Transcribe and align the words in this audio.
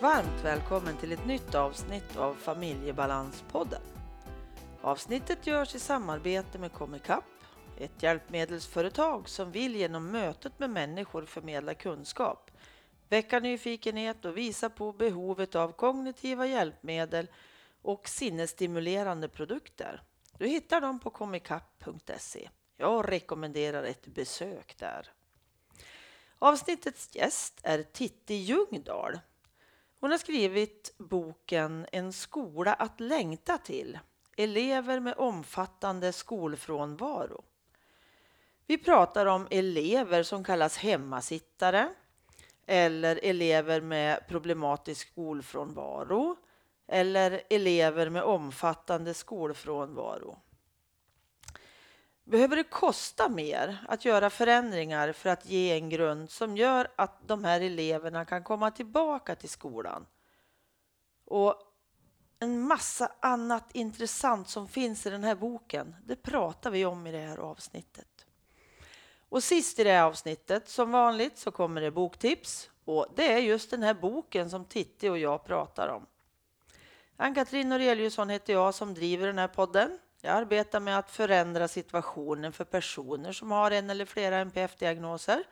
varmt 0.00 0.44
välkommen 0.44 0.96
till 0.96 1.12
ett 1.12 1.26
nytt 1.26 1.54
avsnitt 1.54 2.16
av 2.16 2.34
Familjebalanspodden. 2.34 3.82
Avsnittet 4.80 5.46
görs 5.46 5.74
i 5.74 5.78
samarbete 5.78 6.58
med 6.58 6.72
Comicap, 6.72 7.24
ett 7.78 8.02
hjälpmedelsföretag 8.02 9.28
som 9.28 9.52
vill 9.52 9.76
genom 9.76 10.10
mötet 10.10 10.58
med 10.58 10.70
människor 10.70 11.24
förmedla 11.24 11.74
kunskap, 11.74 12.50
väcka 13.08 13.40
nyfikenhet 13.40 14.24
och 14.24 14.36
visa 14.36 14.70
på 14.70 14.92
behovet 14.92 15.54
av 15.54 15.72
kognitiva 15.72 16.46
hjälpmedel 16.46 17.26
och 17.82 18.08
sinnesstimulerande 18.08 19.28
produkter. 19.28 20.02
Du 20.38 20.46
hittar 20.46 20.80
dem 20.80 21.00
på 21.00 21.10
comicap.se. 21.10 22.48
Jag 22.76 23.12
rekommenderar 23.12 23.82
ett 23.82 24.06
besök 24.06 24.76
där. 24.78 25.08
Avsnittets 26.38 27.16
gäst 27.16 27.60
är 27.62 27.82
Titti 27.82 28.34
Ljungdahl. 28.34 29.18
Hon 30.00 30.10
har 30.10 30.18
skrivit 30.18 30.94
boken 30.98 31.86
En 31.92 32.12
skola 32.12 32.74
att 32.74 33.00
längta 33.00 33.58
till. 33.58 33.98
Elever 34.36 35.00
med 35.00 35.14
omfattande 35.16 36.12
skolfrånvaro. 36.12 37.44
Vi 38.66 38.78
pratar 38.78 39.26
om 39.26 39.46
elever 39.50 40.22
som 40.22 40.44
kallas 40.44 40.76
hemmasittare 40.76 41.88
eller 42.66 43.20
elever 43.22 43.80
med 43.80 44.28
problematisk 44.28 45.08
skolfrånvaro 45.08 46.36
eller 46.88 47.42
elever 47.50 48.10
med 48.10 48.22
omfattande 48.22 49.14
skolfrånvaro. 49.14 50.38
Behöver 52.30 52.56
det 52.56 52.64
kosta 52.64 53.28
mer 53.28 53.84
att 53.88 54.04
göra 54.04 54.30
förändringar 54.30 55.12
för 55.12 55.30
att 55.30 55.46
ge 55.46 55.72
en 55.72 55.88
grund 55.88 56.30
som 56.30 56.56
gör 56.56 56.88
att 56.96 57.28
de 57.28 57.44
här 57.44 57.60
eleverna 57.60 58.24
kan 58.24 58.44
komma 58.44 58.70
tillbaka 58.70 59.34
till 59.34 59.48
skolan? 59.48 60.06
Och 61.24 61.54
en 62.38 62.60
massa 62.60 63.12
annat 63.20 63.64
intressant 63.72 64.48
som 64.48 64.68
finns 64.68 65.06
i 65.06 65.10
den 65.10 65.24
här 65.24 65.34
boken, 65.34 65.96
det 66.04 66.16
pratar 66.16 66.70
vi 66.70 66.84
om 66.84 67.06
i 67.06 67.12
det 67.12 67.18
här 67.18 67.38
avsnittet. 67.38 68.26
Och 69.28 69.42
sist 69.42 69.78
i 69.78 69.84
det 69.84 69.92
här 69.92 70.04
avsnittet, 70.04 70.68
som 70.68 70.90
vanligt, 70.90 71.38
så 71.38 71.50
kommer 71.50 71.80
det 71.80 71.90
boktips. 71.90 72.70
Och 72.84 73.06
det 73.16 73.32
är 73.32 73.38
just 73.38 73.70
den 73.70 73.82
här 73.82 73.94
boken 73.94 74.50
som 74.50 74.64
Titti 74.64 75.08
och 75.08 75.18
jag 75.18 75.44
pratar 75.44 75.88
om. 75.88 76.06
Ann-Katrin 77.16 77.68
Noreliusson 77.68 78.28
heter 78.28 78.52
jag 78.52 78.74
som 78.74 78.94
driver 78.94 79.26
den 79.26 79.38
här 79.38 79.48
podden. 79.48 79.98
Jag 80.22 80.36
arbetar 80.36 80.80
med 80.80 80.98
att 80.98 81.10
förändra 81.10 81.68
situationen 81.68 82.52
för 82.52 82.64
personer 82.64 83.32
som 83.32 83.50
har 83.50 83.70
en 83.70 83.90
eller 83.90 84.04
flera 84.04 84.38
NPF-diagnoser. 84.38 85.44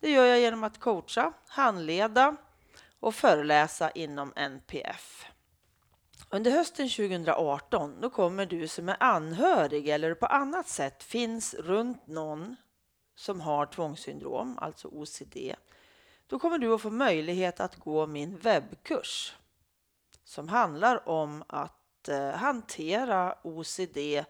Det 0.00 0.10
gör 0.10 0.26
jag 0.26 0.40
genom 0.40 0.64
att 0.64 0.80
coacha, 0.80 1.32
handleda 1.46 2.36
och 3.00 3.14
föreläsa 3.14 3.90
inom 3.90 4.32
NPF. 4.36 5.26
Under 6.30 6.50
hösten 6.50 6.88
2018 6.88 8.00
då 8.00 8.10
kommer 8.10 8.46
du 8.46 8.68
som 8.68 8.88
är 8.88 8.96
anhörig 9.00 9.88
eller 9.88 10.14
på 10.14 10.26
annat 10.26 10.68
sätt 10.68 11.02
finns 11.02 11.54
runt 11.54 12.06
någon 12.06 12.56
som 13.14 13.40
har 13.40 13.66
tvångssyndrom, 13.66 14.58
alltså 14.58 14.88
OCD. 14.88 15.36
Då 16.26 16.38
kommer 16.38 16.58
du 16.58 16.74
att 16.74 16.82
få 16.82 16.90
möjlighet 16.90 17.60
att 17.60 17.76
gå 17.76 18.06
min 18.06 18.38
webbkurs 18.38 19.36
som 20.24 20.48
handlar 20.48 21.08
om 21.08 21.44
att 21.48 21.83
Eh, 22.08 22.30
hantera 22.30 23.34
OCD 23.42 24.24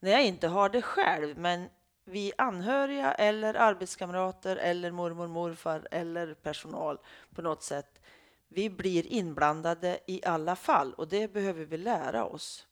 när 0.00 0.10
jag 0.10 0.24
inte 0.24 0.48
har 0.48 0.68
det 0.68 0.82
själv, 0.82 1.38
men 1.38 1.68
vi 2.04 2.32
anhöriga 2.38 3.14
eller 3.14 3.54
arbetskamrater 3.54 4.56
eller 4.56 4.90
mormor, 4.90 5.26
morfar 5.26 5.88
eller 5.90 6.34
personal 6.34 6.98
på 7.34 7.42
något 7.42 7.62
sätt, 7.62 8.00
vi 8.48 8.70
blir 8.70 9.06
inblandade 9.06 9.98
i 10.06 10.24
alla 10.24 10.56
fall 10.56 10.94
och 10.94 11.08
det 11.08 11.32
behöver 11.32 11.64
vi 11.64 11.76
lära 11.76 12.24
oss 12.24 12.66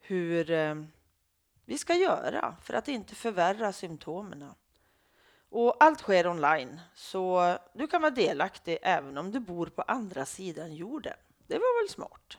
hur 0.00 0.50
eh, 0.50 0.74
vi 1.64 1.78
ska 1.78 1.94
göra 1.94 2.56
för 2.62 2.74
att 2.74 2.88
inte 2.88 3.14
förvärra 3.14 3.72
symptomen. 3.72 4.50
Och 5.48 5.84
allt 5.84 6.00
sker 6.00 6.26
online, 6.26 6.80
så 6.94 7.56
du 7.72 7.86
kan 7.86 8.02
vara 8.02 8.10
delaktig 8.10 8.78
även 8.82 9.18
om 9.18 9.30
du 9.32 9.40
bor 9.40 9.66
på 9.66 9.82
andra 9.82 10.26
sidan 10.26 10.74
jorden. 10.74 11.16
Det 11.46 11.54
var 11.54 11.82
väl 11.82 11.90
smart? 11.90 12.38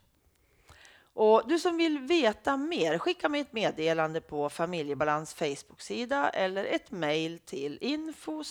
Och 1.18 1.44
du 1.48 1.60
som 1.60 1.78
vill 1.78 2.00
veta 2.00 2.58
mer, 2.58 2.98
skicka 2.98 3.30
mig 3.30 3.42
ett 3.42 3.54
meddelande 3.54 4.22
på 4.22 4.50
Familjebalans 4.50 5.34
Facebook-sida 5.34 6.30
eller 6.30 6.66
ett 6.66 6.92
mejl 6.92 7.40
till 7.40 7.78
info 7.82 8.44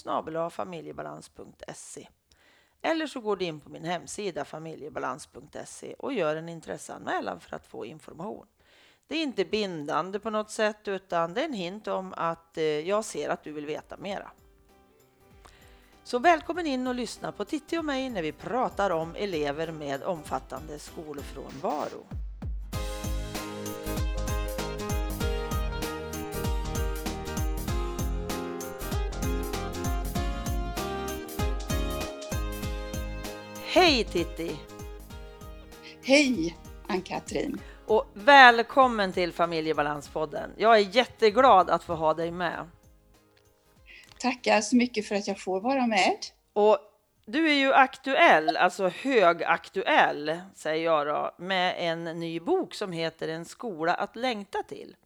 familjebalans.se. 0.50 2.08
Eller 2.82 3.06
så 3.06 3.20
går 3.20 3.36
du 3.36 3.44
in 3.44 3.60
på 3.60 3.70
min 3.70 3.84
hemsida 3.84 4.44
familjebalans.se 4.44 5.94
och 5.98 6.12
gör 6.12 6.36
en 6.36 6.48
intresseanmälan 6.48 7.40
för 7.40 7.56
att 7.56 7.66
få 7.66 7.86
information. 7.86 8.46
Det 9.06 9.16
är 9.16 9.22
inte 9.22 9.44
bindande 9.44 10.18
på 10.18 10.30
något 10.30 10.50
sätt 10.50 10.88
utan 10.88 11.34
det 11.34 11.40
är 11.40 11.44
en 11.44 11.52
hint 11.52 11.88
om 11.88 12.14
att 12.16 12.58
eh, 12.58 12.64
jag 12.64 13.04
ser 13.04 13.28
att 13.28 13.44
du 13.44 13.52
vill 13.52 13.66
veta 13.66 13.96
mera. 13.96 14.30
Så 16.04 16.18
välkommen 16.18 16.66
in 16.66 16.86
och 16.86 16.94
lyssna 16.94 17.32
på 17.32 17.44
Titti 17.44 17.78
och 17.78 17.84
mig 17.84 18.10
när 18.10 18.22
vi 18.22 18.32
pratar 18.32 18.90
om 18.90 19.14
elever 19.14 19.72
med 19.72 20.02
omfattande 20.02 20.78
skolfrånvaro. 20.78 22.23
Hej 33.74 34.04
Titti! 34.04 34.56
Hej 36.02 36.56
Ann-Katrin! 36.88 37.60
Och 37.86 38.06
välkommen 38.14 39.12
till 39.12 39.32
Familjebalanspodden. 39.32 40.50
Jag 40.56 40.74
är 40.76 40.96
jätteglad 40.96 41.70
att 41.70 41.84
få 41.84 41.94
ha 41.94 42.14
dig 42.14 42.30
med. 42.30 42.68
Tackar 44.18 44.60
så 44.60 44.76
mycket 44.76 45.06
för 45.06 45.14
att 45.14 45.26
jag 45.26 45.40
får 45.40 45.60
vara 45.60 45.86
med. 45.86 46.16
Och 46.52 46.78
du 47.26 47.48
är 47.50 47.54
ju 47.54 47.72
aktuell, 47.72 48.56
alltså 48.56 48.88
högaktuell, 48.88 50.40
säger 50.54 50.84
jag 50.84 51.06
då, 51.06 51.34
med 51.38 51.74
en 51.78 52.04
ny 52.04 52.40
bok 52.40 52.74
som 52.74 52.92
heter 52.92 53.28
En 53.28 53.44
skola 53.44 53.94
att 53.94 54.16
längta 54.16 54.62
till. 54.62 54.96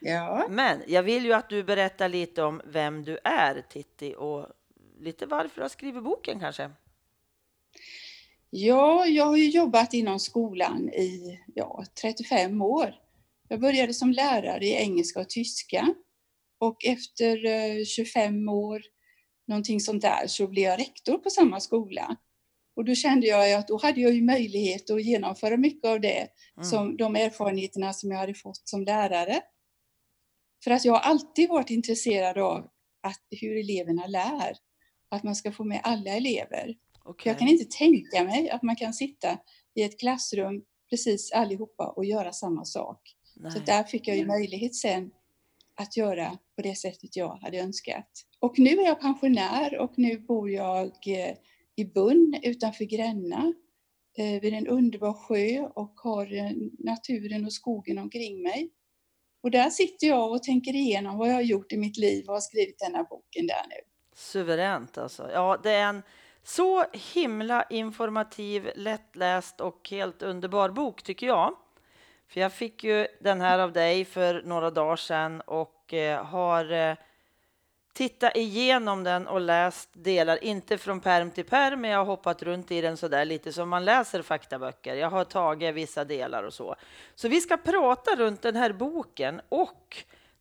Ja. 0.00 0.46
Men 0.50 0.82
jag 0.86 1.02
vill 1.02 1.24
ju 1.24 1.32
att 1.32 1.48
du 1.48 1.62
berättar 1.62 2.08
lite 2.08 2.42
om 2.42 2.62
vem 2.64 3.04
du 3.04 3.18
är, 3.24 3.62
Titti, 3.68 4.14
och 4.18 4.46
lite 5.00 5.26
varför 5.26 5.56
du 5.56 5.62
har 5.62 5.68
skrivit 5.68 6.02
boken 6.02 6.40
kanske. 6.40 6.70
Ja, 8.50 9.06
jag 9.06 9.24
har 9.24 9.36
ju 9.36 9.48
jobbat 9.50 9.94
inom 9.94 10.18
skolan 10.18 10.88
i 10.88 11.40
ja, 11.54 11.84
35 12.02 12.62
år. 12.62 12.94
Jag 13.48 13.60
började 13.60 13.94
som 13.94 14.12
lärare 14.12 14.66
i 14.66 14.72
engelska 14.72 15.20
och 15.20 15.28
tyska 15.28 15.94
och 16.60 16.84
efter 16.84 17.84
25 17.84 18.48
eh, 18.48 18.54
år, 18.54 18.82
någonting 19.46 19.80
sånt 19.80 20.02
där, 20.02 20.26
så 20.26 20.46
blev 20.46 20.64
jag 20.64 20.80
rektor 20.80 21.18
på 21.18 21.30
samma 21.30 21.60
skola. 21.60 22.16
Och 22.76 22.84
då 22.84 22.94
kände 22.94 23.26
jag 23.26 23.52
att 23.52 23.68
då 23.68 23.78
hade 23.82 24.00
jag 24.00 24.14
ju 24.14 24.22
möjlighet 24.22 24.90
att 24.90 25.04
genomföra 25.04 25.56
mycket 25.56 25.84
av 25.84 26.00
det, 26.00 26.28
mm. 26.56 26.64
som 26.64 26.96
de 26.96 27.16
erfarenheterna 27.16 27.92
som 27.92 28.10
jag 28.10 28.18
hade 28.18 28.34
fått 28.34 28.68
som 28.68 28.84
lärare. 28.84 29.40
För 30.64 30.70
att 30.70 30.84
jag 30.84 30.92
har 30.92 31.00
alltid 31.00 31.48
varit 31.48 31.70
intresserad 31.70 32.38
av 32.38 32.70
att, 33.02 33.22
hur 33.30 33.56
eleverna 33.56 34.06
lär, 34.06 34.56
att 35.08 35.22
man 35.22 35.36
ska 35.36 35.52
få 35.52 35.64
med 35.64 35.80
alla 35.84 36.10
elever. 36.10 36.74
Okay. 37.08 37.30
Jag 37.30 37.38
kan 37.38 37.48
inte 37.48 37.64
tänka 37.64 38.24
mig 38.24 38.50
att 38.50 38.62
man 38.62 38.76
kan 38.76 38.92
sitta 38.92 39.38
i 39.74 39.82
ett 39.82 40.00
klassrum 40.00 40.64
precis 40.90 41.32
allihopa 41.32 41.88
och 41.88 42.04
göra 42.04 42.32
samma 42.32 42.64
sak. 42.64 43.14
Nej. 43.36 43.52
Så 43.52 43.58
där 43.58 43.84
fick 43.84 44.08
jag 44.08 44.16
ju 44.16 44.26
möjlighet 44.26 44.74
sen 44.74 45.10
att 45.74 45.96
göra 45.96 46.38
på 46.56 46.62
det 46.62 46.74
sättet 46.74 47.16
jag 47.16 47.36
hade 47.36 47.58
önskat. 47.58 48.10
Och 48.40 48.58
nu 48.58 48.70
är 48.70 48.84
jag 48.84 49.00
pensionär 49.00 49.78
och 49.78 49.92
nu 49.96 50.18
bor 50.18 50.50
jag 50.50 50.92
eh, 51.06 51.34
i 51.76 51.84
Bunn 51.84 52.40
utanför 52.42 52.84
Gränna 52.84 53.52
eh, 54.18 54.40
vid 54.40 54.54
en 54.54 54.66
underbar 54.66 55.12
sjö 55.12 55.60
och 55.60 55.92
har 55.96 56.34
eh, 56.34 56.50
naturen 56.78 57.44
och 57.44 57.52
skogen 57.52 57.98
omkring 57.98 58.42
mig. 58.42 58.70
Och 59.42 59.50
där 59.50 59.70
sitter 59.70 60.06
jag 60.06 60.32
och 60.32 60.42
tänker 60.42 60.74
igenom 60.74 61.18
vad 61.18 61.28
jag 61.28 61.34
har 61.34 61.42
gjort 61.42 61.72
i 61.72 61.76
mitt 61.76 61.96
liv 61.96 62.24
och 62.28 62.34
har 62.34 62.40
skrivit 62.40 62.78
den 62.78 62.94
här 62.94 63.04
boken 63.04 63.46
där 63.46 63.66
nu. 63.68 63.76
Suveränt 64.16 64.98
alltså. 64.98 65.30
Ja, 65.32 65.60
det 65.62 65.70
är 65.70 65.88
en 65.88 66.02
så 66.42 66.84
himla 66.92 67.64
informativ, 67.70 68.70
lättläst 68.74 69.60
och 69.60 69.88
helt 69.90 70.22
underbar 70.22 70.68
bok 70.68 71.02
tycker 71.02 71.26
jag. 71.26 71.56
För 72.28 72.40
jag 72.40 72.52
fick 72.52 72.84
ju 72.84 73.06
den 73.20 73.40
här 73.40 73.58
av 73.58 73.72
dig 73.72 74.04
för 74.04 74.42
några 74.42 74.70
dagar 74.70 74.96
sedan 74.96 75.40
och 75.40 75.94
eh, 75.94 76.24
har 76.24 76.72
eh, 76.72 76.94
tittat 77.92 78.36
igenom 78.36 79.04
den 79.04 79.26
och 79.26 79.40
läst 79.40 79.88
delar, 79.92 80.44
inte 80.44 80.78
från 80.78 81.00
perm 81.00 81.30
till 81.30 81.44
perm, 81.44 81.80
men 81.80 81.90
jag 81.90 81.98
har 81.98 82.04
hoppat 82.04 82.42
runt 82.42 82.70
i 82.70 82.80
den 82.80 82.96
så 82.96 83.08
där 83.08 83.24
lite 83.24 83.52
som 83.52 83.68
man 83.68 83.84
läser 83.84 84.22
faktaböcker. 84.22 84.94
Jag 84.94 85.10
har 85.10 85.24
tagit 85.24 85.74
vissa 85.74 86.04
delar 86.04 86.42
och 86.42 86.54
så. 86.54 86.76
Så 87.14 87.28
vi 87.28 87.40
ska 87.40 87.56
prata 87.56 88.16
runt 88.16 88.42
den 88.42 88.56
här 88.56 88.72
boken 88.72 89.40
och 89.48 89.96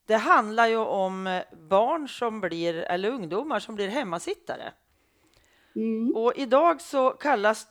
det 0.05 0.15
handlar 0.15 0.67
ju 0.67 0.77
om 0.77 1.41
barn 1.69 2.09
som 2.09 2.41
blir, 2.41 2.75
eller 2.75 3.09
ungdomar 3.09 3.59
som 3.59 3.75
blir 3.75 3.88
hemmasittare. 3.88 4.71
Mm. 5.77 6.15
Och 6.15 6.33
idag 6.35 6.81
så 6.81 7.09
kallas 7.09 7.68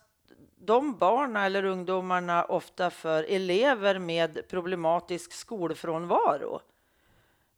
de 0.58 0.98
barnen 0.98 1.42
eller 1.42 1.64
ungdomarna 1.64 2.44
ofta 2.44 2.90
för 2.90 3.24
elever 3.24 3.98
med 3.98 4.48
problematisk 4.48 5.32
skolfrånvaro. 5.32 6.60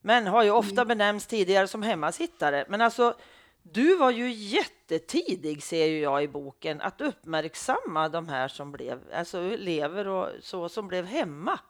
Men 0.00 0.26
har 0.26 0.42
ju 0.42 0.50
ofta 0.50 0.80
Mm. 0.82 0.88
benämnts 0.88 1.26
tidigare 1.26 1.68
som 1.68 1.82
hemmasittare. 1.82 2.64
Men 2.68 2.80
alltså, 2.80 3.14
du 3.62 3.96
var 3.96 4.10
ju 4.10 4.30
jättetidig, 4.32 5.62
ser 5.62 5.86
ju 5.86 6.00
jag 6.00 6.22
i 6.22 6.28
boken, 6.28 6.80
att 6.80 7.00
uppmärksamma 7.00 8.08
de 8.08 8.28
här 8.28 8.48
som 8.48 8.72
blev, 8.72 9.00
alltså 9.14 9.38
elever 9.38 10.08
och 10.08 10.28
så, 10.42 10.68
som 10.68 10.88
blev 10.88 11.04
hemma, 11.04 11.60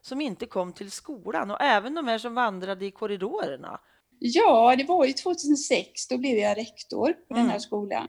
som 0.00 0.20
inte 0.20 0.46
kom 0.46 0.72
till 0.72 0.90
skolan 0.90 1.50
och 1.50 1.60
även 1.60 1.94
de 1.94 2.08
här 2.08 2.18
som 2.18 2.34
vandrade 2.34 2.84
i 2.86 2.90
korridorerna. 2.90 3.80
Ja, 4.18 4.74
det 4.76 4.84
var 4.84 5.04
ju 5.04 5.12
2006, 5.12 6.08
då 6.08 6.18
blev 6.18 6.38
jag 6.38 6.56
rektor 6.58 7.12
på 7.12 7.34
den 7.34 7.42
här 7.42 7.48
Mm. 7.50 7.60
skolan. 7.60 8.08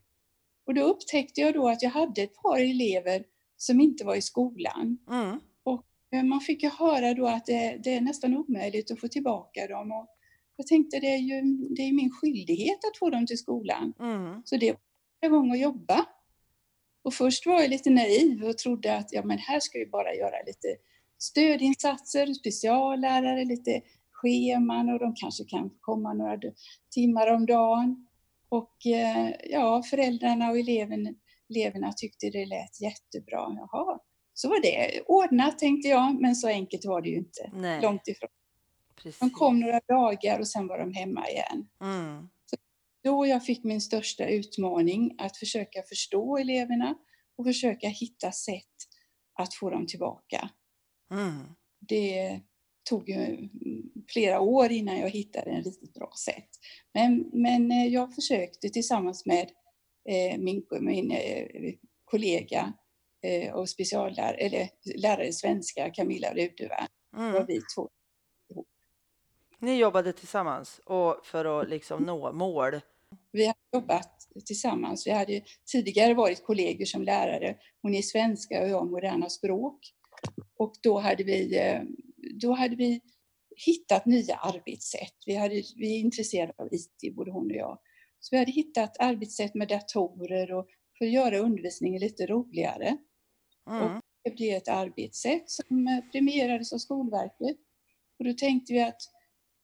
Och 0.65 0.73
då 0.73 0.81
upptäckte 0.81 1.41
jag 1.41 1.53
då 1.53 1.67
att 1.69 1.81
jag 1.81 1.89
hade 1.89 2.21
ett 2.21 2.35
par 2.35 2.59
elever 2.59 3.23
som 3.57 3.81
inte 3.81 4.05
var 4.05 4.15
i 4.15 4.21
skolan. 4.21 4.97
Mm, 5.09 5.39
Eh, 6.13 6.23
Man 6.23 6.39
fick 6.41 6.63
ju 6.63 6.69
höra 6.69 7.13
då 7.13 7.27
att 7.27 7.45
det, 7.45 7.77
det 7.83 7.93
är 7.93 8.01
nästan 8.01 8.37
omöjligt 8.37 8.91
att 8.91 8.99
få 8.99 9.07
tillbaka 9.07 9.67
dem. 9.67 9.91
Och 9.91 10.07
jag 10.55 10.67
tänkte 10.67 10.99
det 10.99 11.07
är 11.13 11.17
ju 11.17 11.41
det 11.75 11.81
är 11.81 11.93
min 11.93 12.11
skyldighet 12.11 12.77
att 12.91 12.97
få 12.97 13.09
dem 13.09 13.27
till 13.27 13.37
skolan. 13.37 13.93
mm, 13.99 14.41
Så 14.45 14.57
det 14.57 14.71
var 14.71 15.27
igång 15.27 15.51
att 15.51 15.59
jobba. 15.59 16.05
Och 17.03 17.13
först 17.13 17.45
var 17.45 17.61
jag 17.61 17.69
lite 17.69 17.89
naiv 17.89 18.43
och 18.43 18.57
trodde 18.57 18.97
att 18.97 19.13
ja, 19.13 19.23
men 19.25 19.37
här 19.37 19.59
ska 19.59 19.79
vi 19.79 19.85
bara 19.85 20.15
göra 20.15 20.35
lite 20.45 20.67
stödinsatser, 21.17 22.33
speciallärare, 22.33 23.45
lite 23.45 23.81
scheman 24.11 24.89
och 24.89 24.99
de 24.99 25.15
kanske 25.15 25.43
kan 25.43 25.69
komma 25.79 26.13
några 26.13 26.39
timmar 26.91 27.27
om 27.33 27.45
dagen. 27.45 28.07
Och 28.51 28.85
eh, 28.85 29.31
ja, 29.49 29.83
föräldrarna 29.89 30.49
och 30.49 30.57
eleven, 30.59 31.15
eleverna 31.49 31.93
tyckte 31.93 32.29
det 32.29 32.45
lät 32.45 32.81
jättebra. 32.81 33.39
Jaha, 33.71 33.99
så 34.33 34.49
var 34.49 34.61
det 34.61 35.01
ordnat 35.05 35.59
tänkte 35.59 35.87
jag, 35.87 36.21
men 36.21 36.35
så 36.35 36.47
enkelt 36.47 36.85
var 36.85 37.01
det 37.01 37.09
ju 37.09 37.17
inte. 37.17 37.51
nej, 37.53 37.81
Långt 37.81 38.07
ifrån. 38.07 38.29
precis. 39.03 39.19
De 39.19 39.29
kom 39.29 39.59
några 39.59 39.79
dagar 39.87 40.39
och 40.39 40.47
sen 40.47 40.67
var 40.67 40.79
de 40.79 40.93
hemma 40.93 41.29
igen. 41.29 41.67
Mm, 41.81 42.29
Då 43.03 43.25
jag 43.27 43.45
fick 43.45 43.63
min 43.63 43.81
största 43.81 44.25
utmaning 44.27 45.15
att 45.17 45.37
försöka 45.37 45.81
förstå 45.89 46.37
eleverna 46.37 46.95
och 47.37 47.45
försöka 47.45 47.87
hitta 47.87 48.31
sätt 48.31 48.75
att 49.39 49.53
få 49.53 49.69
dem 49.69 49.87
tillbaka. 49.87 50.49
mm, 51.11 51.43
Det 51.79 52.41
tog 52.83 53.09
ju 53.09 53.15
mm, 53.15 53.49
flera 54.07 54.39
år 54.39 54.71
innan 54.71 54.99
jag 54.99 55.09
hittade 55.09 55.51
en 55.51 55.63
riktigt 55.63 55.93
bra 55.93 56.13
sätt. 56.25 56.49
Men, 56.93 57.29
men 57.33 57.71
eh, 57.71 57.87
jag 57.87 58.15
försökte 58.15 58.69
tillsammans 58.69 59.25
med 59.25 59.51
eh, 60.05 60.37
min, 60.39 60.65
min 60.81 61.11
eh, 61.11 61.73
kollega 62.05 62.73
och 63.53 63.69
speciallärare, 63.69 64.35
eller 64.35 64.69
lärare 64.95 65.27
i 65.27 65.33
svenska, 65.33 65.89
Camilla 65.89 66.33
var 67.11 67.29
mm. 67.29 67.45
vi 67.47 67.61
två. 67.75 67.89
Ni 69.59 69.77
jobbade 69.77 70.13
tillsammans 70.13 70.81
och 70.85 71.25
för 71.25 71.61
att 71.61 71.69
liksom 71.69 72.03
nå 72.03 72.31
mål. 72.31 72.79
Vi 73.31 73.45
har 73.45 73.55
jobbat 73.73 74.27
tillsammans. 74.45 75.07
Vi 75.07 75.11
hade 75.11 75.41
tidigare 75.65 76.13
varit 76.13 76.45
kollegor 76.45 76.85
som 76.85 77.03
lärare. 77.03 77.57
Hon 77.81 77.93
är 77.95 78.01
svenska 78.01 78.61
och 78.61 78.69
jag 78.69 78.91
moderna 78.91 79.29
språk. 79.29 79.93
Och 80.57 80.73
då 80.83 80.99
hade 80.99 81.23
vi, 81.23 81.57
då 82.41 82.53
hade 82.53 82.75
vi 82.75 83.01
hittat 83.65 84.05
nya 84.05 84.35
arbetssätt. 84.35 85.15
Vi, 85.25 85.35
hade, 85.35 85.63
vi 85.75 85.95
är 85.95 85.99
intresserade 85.99 86.53
av 86.57 86.67
IT, 86.71 87.15
både 87.15 87.31
hon 87.31 87.45
och 87.45 87.57
jag. 87.57 87.79
Så 88.19 88.35
vi 88.35 88.39
hade 88.39 88.51
hittat 88.51 88.99
arbetssätt 88.99 89.55
med 89.55 89.67
datorer 89.67 90.53
och 90.53 90.67
för 90.97 91.05
att 91.05 91.11
göra 91.11 91.37
undervisningen 91.39 92.01
lite 92.01 92.25
roligare. 92.25 92.97
Mm, 93.69 94.01
Det 94.23 94.31
blev 94.31 94.57
ett 94.57 94.67
arbetssätt 94.67 95.49
som 95.49 95.87
eh, 95.87 96.11
premierades 96.11 96.73
av 96.73 96.77
Skolverket. 96.77 97.57
Och 98.19 98.25
då 98.25 98.33
tänkte 98.33 98.73
vi 98.73 98.81
att 98.81 99.01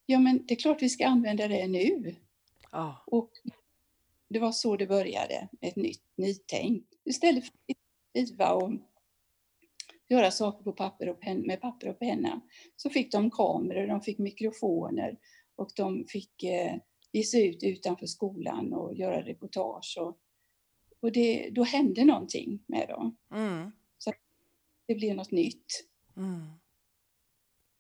ja, 0.05 0.19
men 0.19 0.45
det 0.45 0.53
är 0.53 0.59
klart 0.59 0.81
vi 0.81 0.89
ska 0.89 1.07
använda 1.07 1.47
det 1.47 1.67
nu. 1.67 2.15
ja, 2.71 3.03
Och 3.07 3.31
det 4.29 4.39
var 4.39 4.51
så 4.51 4.77
det 4.77 4.87
började, 4.87 5.47
ett 5.61 5.75
nytt 5.75 6.03
nytänk. 6.17 6.83
Istället 7.05 7.43
för 7.45 7.51
att 7.53 7.77
skriva 8.25 8.53
och 8.53 8.71
göra 10.09 10.31
saker 10.31 10.63
på 10.63 10.71
papper 10.71 11.09
och 11.09 11.19
pen, 11.21 11.41
med 11.41 11.61
papper 11.61 11.89
och 11.89 11.99
penna 11.99 12.41
så 12.75 12.89
fick 12.89 13.11
de 13.11 13.31
kameror, 13.31 13.87
de 13.87 14.01
fick 14.01 14.17
mikrofoner 14.17 15.17
och 15.55 15.69
de 15.75 16.05
fick 16.07 16.43
eh, 16.43 16.75
ge 17.11 17.23
sig 17.23 17.47
ut 17.47 17.63
utanför 17.63 18.05
skolan 18.05 18.73
och 18.73 18.95
göra 18.95 19.21
reportage. 19.21 19.97
Och, 19.99 20.17
och 20.99 21.11
det, 21.11 21.49
då 21.51 21.63
hände 21.63 22.05
någonting 22.05 22.63
med 22.67 22.87
dem. 22.89 23.17
mm, 23.33 23.71
Det 24.85 24.95
blev 24.95 25.15
något 25.15 25.31
nytt. 25.31 25.85
mm. 26.17 26.47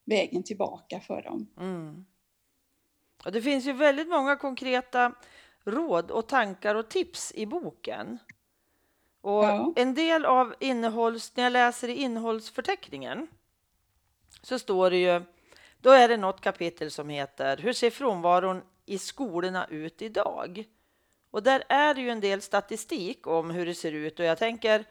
Vägen 0.05 0.43
tillbaka 0.43 0.99
för 0.99 1.21
dem. 1.21 1.47
Mm. 1.59 2.05
Och 3.25 3.31
det 3.31 3.41
finns 3.41 3.65
ju 3.65 3.73
väldigt 3.73 4.07
många 4.07 4.35
konkreta 4.35 5.15
råd 5.63 6.11
och 6.11 6.27
tankar 6.27 6.75
och 6.75 6.89
tips 6.89 7.31
i 7.35 7.45
boken. 7.45 8.17
Och 9.27 9.43
Ja. 9.43 9.73
en 9.75 9.93
del 9.93 10.25
av 10.25 10.55
innehålls, 10.59 11.35
när 11.35 11.43
jag 11.43 11.53
läser 11.53 11.87
i 11.87 11.93
innehållsförteckningen 11.93 13.27
så 14.41 14.59
står 14.59 14.89
det 14.89 14.97
ju, 14.97 15.21
då 15.81 15.89
är 15.89 16.07
det 16.07 16.17
något 16.17 16.41
kapitel 16.41 16.91
som 16.91 17.09
heter 17.09 17.57
Hur 17.57 17.73
ser 17.73 17.89
frånvaron 17.89 18.61
i 18.85 18.97
skolorna 18.97 19.67
ut 19.69 20.01
idag? 20.01 20.63
Och 21.31 21.43
där 21.43 21.63
är 21.69 21.93
det 21.93 22.01
ju 22.01 22.09
en 22.09 22.19
del 22.19 22.41
statistik 22.41 23.27
om 23.27 23.49
hur 23.49 23.65
det 23.65 23.75
ser 23.75 23.91
ut 23.91 24.19
och 24.19 24.25
jag 24.25 24.37
tänker 24.37 24.85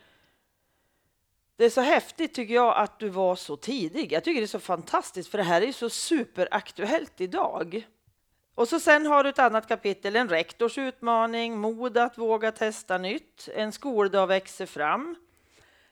det 1.57 1.65
är 1.65 1.71
så 1.71 1.81
häftigt 1.81 2.35
tycker 2.35 2.55
jag 2.55 2.77
att 2.77 2.99
du 2.99 3.09
var 3.09 3.37
så 3.37 3.57
tidig. 3.57 4.13
Jag 4.13 4.25
tycker 4.25 4.41
det 4.41 4.45
är 4.45 4.47
så 4.47 4.61
fantastiskt 4.61 5.31
för 5.31 5.39
det 5.39 5.45
här 5.45 5.63
är 5.63 5.67
ju 5.67 5.73
så 5.73 5.91
superaktuellt 5.91 7.21
idag. 7.21 7.87
Och 8.57 8.69
så 8.69 8.81
sen 8.81 9.07
har 9.07 9.25
du 9.25 9.31
ett 9.31 9.39
annat 9.39 9.69
kapitel, 9.69 10.17
en 10.17 10.29
rektors 10.29 10.79
utmaning, 10.79 11.59
mod 11.59 11.99
att 11.99 12.19
våga 12.19 12.53
testa 12.53 12.99
nytt, 12.99 13.49
en 13.55 13.73
skoldag 13.73 14.27
växer 14.27 14.67
fram 14.67 15.17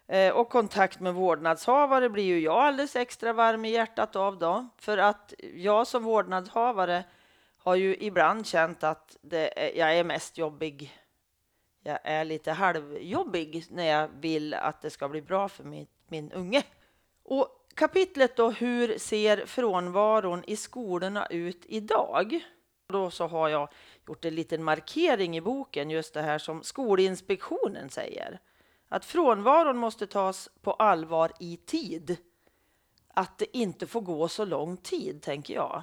eh, 0.08 0.34
och 0.34 0.48
kontakt 0.48 1.00
med 1.00 1.14
vårdnadshavare 1.14 2.08
blir 2.08 2.24
ju 2.24 2.40
jag 2.40 2.56
alldeles 2.56 2.96
extra 2.96 3.32
varm 3.32 3.64
i 3.64 3.70
hjärtat 3.70 4.16
av 4.16 4.38
då. 4.38 4.68
För 4.78 4.98
att 4.98 5.34
jag 5.54 5.86
som 5.86 6.04
vårdnadshavare 6.04 7.04
har 7.58 7.74
ju 7.74 7.96
ibland 7.96 8.46
känt 8.46 8.84
att 8.84 9.16
det 9.20 9.60
är, 9.60 9.78
jag 9.78 9.98
är 9.98 10.04
mest 10.04 10.38
jobbig 10.38 10.92
jag 11.86 11.98
är 12.02 12.24
lite 12.24 12.52
halvjobbig 12.52 13.64
när 13.70 13.84
jag 13.84 14.08
vill 14.20 14.54
att 14.54 14.82
det 14.82 14.90
ska 14.90 15.08
bli 15.08 15.22
bra 15.22 15.48
för 15.48 15.64
min, 15.64 15.86
min 16.08 16.32
unge. 16.32 16.62
Och 17.22 17.48
kapitlet 17.74 18.36
då, 18.36 18.50
hur 18.50 18.98
ser 18.98 19.46
frånvaron 19.46 20.44
i 20.46 20.56
skolorna 20.56 21.26
ut 21.26 21.64
idag? 21.68 22.44
Då 22.86 23.10
så 23.10 23.26
har 23.26 23.48
jag 23.48 23.68
gjort 24.08 24.24
en 24.24 24.34
liten 24.34 24.64
markering 24.64 25.36
i 25.36 25.40
boken, 25.40 25.90
just 25.90 26.14
det 26.14 26.22
här 26.22 26.38
som 26.38 26.62
Skolinspektionen 26.62 27.90
säger. 27.90 28.40
Att 28.88 29.04
frånvaron 29.04 29.76
måste 29.78 30.06
tas 30.06 30.48
på 30.62 30.72
allvar 30.72 31.32
i 31.40 31.56
tid. 31.56 32.16
Att 33.08 33.38
det 33.38 33.56
inte 33.56 33.86
får 33.86 34.00
gå 34.00 34.28
så 34.28 34.44
lång 34.44 34.76
tid, 34.76 35.22
tänker 35.22 35.54
jag. 35.54 35.82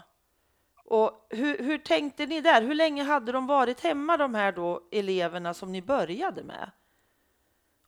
Och 0.85 1.27
hur, 1.29 1.57
hur 1.57 1.77
tänkte 1.77 2.25
ni 2.25 2.41
där? 2.41 2.61
Hur 2.61 2.75
länge 2.75 3.03
hade 3.03 3.31
de 3.31 3.47
varit 3.47 3.79
hemma, 3.79 4.17
de 4.17 4.35
här 4.35 4.51
då 4.51 4.87
eleverna 4.91 5.53
som 5.53 5.71
ni 5.71 5.81
började 5.81 6.43
med 6.43 6.71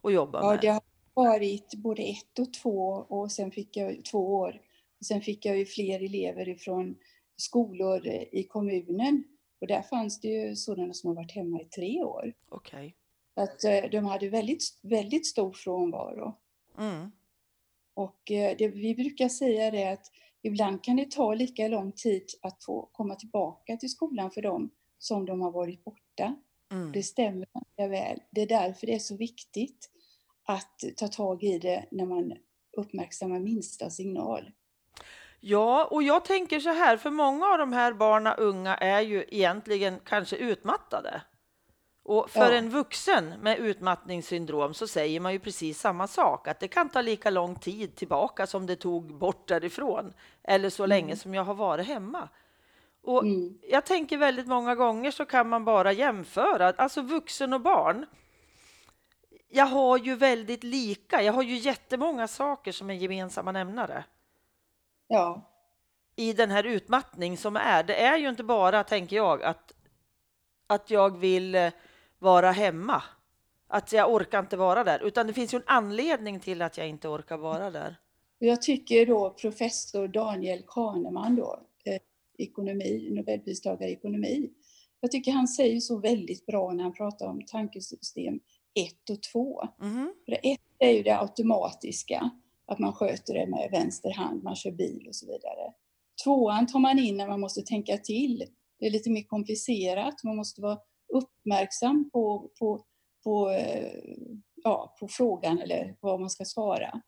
att 0.01 0.13
jobba 0.13 0.39
Ja, 0.41 0.49
med? 0.49 0.59
det 0.61 0.67
har 0.67 0.81
varit 1.13 1.73
både 1.75 2.01
ett 2.01 2.39
och 2.39 2.53
två 2.53 3.05
och 3.09 3.31
sen 3.31 3.51
fick 3.51 3.77
jag 3.77 4.05
två 4.05 4.35
år. 4.35 4.61
Och 4.99 5.05
sen 5.05 5.21
fick 5.21 5.45
jag 5.45 5.57
ju 5.57 5.65
fler 5.65 6.03
elever 6.05 6.49
ifrån 6.49 6.95
skolor 7.43 8.07
i 8.31 8.43
kommunen 8.43 9.23
och 9.61 9.67
där 9.67 9.81
fanns 9.81 10.19
det 10.19 10.27
ju 10.27 10.55
sådana 10.55 10.93
som 10.93 11.07
har 11.07 11.15
varit 11.15 11.31
hemma 11.31 11.61
i 11.61 11.65
tre 11.65 12.03
år. 12.03 12.33
Okej. 12.49 12.95
Så 13.35 13.41
Att 13.41 13.63
eh, 13.63 13.89
de 13.91 14.05
hade 14.05 14.29
väldigt, 14.29 14.63
väldigt 14.81 15.27
stor 15.27 15.51
frånvaro. 15.51 16.37
Mm. 16.77 17.11
Och 17.93 18.31
eh, 18.31 18.55
det, 18.57 18.67
vi 18.67 18.95
brukar 18.95 19.29
säga 19.29 19.71
det 19.71 19.91
att 19.91 20.11
ibland 20.41 20.83
kan 20.83 20.95
det 20.95 21.11
ta 21.11 21.33
lika 21.33 21.67
lång 21.67 21.91
tid 21.91 22.25
att 22.41 22.63
få 22.63 22.89
komma 22.91 23.15
tillbaka 23.15 23.77
till 23.77 23.89
skolan 23.89 24.31
för 24.31 24.41
dem 24.41 24.69
som 24.99 25.25
de 25.25 25.41
har 25.41 25.51
varit 25.51 25.83
borta. 25.83 26.35
Mm. 26.71 26.91
Det 26.91 27.03
stämmer 27.03 27.47
ganska 27.53 27.87
väl. 27.87 28.19
Det 28.31 28.41
är 28.41 28.47
därför 28.47 28.87
det 28.87 28.95
är 28.95 28.99
så 28.99 29.17
viktigt 29.17 29.89
att 30.43 30.83
ta 30.97 31.07
tag 31.07 31.43
i 31.43 31.59
det 31.59 31.85
när 31.91 32.05
man 32.05 32.33
uppmärksammar 32.77 33.39
minsta 33.39 33.89
signal. 33.89 34.51
Ja, 35.45 35.85
och 35.91 36.03
jag 36.03 36.25
tänker 36.25 36.59
så 36.59 36.69
här, 36.69 36.97
för 36.97 37.09
många 37.09 37.45
av 37.47 37.57
de 37.57 37.73
här 37.73 37.93
barna 37.93 38.33
unga 38.33 38.75
är 38.75 39.01
ju 39.01 39.25
egentligen 39.27 39.99
kanske 40.05 40.35
utmattade. 40.35 41.21
Och 42.03 42.29
för 42.29 42.51
Ja. 42.51 42.57
en 42.57 42.69
vuxen 42.69 43.33
med 43.41 43.57
utmattningssyndrom 43.59 44.73
så 44.73 44.87
säger 44.87 45.19
man 45.19 45.33
ju 45.33 45.39
precis 45.39 45.79
samma 45.79 46.07
sak, 46.07 46.47
att 46.47 46.59
det 46.59 46.67
kan 46.67 46.89
ta 46.89 47.01
lika 47.01 47.29
lång 47.29 47.55
tid 47.55 47.95
tillbaka 47.95 48.47
som 48.47 48.65
det 48.65 48.75
tog 48.75 49.17
bort 49.17 49.47
därifrån, 49.47 50.13
eller 50.43 50.69
så 50.69 50.85
länge 50.85 51.15
som 51.15 51.33
jag 51.33 51.43
har 51.43 51.53
varit 51.53 51.87
hemma. 51.87 52.29
Och 53.03 53.23
Mm. 53.23 53.57
jag 53.61 53.85
tänker 53.85 54.17
väldigt 54.17 54.47
många 54.47 54.75
gånger 54.75 55.11
så 55.11 55.25
kan 55.25 55.49
man 55.49 55.65
bara 55.65 55.91
jämföra, 55.91 56.73
alltså 56.77 57.01
vuxen 57.01 57.53
och 57.53 57.61
barn. 57.61 58.05
jag 59.49 59.65
har 59.65 59.97
ju 59.97 60.15
väldigt 60.15 60.63
lika. 60.63 61.21
Jag 61.21 61.33
har 61.33 61.43
ju 61.43 61.55
jättemånga 61.55 62.27
saker 62.27 62.71
som 62.71 62.89
är 62.89 62.93
gemensamma 62.93 63.51
nämnare 63.51 64.03
Ja, 65.07 65.53
i 66.15 66.33
den 66.33 66.51
här 66.51 66.63
utmattning 66.63 67.37
som 67.37 67.55
är. 67.55 67.83
Det 67.83 67.95
är 67.95 68.17
ju 68.17 68.29
inte 68.29 68.43
bara, 68.43 68.83
tänker 68.83 69.15
jag, 69.15 69.43
att, 69.43 69.73
att 70.67 70.91
jag 70.91 71.17
vill 71.17 71.55
eh, 71.55 71.71
vara 72.19 72.51
hemma. 72.51 73.03
Att 73.67 73.93
jag 73.93 74.13
orkar 74.13 74.39
inte 74.39 74.57
vara 74.57 74.83
där, 74.83 74.99
utan 75.03 75.27
det 75.27 75.33
finns 75.33 75.53
ju 75.53 75.57
en 75.57 75.63
anledning 75.65 76.39
till 76.39 76.61
att 76.61 76.77
jag 76.77 76.87
inte 76.87 77.07
orkar 77.07 77.37
vara 77.37 77.71
där. 77.71 77.95
jag 78.39 78.61
tycker 78.61 79.05
då 79.05 79.29
professor 79.29 80.07
Daniel 80.07 80.63
Kahneman 80.67 81.35
då, 81.35 81.59
eh, 81.85 81.99
ekonomi, 82.37 83.09
Nobelpristagare 83.11 83.89
i 83.89 83.93
ekonomi, 83.93 84.49
jag 84.99 85.11
tycker 85.11 85.31
han 85.31 85.47
säger 85.47 85.79
så 85.79 85.99
väldigt 85.99 86.45
bra 86.45 86.71
när 86.71 86.83
han 86.83 86.93
pratar 86.93 87.27
om 87.27 87.45
tankesystem 87.45 88.39
1 88.73 89.09
och 89.09 89.21
2. 89.21 89.67
Mhm. 89.79 90.13
För 90.25 90.39
ett 90.43 90.61
är 90.79 90.91
ju 90.91 91.03
det 91.03 91.19
automatiska, 91.19 92.29
att 92.65 92.79
man 92.79 92.93
sköter 92.93 93.33
det 93.33 93.47
med 93.47 93.69
vänster 93.71 94.11
hand, 94.13 94.43
man 94.43 94.55
kör 94.55 94.71
bil 94.71 95.07
och 95.07 95.15
så 95.15 95.25
vidare. 95.25 95.73
Tvåan 96.23 96.67
tar 96.67 96.79
man 96.79 96.99
in 96.99 97.17
när 97.17 97.27
man 97.27 97.39
måste 97.39 97.61
tänka 97.61 97.97
till. 97.97 98.45
Det 98.79 98.85
är 98.85 98.91
lite 98.91 99.09
mer 99.09 99.23
komplicerat, 99.23 100.23
man 100.23 100.35
måste 100.35 100.61
vara 100.61 100.79
uppmärksam 101.13 102.09
på, 102.09 102.51
på, 102.59 102.85
på, 103.23 103.49
eh, 103.49 103.91
ja, 104.63 104.95
på 104.99 105.07
frågan 105.07 105.59
eller 105.59 105.95
vad 105.99 106.19
man 106.19 106.29
ska 106.29 106.45
svara. 106.45 107.01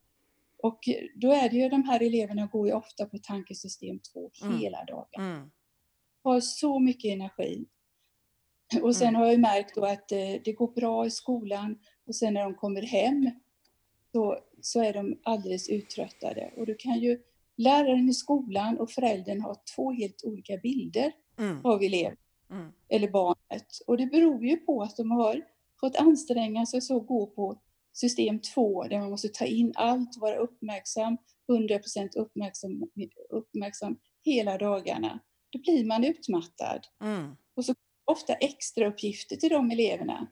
Och 0.57 0.79
då 1.15 1.31
är 1.31 1.49
det 1.49 1.55
ju 1.55 1.69
de 1.69 1.83
här 1.83 2.03
eleverna 2.03 2.45
går 2.45 2.67
ju 2.67 2.73
ofta 2.73 3.05
på 3.05 3.17
tankesystem 3.17 3.99
2 3.99 4.31
Mm. 4.43 4.57
hela 4.59 4.83
dagen. 4.85 5.07
Mm. 5.17 5.51
Har 6.23 6.39
så 6.39 6.79
mycket 6.79 7.11
energi. 7.13 7.65
Och 8.81 8.95
sen 8.95 9.07
Mm. 9.07 9.15
har 9.19 9.25
jag 9.25 9.33
ju 9.33 9.39
märkt 9.41 9.75
då 9.75 9.85
att 9.85 10.11
eh, 10.11 10.41
det 10.45 10.53
går 10.53 10.71
bra 10.71 11.05
i 11.05 11.11
skolan 11.11 11.79
och 12.07 12.15
sen 12.15 12.33
när 12.33 12.43
de 12.43 12.55
kommer 12.55 12.81
hem 12.81 13.31
så, 14.11 14.37
så 14.65 14.83
är 14.83 14.93
de 14.93 15.19
alldeles 15.23 15.69
uttröttade. 15.69 16.51
Och 16.57 16.65
du 16.65 16.75
kan 16.75 16.99
ju 16.99 17.19
läraren 17.57 18.09
i 18.09 18.13
skolan 18.13 18.77
och 18.79 18.91
föräldern 18.91 19.41
ha 19.41 19.55
två 19.75 19.91
helt 19.91 20.23
olika 20.23 20.57
bilder 20.57 21.11
Mm. 21.39 21.65
av 21.65 21.83
eleven 21.83 22.17
Mm. 22.51 22.71
eller 22.89 23.07
barnet. 23.07 23.67
Och 23.87 23.97
det 23.97 24.05
beror 24.05 24.45
ju 24.45 24.57
på 24.57 24.81
att 24.81 24.97
de 24.97 25.11
har 25.11 25.41
fått 25.79 25.95
anstränga 25.95 26.65
sig 26.65 26.81
så 26.81 26.97
att 26.97 27.07
gå 27.07 27.27
på 27.27 27.61
system 27.93 28.39
2 28.39 28.83
där 28.83 28.99
man 28.99 29.09
måste 29.09 29.27
ta 29.29 29.45
in 29.45 29.73
allt, 29.75 30.17
vara 30.17 30.35
uppmärksam, 30.35 31.17
100% 31.47 32.15
uppmärksam, 32.15 32.83
uppmärksam 33.29 33.97
hela 34.23 34.57
dagarna. 34.57 35.19
Då 35.49 35.59
blir 35.59 35.85
man 35.85 36.03
utmattad. 36.03 36.87
Mm. 37.01 37.35
Och 37.55 37.65
så 37.65 37.73
ofta 38.05 38.33
extra 38.33 38.87
uppgifter 38.87 39.35
till 39.35 39.49
de 39.49 39.71
eleverna. 39.71 40.27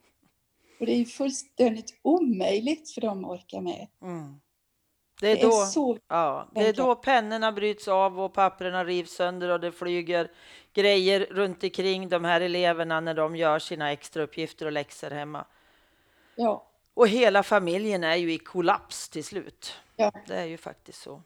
Och 0.84 0.88
det 0.88 0.94
är 1.02 1.06
fullständigt 1.06 2.00
omöjligt 2.02 2.92
för 2.92 3.02
dem 3.02 3.26
att 3.26 3.32
orka 3.32 3.62
med. 3.62 3.88
Mm. 4.02 4.42
Det 5.22 5.28
är 5.28 5.36
Det 5.36 5.42
är 5.42 5.46
då, 5.46 5.52
så 5.52 5.98
ja, 6.08 6.48
det 6.52 6.68
är 6.68 6.74
då 6.74 6.96
pennorna 6.96 7.52
bryts 7.52 7.88
av 7.88 8.20
och 8.20 8.34
papperna 8.34 8.86
rivs 8.86 9.12
sönder 9.12 9.50
och 9.50 9.60
det 9.60 9.72
flyger 9.72 10.32
grejer 10.74 11.20
runt 11.20 11.64
omkring 11.64 12.10
de 12.10 12.26
här 12.26 12.42
eleverna 12.42 13.00
när 13.00 13.14
de 13.14 13.36
gör 13.36 13.60
sina 13.60 13.92
extrauppgifter 13.92 14.66
och 14.66 14.72
läxor 14.72 15.12
hemma. 15.12 15.46
Ja, 16.36 16.68
Och 16.94 17.08
hela 17.08 17.44
familjen 17.44 18.04
är 18.04 18.16
ju 18.16 18.34
i 18.34 18.38
kollaps 18.38 19.10
till 19.10 19.24
slut. 19.24 19.74
Ja. 19.96 20.12
Det 20.28 20.36
är 20.36 20.46
ju 20.46 20.58
faktiskt 20.58 21.02
så. 21.02 21.22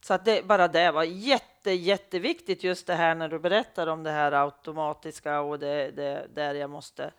Så 0.00 0.14
att 0.14 0.24
det, 0.24 0.46
bara 0.46 0.68
det 0.68 0.90
var 0.90 1.04
jätte, 1.04 1.70
jätteviktigt 1.70 2.64
just 2.64 2.86
det 2.86 2.94
här 2.94 3.14
när 3.14 3.28
du 3.28 3.38
berättar 3.38 3.86
om 3.86 4.02
det 4.02 4.10
här 4.10 4.32
automatiska 4.32 5.40
och 5.40 5.58
det, 5.58 5.90
det 5.90 6.26
där 6.34 6.54
jag 6.54 6.70
måste. 6.70 7.12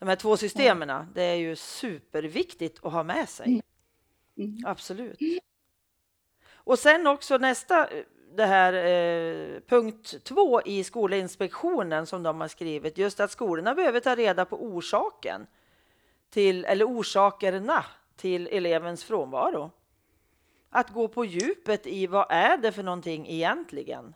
De 0.00 0.08
här 0.08 0.16
två 0.16 0.36
systemen, 0.36 1.06
det 1.14 1.22
är 1.22 1.34
ju 1.34 1.56
superviktigt 1.56 2.84
att 2.84 2.92
ha 2.92 3.02
med 3.02 3.28
sig. 3.28 3.46
Mm. 3.46 3.62
Mm. 4.38 4.66
Absolut. 4.66 5.18
Och 6.52 6.78
sen 6.78 7.06
också 7.06 7.38
nästa, 7.38 7.86
eh, 7.86 8.04
det 8.36 8.46
här 8.46 8.72
eh, 8.72 9.60
punkt 9.60 10.24
två 10.24 10.62
i 10.62 10.84
Skolinspektionen 10.84 12.06
som 12.06 12.22
de 12.22 12.40
har 12.40 12.48
skrivit, 12.48 12.98
just 12.98 13.20
att 13.20 13.30
skolorna 13.30 13.74
behöver 13.74 14.00
ta 14.00 14.14
reda 14.14 14.44
på 14.44 14.64
orsaken 14.64 15.46
till, 16.30 16.64
eller 16.64 16.84
orsakerna 16.84 17.84
till 18.16 18.46
elevens 18.46 19.04
frånvaro. 19.04 19.70
Att 20.70 20.90
gå 20.90 21.08
på 21.08 21.24
djupet 21.24 21.86
i 21.86 22.06
vad 22.06 22.26
är 22.30 22.56
det 22.56 22.72
för 22.72 22.82
någonting 22.82 23.28
egentligen? 23.28 24.14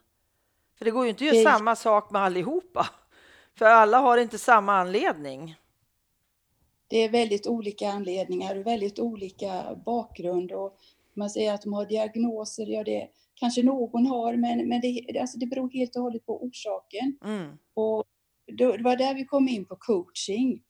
För 0.78 0.84
det 0.84 0.90
går 0.90 1.04
ju 1.04 1.10
inte 1.10 1.24
att 1.28 1.34
göra 1.34 1.52
samma 1.52 1.76
sak 1.76 2.10
med 2.10 2.22
allihopa. 2.22 2.88
För 3.54 3.66
alla 3.66 3.98
har 3.98 4.18
inte 4.18 4.38
samma 4.38 4.76
anledning. 4.76 5.56
Det 6.94 6.98
är 6.98 7.08
väldigt 7.08 7.46
olika 7.46 7.88
anledningar 7.88 8.56
och 8.56 8.66
väldigt 8.66 8.98
olika 8.98 9.80
bakgrund. 9.86 10.52
Och 10.52 10.78
man 11.14 11.30
säger 11.30 11.54
att 11.54 11.62
de 11.62 11.72
har 11.72 11.86
diagnoser, 11.86 12.66
ja 12.66 12.84
det 12.84 13.08
kanske 13.34 13.62
någon 13.62 14.06
har, 14.06 14.36
men, 14.36 14.68
men 14.68 14.80
det, 14.80 15.18
alltså 15.20 15.38
det 15.38 15.46
beror 15.46 15.70
helt 15.70 15.96
och 15.96 16.02
hållet 16.02 16.26
på 16.26 16.44
orsaken. 16.44 17.18
Mm. 17.24 17.58
Och 17.74 18.04
då, 18.58 18.76
det 18.76 18.82
var 18.82 18.96
där 18.96 19.14
vi 19.14 19.24
kom 19.24 19.48
in 19.48 19.64
på 19.64 19.76
coaching. 19.76 20.62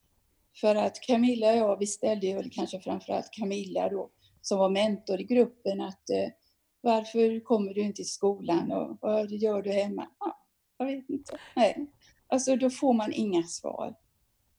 För 0.61 0.75
att 0.75 1.01
Camilla 1.01 1.51
och 1.51 1.57
jag, 1.57 1.79
vi 1.79 1.87
ställde 1.87 2.35
väl 2.35 2.51
kanske 2.51 2.81
framförallt 2.81 3.31
Camilla 3.33 3.89
då, 3.89 4.11
som 4.41 4.59
var 4.59 4.71
mentor 4.71 5.21
i 5.21 5.25
gruppen, 5.25 5.81
att 5.81 6.11
eh, 6.11 6.31
varför 6.81 7.41
kommer 7.41 7.75
du 7.75 7.81
inte 7.81 7.97
till 7.97 8.11
skolan 8.11 8.73
och 8.73 8.99
vad 9.01 9.31
gör 9.31 9.63
du 9.63 9.73
hemma? 9.73 10.07
Ja, 10.21 10.39
jag 10.79 10.87
vet 10.87 11.11
inte. 11.11 11.39
Nej. 11.57 11.87
Alltså 12.27 12.57
då 12.57 12.71
får 12.71 12.93
man 12.93 13.13
inga 13.13 13.43
svar. 13.43 13.95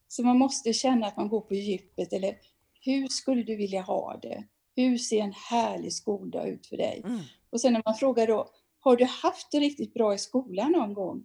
Så 0.08 0.22
man 0.22 0.38
måste 0.38 0.72
känna 0.72 1.06
att 1.06 1.16
man 1.16 1.28
går 1.28 1.40
på 1.40 1.54
djupet, 1.54 2.12
eller 2.12 2.36
hur 2.80 3.08
skulle 3.08 3.42
du 3.42 3.56
vilja 3.56 3.82
ha 3.82 4.16
det? 4.22 4.44
Hur 4.76 4.98
ser 4.98 5.20
en 5.20 5.32
härlig 5.32 5.92
skoldag 5.92 6.48
ut 6.48 6.66
för 6.66 6.76
dig? 6.76 7.02
Mm. 7.04 7.20
Och 7.50 7.60
sen 7.60 7.72
när 7.72 7.82
man 7.84 7.94
frågar 7.94 8.26
då, 8.26 8.48
har 8.80 8.96
du 8.96 9.04
haft 9.04 9.50
det 9.52 9.60
riktigt 9.60 9.94
bra 9.94 10.14
i 10.14 10.18
skolan 10.18 10.72
någon 10.72 10.94
gång? 10.94 11.24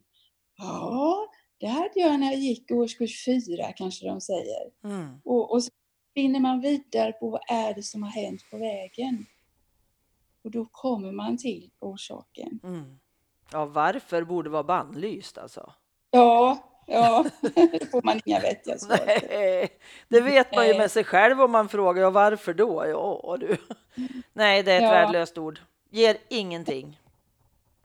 Ja, 0.57 1.27
det 1.57 1.67
hade 1.67 1.99
jag 1.99 2.19
när 2.19 2.31
jag 2.31 2.39
gick 2.39 2.71
i 2.71 2.73
årskurs 2.73 3.25
fyra, 3.25 3.71
kanske 3.71 4.07
de 4.07 4.21
säger. 4.21 4.71
Mm. 4.83 5.21
Och, 5.23 5.51
och 5.51 5.63
så 5.63 5.71
spinner 6.11 6.39
man 6.39 6.61
vidare 6.61 7.11
på 7.11 7.29
vad 7.29 7.41
är 7.47 7.73
det 7.73 7.83
som 7.83 8.03
har 8.03 8.09
hänt 8.09 8.41
på 8.51 8.57
vägen? 8.57 9.25
Och 10.43 10.51
då 10.51 10.65
kommer 10.65 11.11
man 11.11 11.37
till 11.37 11.71
orsaken. 11.79 12.59
Mm. 12.63 12.99
Ja, 13.51 13.65
varför 13.65 14.23
borde 14.23 14.49
vara 14.49 14.63
bannlyst 14.63 15.37
alltså? 15.37 15.73
Ja, 16.11 16.70
ja, 16.85 17.25
det 17.53 17.91
får 17.91 18.01
man 18.01 18.19
inga 18.25 18.39
vettiga 18.39 18.77
svar. 18.77 18.99
Nej, 19.29 19.69
det 20.07 20.21
vet 20.21 20.55
man 20.55 20.67
ju 20.67 20.77
med 20.77 20.91
sig 20.91 21.03
själv 21.03 21.41
om 21.41 21.51
man 21.51 21.69
frågar. 21.69 22.01
Ja, 22.01 22.09
varför 22.09 22.53
då? 22.53 22.85
Ja, 22.87 23.37
du. 23.39 23.57
Nej, 24.33 24.63
det 24.63 24.71
är 24.71 24.77
ett 24.77 24.83
Ja. 24.83 24.89
värdelöst 24.91 25.37
ord. 25.37 25.59
Ger 25.89 26.17
ingenting. 26.29 26.87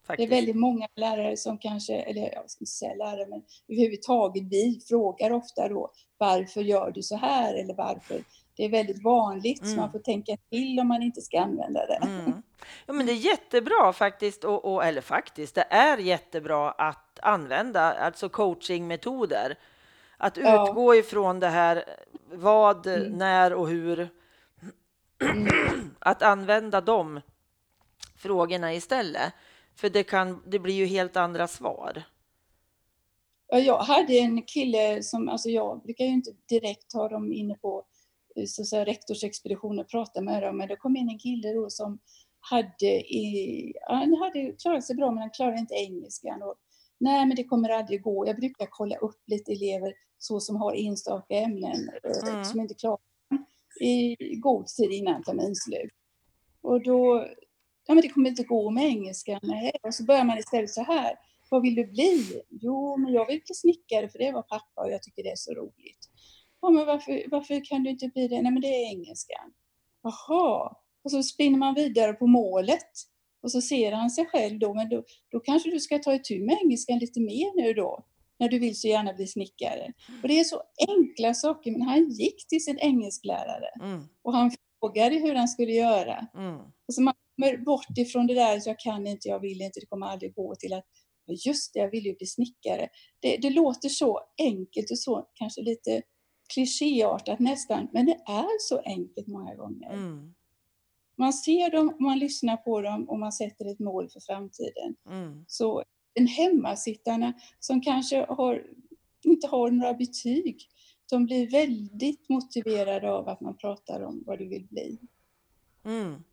Det 0.07 0.13
är 0.13 0.17
Faktiskt. 0.17 0.33
väldigt 0.33 0.57
många 0.57 0.89
lärare 0.97 1.37
som 1.37 1.59
kanske, 1.59 1.95
eller 1.95 2.21
jag 2.35 2.51
ska 2.51 2.63
inte 2.63 2.71
säga 2.73 2.95
lärare, 2.95 3.27
men 3.27 3.43
överhuvudtaget 3.69 4.43
vi 4.51 4.81
frågar 4.89 5.33
ofta 5.33 5.69
då 5.69 5.91
varför 6.19 6.61
gör 6.61 6.91
du 6.91 7.03
så 7.03 7.17
här 7.17 7.55
eller 7.55 7.75
varför? 7.75 8.21
Det 8.57 8.65
är 8.65 8.69
väldigt 8.69 9.03
vanligt 9.05 9.59
så 9.59 9.65
Mm. 9.65 9.77
man 9.77 9.93
får 9.93 9.99
tänka 9.99 10.37
till 10.51 10.81
om 10.81 10.89
man 10.89 11.03
inte 11.03 11.21
ska 11.21 11.41
använda 11.41 11.87
det. 11.87 12.01
Mm. 12.07 12.43
Ja, 12.87 12.93
men 12.93 13.07
det 13.07 13.13
är 13.13 13.17
jättebra 13.17 13.93
faktiskt, 13.93 14.45
och, 14.45 14.65
och, 14.75 14.85
eller 14.85 15.01
faktiskt, 15.01 15.55
det 15.55 15.67
är 15.71 15.99
jättebra 15.99 16.71
att 16.71 17.19
använda 17.23 17.81
alltså 17.95 18.29
coachingmetoder. 18.29 19.59
Att 20.17 20.37
Ja. 20.37 20.69
utgå 20.71 20.95
ifrån 20.95 21.41
det 21.41 21.49
här 21.49 21.85
vad, 22.33 22.87
Mm. 22.87 23.13
när 23.13 23.53
och 23.55 23.69
hur. 23.69 24.09
Att 25.99 26.23
använda 26.23 26.81
de 26.81 27.21
frågorna 28.17 28.75
istället. 28.75 29.33
För 29.77 29.89
det, 29.91 30.03
kan, 30.03 30.43
det 30.47 30.59
blir 30.59 30.75
ju 30.75 30.87
helt 30.87 31.17
andra 31.17 31.49
svar. 31.49 32.03
Ja, 33.49 33.59
jag 33.59 33.79
hade 33.79 34.13
en 34.13 34.43
kille 34.43 35.03
som, 35.03 35.29
alltså 35.29 35.49
jag 35.49 35.83
brukar 35.83 36.05
ju 36.05 36.11
inte 36.11 36.31
direkt 36.49 36.93
ha 36.93 37.09
dem 37.09 37.33
inne 37.33 37.55
på 37.55 37.85
eh, 38.37 38.45
så 38.47 38.63
att 38.63 38.69
säga, 38.69 38.85
rektorsexpedition 38.85 39.79
och 39.79 39.89
prata 39.89 40.21
med 40.21 40.43
dem, 40.43 40.57
men 40.57 40.69
det 40.69 40.77
kom 40.77 40.97
in 40.97 41.09
en 41.09 41.19
kille 41.19 41.53
då 41.53 41.71
som 41.71 41.99
hade, 42.51 42.87
i, 43.15 43.73
han 43.89 44.15
hade 44.15 44.53
klarat 44.63 44.85
sig 44.85 44.97
bra 44.97 45.11
men 45.11 45.19
han 45.19 45.31
klarade 45.31 45.59
inte 45.59 45.75
engelskan. 45.75 46.43
Och, 46.43 46.55
Nej, 46.99 47.27
men 47.27 47.37
det 47.37 47.45
kommer 47.45 47.69
aldrig 47.69 48.03
gå. 48.03 48.27
Jag 48.27 48.37
brukar 48.37 48.67
kolla 48.71 48.97
upp 48.97 49.23
lite 49.27 49.53
elever 49.53 49.95
så 50.19 50.41
som 50.41 50.57
har 50.57 50.75
enstaka 50.75 51.35
ämnen 51.35 51.91
eh, 52.05 52.29
Mm. 52.33 52.45
som 52.45 52.61
inte 52.61 52.75
klarar 52.75 52.99
i 53.81 54.17
god 54.37 54.67
tid 54.67 54.93
innan 54.93 55.23
terminsslut. 55.23 55.93
Och 56.63 56.83
då, 56.83 57.27
ja 57.87 57.95
men 57.95 58.03
det 58.03 58.09
kommer 58.09 58.29
inte 58.31 58.43
gå 58.43 58.71
med 58.71 58.85
engelskan. 58.85 59.41
Nej. 59.43 59.73
Och 59.83 59.95
så 59.95 60.05
börjar 60.05 60.25
man 60.25 60.39
istället 60.39 60.71
så 60.71 60.83
här. 60.83 61.15
Vad 61.51 61.63
vill 61.63 61.75
du 61.75 61.87
bli? 61.87 62.43
Jo, 62.51 62.97
men 62.97 63.13
jag 63.13 63.27
vill 63.27 63.41
bli 63.47 63.55
snickare 63.55 64.09
för 64.09 64.19
det 64.19 64.33
var 64.33 64.43
pappa 64.43 64.83
och 64.83 64.91
jag 64.91 65.03
tycker 65.03 65.23
det 65.23 65.31
är 65.31 65.37
så 65.37 65.55
roligt. 65.55 66.09
Ja, 66.61 66.71
men 66.71 66.87
varför, 66.87 67.25
varför 67.31 67.65
kan 67.65 67.83
du 67.83 67.91
inte 67.91 68.09
bli 68.09 68.29
det? 68.29 68.43
Nej, 68.43 68.53
men 68.53 68.61
det 68.63 68.69
är 68.69 68.91
engelskan. 68.91 69.53
Jaha. 70.03 70.77
Och 71.07 71.11
så 71.11 71.23
spinner 71.23 71.59
man 71.59 71.75
vidare 71.75 72.13
på 72.13 72.27
målet. 72.27 72.91
Och 73.43 73.53
så 73.53 73.61
ser 73.61 73.93
han 73.93 74.11
sig 74.11 74.27
själv 74.27 74.59
då, 74.59 74.75
men 74.75 74.89
då, 74.89 75.05
då 75.31 75.41
kanske 75.41 75.71
du 75.71 75.81
ska 75.81 75.99
ta 75.99 76.15
itu 76.15 76.45
med 76.45 76.59
engelskan 76.63 76.99
lite 76.99 77.21
mer 77.21 77.63
nu 77.63 77.73
då. 77.73 78.05
när 78.39 78.49
du 78.49 78.59
vill 78.59 78.81
så 78.81 78.89
gärna 78.89 79.13
bli 79.13 79.27
snickare? 79.27 79.93
Och 80.23 80.29
det 80.29 80.41
är 80.41 80.45
så 80.45 80.63
enkla 80.89 81.35
saker, 81.35 81.71
men 81.71 81.83
han 81.83 82.09
gick 82.09 82.49
till 82.49 82.65
sin 82.65 82.79
engelsklärare 82.79 83.69
Mm. 83.83 84.03
och 84.23 84.33
han 84.33 84.51
frågade 84.81 85.17
hur 85.17 85.35
han 85.35 85.49
skulle 85.49 85.73
göra. 85.73 86.27
Mm. 86.35 86.57
Och 86.89 86.95
så 86.95 87.03
man 87.03 87.15
kommer 87.37 87.57
bort 87.57 87.99
ifrån 87.99 88.27
det 88.27 88.35
där 88.35 88.63
jag 88.67 88.79
kan 88.79 89.07
inte, 89.07 89.29
jag 89.29 89.41
vill 89.41 89.63
inte, 89.63 89.81
det 89.81 89.87
kommer 89.87 90.07
aldrig 90.07 90.35
gå 90.35 90.55
till 90.55 90.73
att 90.73 90.85
just 91.47 91.75
det, 91.75 91.81
jag 91.81 91.91
vill 91.91 92.07
ju 92.07 92.15
bli 92.15 92.27
snickare. 92.27 92.89
Det, 93.21 93.37
det 93.37 93.51
låter 93.51 93.89
så 93.89 94.21
enkelt 94.39 94.91
och 94.91 94.99
så 94.99 95.27
kanske 95.35 95.63
lite 95.63 96.03
klichéartat 96.55 97.39
nästan, 97.39 97.89
men 97.93 98.07
det 98.07 98.19
är 98.27 98.59
så 98.61 98.79
enkelt 98.79 99.27
många 99.27 99.55
gånger. 99.55 99.93
Mm. 99.93 100.35
Man 101.17 101.33
ser 101.33 101.71
dem, 101.71 101.97
man 102.01 102.19
lyssnar 102.19 102.57
på 102.57 102.81
dem 102.81 103.09
och 103.09 103.19
man 103.19 103.33
sätter 103.33 103.73
ett 103.73 103.79
mål 103.79 104.09
för 104.09 104.21
framtiden. 104.21 104.97
Mm. 105.09 105.45
Så 105.49 105.85
en 106.15 106.27
hemmasittarna 106.27 107.33
som 107.61 107.81
kanske 107.81 108.27
har, 108.29 108.63
inte 109.25 109.47
har 109.47 109.71
några 109.71 109.95
betyg, 109.95 110.69
de 111.11 111.25
blir 111.25 111.51
väldigt 111.51 112.29
motiverade 112.29 113.13
av 113.13 113.29
att 113.29 113.41
man 113.41 113.57
pratar 113.57 114.03
om 114.03 114.23
vad 114.27 114.39
du 114.39 114.49
vill 114.49 114.67
bli. 114.71 114.99
Mm. 115.85 116.25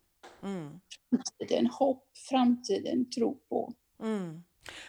Mm. 0.42 0.80
Framtiden, 1.10 1.66
hopp, 1.66 2.10
framtiden, 2.28 3.10
tro 3.10 3.38
på. 3.48 3.74
Mm. 4.02 4.44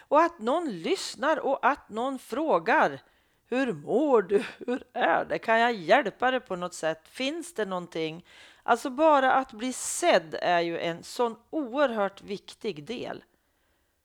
Och 0.08 0.22
att 0.22 0.40
någon 0.40 0.70
lyssnar 0.70 1.46
och 1.46 1.68
att 1.68 1.90
någon 1.90 2.20
frågar. 2.20 3.02
Hur 3.48 3.74
mår 3.74 4.22
du? 4.22 4.46
Hur 4.58 4.84
är 4.94 5.26
det? 5.26 5.40
Kan 5.40 5.60
jag 5.60 5.74
hjälpa 5.74 6.32
dig 6.32 6.40
på 6.40 6.56
något 6.56 6.74
sätt? 6.74 7.08
Finns 7.08 7.54
det 7.54 7.66
någonting? 7.66 8.26
Alltså 8.68 8.90
bara 8.90 9.34
att 9.34 9.52
bli 9.52 9.74
sedd 9.74 10.36
är 10.42 10.60
ju 10.60 10.80
en 10.80 11.04
sån 11.04 11.36
oerhört 11.50 12.22
viktig 12.22 12.84
del. 12.84 13.24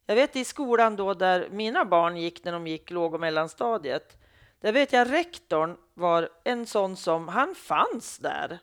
Jag 0.07 0.15
vet 0.15 0.37
i 0.37 0.45
skolan 0.45 0.97
då 0.97 1.15
där 1.15 1.49
mina 1.51 1.85
barn 1.85 2.17
gick 2.17 2.45
när 2.45 2.53
de 2.53 2.67
gick 2.67 2.91
låg 2.91 3.15
och 3.15 3.21
mellanstadiet. 3.21 4.17
Där 4.61 4.73
vet 4.73 4.93
jag 4.93 5.13
rektorn 5.13 5.77
var 5.95 6.29
en 6.45 6.67
sån 6.67 6.97
som, 6.97 7.29
han 7.29 7.55
fanns 7.55 8.19
där. 8.19 8.59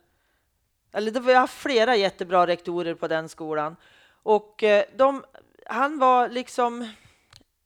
Eller 0.92 1.12
det 1.12 1.20
var 1.20 1.34
jag 1.34 1.50
flera 1.50 1.96
jättebra 1.96 2.48
rektorer 2.48 2.94
på 2.94 3.08
den 3.08 3.30
skolan. 3.30 3.76
Och 4.10 4.64
eh, 4.64 4.86
de, 4.96 5.24
han 5.66 6.00
var 6.00 6.30
liksom 6.30 6.90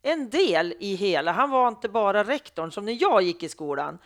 en 0.01 0.29
del 0.29 0.73
i 0.79 0.95
hela. 0.95 1.31
Han 1.31 1.49
var 1.49 1.67
inte 1.67 1.89
bara 1.89 2.23
rektorn 2.23 2.71
som 2.71 2.85
när 2.85 2.97
jag 3.01 3.21
gick 3.21 3.43
i 3.43 3.49
skolan. 3.49 3.97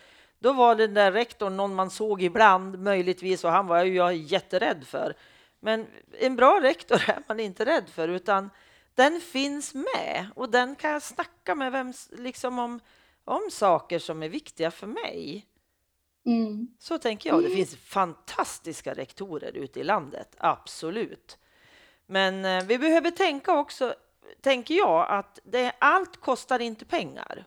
Då 0.45 0.53
var 0.53 0.75
den 0.75 0.93
där 0.93 1.11
rektorn 1.11 1.57
någon 1.57 1.75
man 1.75 1.89
såg 1.89 2.21
ibland 2.21 2.79
möjligtvis 2.79 3.43
och 3.43 3.51
han 3.51 3.67
var 3.67 3.83
ju 3.83 3.95
jag 3.95 4.15
jätterädd 4.15 4.87
för. 4.87 5.15
Men 5.59 5.87
en 6.19 6.35
bra 6.35 6.59
rektor 6.61 7.09
är 7.09 7.23
man 7.27 7.39
inte 7.39 7.65
rädd 7.65 7.89
för 7.89 8.07
utan 8.07 8.49
den 8.95 9.21
finns 9.21 9.73
med 9.73 10.27
och 10.35 10.49
den 10.49 10.75
kan 10.75 10.91
jag 10.91 11.01
snacka 11.01 11.55
med 11.55 11.71
vem 11.71 11.93
liksom 12.11 12.59
om, 12.59 12.79
om 13.23 13.41
saker 13.51 13.99
som 13.99 14.23
är 14.23 14.29
viktiga 14.29 14.71
för 14.71 14.87
mig. 14.87 15.45
Mm. 16.25 16.67
Så 16.79 16.97
tänker 16.97 17.29
jag. 17.29 17.43
Det 17.43 17.49
finns 17.49 17.75
fantastiska 17.75 18.93
rektorer 18.93 19.51
ute 19.51 19.79
i 19.79 19.83
landet, 19.83 20.35
absolut. 20.37 21.37
Men 22.05 22.45
eh, 22.45 22.65
vi 22.65 22.77
behöver 22.77 23.11
tänka 23.11 23.53
också, 23.53 23.95
tänker 24.41 24.75
jag, 24.75 25.09
att 25.09 25.39
det, 25.43 25.71
allt 25.79 26.17
kostar 26.17 26.59
inte 26.59 26.85
pengar. 26.85 27.45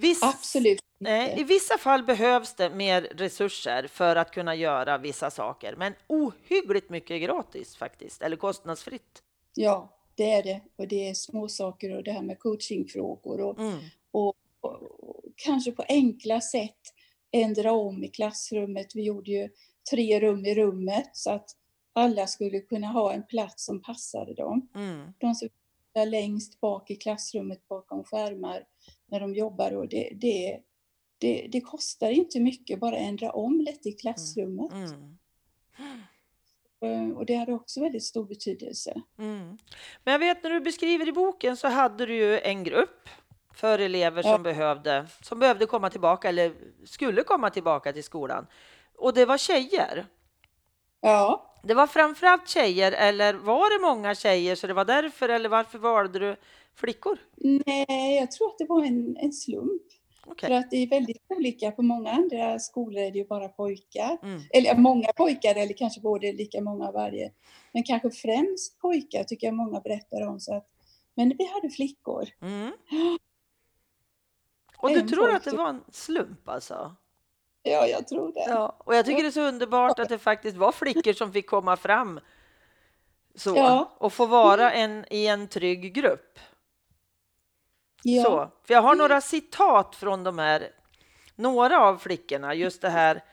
Viss, 0.00 0.22
Absolut 0.22 0.80
nej, 0.98 1.40
I 1.40 1.44
vissa 1.44 1.78
fall 1.78 2.02
behövs 2.02 2.54
det 2.54 2.70
mer 2.70 3.02
resurser 3.02 3.86
för 3.86 4.16
att 4.16 4.30
kunna 4.30 4.54
göra 4.54 4.98
vissa 4.98 5.30
saker, 5.30 5.74
men 5.76 5.94
ohyggligt 6.06 6.90
mycket 6.90 7.22
gratis 7.22 7.76
faktiskt, 7.76 8.22
eller 8.22 8.36
kostnadsfritt. 8.36 9.22
Ja, 9.54 9.98
det 10.14 10.32
är 10.32 10.42
det. 10.42 10.60
Och 10.76 10.88
det 10.88 11.08
är 11.08 11.14
små 11.14 11.48
saker 11.48 11.96
och 11.96 12.04
det 12.04 12.12
här 12.12 12.22
med 12.22 12.38
coachingfrågor 12.38 13.40
och, 13.40 13.58
Mm, 13.58 13.78
och, 14.10 14.34
och, 14.60 14.82
och 15.08 15.24
kanske 15.36 15.72
på 15.72 15.84
enkla 15.88 16.40
sätt 16.40 16.94
ändra 17.30 17.72
om 17.72 18.04
i 18.04 18.08
klassrummet. 18.08 18.94
Vi 18.94 19.02
gjorde 19.02 19.30
ju 19.30 19.48
tre 19.90 20.20
rum 20.20 20.46
i 20.46 20.54
rummet 20.54 21.10
så 21.12 21.30
att 21.30 21.50
alla 21.92 22.26
skulle 22.26 22.60
kunna 22.60 22.86
ha 22.86 23.12
en 23.12 23.26
plats 23.26 23.64
som 23.64 23.82
passade 23.82 24.34
dem. 24.34 24.68
mm, 24.74 25.12
De 25.18 25.34
som 25.34 25.48
var 25.92 26.06
längst 26.06 26.60
bak 26.60 26.90
i 26.90 26.96
klassrummet 26.96 27.68
bakom 27.68 28.04
skärmar 28.04 28.64
när 29.06 29.20
de 29.20 29.34
jobbar 29.34 29.72
och 29.76 29.88
det, 29.88 30.10
det, 30.14 30.60
det, 31.18 31.48
det 31.52 31.60
kostar 31.60 32.10
inte 32.10 32.40
mycket, 32.40 32.80
bara 32.80 32.96
ändra 32.96 33.30
om 33.30 33.60
lite 33.60 33.88
i 33.88 33.92
klassrummet. 33.92 34.72
mm. 34.72 35.16
Eh, 36.80 37.16
Och 37.16 37.26
det 37.26 37.34
hade 37.34 37.52
också 37.52 37.80
väldigt 37.80 38.04
stor 38.04 38.24
betydelse. 38.24 39.02
Mm. 39.18 39.58
Men 40.04 40.12
jag 40.12 40.18
vet 40.18 40.42
när 40.42 40.50
du 40.50 40.60
beskriver 40.60 41.08
i 41.08 41.12
boken 41.12 41.56
så 41.56 41.68
hade 41.68 42.06
du 42.06 42.14
ju 42.16 42.40
en 42.40 42.64
grupp 42.64 43.08
för 43.54 43.78
elever 43.78 44.22
Ja. 44.26 44.32
som, 44.34 44.42
behövde, 44.42 45.06
som 45.22 45.38
behövde 45.38 45.66
komma 45.66 45.90
tillbaka 45.90 46.28
eller 46.28 46.52
skulle 46.86 47.22
komma 47.22 47.50
tillbaka 47.50 47.92
till 47.92 48.04
skolan. 48.04 48.46
Och 48.94 49.14
det 49.14 49.24
var 49.24 49.38
tjejer. 49.38 50.06
Ja, 51.00 51.54
Det 51.62 51.74
var 51.74 51.86
framförallt 51.86 52.48
tjejer 52.48 52.92
eller 52.92 53.34
var 53.34 53.78
det 53.78 53.82
många 53.82 54.14
tjejer 54.14 54.54
så 54.54 54.66
det 54.66 54.74
var 54.74 54.84
därför 54.84 55.28
eller 55.28 55.48
varför 55.48 55.78
valde 55.78 56.18
du 56.18 56.36
flickor? 56.78 57.18
nej, 57.36 58.16
jag 58.16 58.30
tror 58.30 58.48
att 58.48 58.58
det 58.58 58.64
var 58.68 58.84
en, 58.84 59.16
en 59.16 59.32
slump. 59.32 59.82
Okej. 60.26 60.48
För 60.48 60.54
att 60.56 60.70
det 60.70 60.76
är 60.76 60.86
väldigt 60.86 61.22
olika. 61.28 61.70
På 61.70 61.82
många 61.82 62.10
andra 62.10 62.58
skolor 62.58 63.02
är 63.02 63.10
det 63.10 63.18
ju 63.18 63.24
bara 63.26 63.48
pojkar. 63.48 64.18
Mm. 64.22 64.40
Eller 64.50 64.74
många 64.76 65.12
pojkar 65.16 65.54
eller 65.54 65.74
kanske 65.74 66.00
både 66.00 66.32
lika 66.32 66.60
många 66.60 66.88
av 66.88 66.94
varje. 66.94 67.32
Men 67.72 67.82
kanske 67.82 68.10
främst 68.10 68.78
pojkar 68.80 69.24
tycker 69.24 69.46
jag 69.46 69.54
många 69.54 69.80
berättar 69.80 70.26
om. 70.26 70.40
Så 70.40 70.54
att, 70.56 70.66
men 71.14 71.28
vi 71.38 71.44
hade 71.54 71.70
flickor. 71.70 72.28
Mm. 72.42 72.72
Och 74.76 74.88
du 74.88 75.00
En 75.00 75.08
tror 75.08 75.30
att 75.30 75.44
det 75.44 75.50
pojke. 75.50 75.56
var 75.62 75.68
en 75.68 75.84
slump 75.92 76.48
alltså? 76.48 76.96
Ja, 77.62 77.86
jag 77.86 78.06
tror 78.08 78.32
det. 78.32 78.44
Ja, 78.48 78.76
och 78.78 78.94
jag 78.94 79.06
tycker 79.06 79.22
det 79.22 79.28
är 79.28 79.30
så 79.30 79.48
underbart 79.48 79.98
att 79.98 80.08
det 80.08 80.18
faktiskt 80.18 80.56
var 80.56 80.72
flickor 80.72 81.12
som 81.12 81.32
fick 81.32 81.46
komma 81.46 81.76
fram 81.76 82.20
så 83.34 83.56
Ja. 83.56 83.96
och 83.98 84.12
få 84.12 84.26
vara 84.26 84.72
en, 84.72 85.04
i 85.10 85.26
en 85.26 85.48
trygg 85.48 85.94
grupp. 85.94 86.38
Ja. 88.02 88.22
Så, 88.22 88.50
för 88.64 88.74
jag 88.74 88.82
har 88.82 88.94
några 88.94 89.20
citat 89.20 89.96
från 89.96 90.24
de 90.24 90.38
här, 90.38 90.68
några 91.34 91.80
av 91.80 91.98
flickorna, 91.98 92.54
just 92.54 92.82
det 92.82 92.90
här 92.90 93.24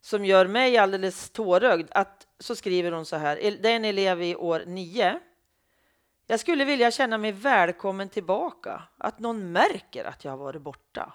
som 0.00 0.24
gör 0.24 0.46
mig 0.46 0.78
alldeles 0.78 1.30
tårögd. 1.30 1.88
Att, 1.90 2.26
så 2.38 2.56
skriver 2.56 2.92
hon 2.92 3.06
så 3.06 3.16
här, 3.16 3.36
det 3.36 3.68
är 3.68 3.76
en 3.76 3.84
elev 3.84 4.22
i 4.22 4.36
år 4.36 4.62
nio. 4.66 5.20
Jag 6.26 6.40
skulle 6.40 6.64
vilja 6.64 6.90
känna 6.90 7.18
mig 7.18 7.32
välkommen 7.32 8.08
tillbaka, 8.08 8.82
att 8.98 9.18
någon 9.18 9.52
märker 9.52 10.04
att 10.04 10.24
jag 10.24 10.32
har 10.32 10.38
varit 10.38 10.62
borta. 10.62 11.12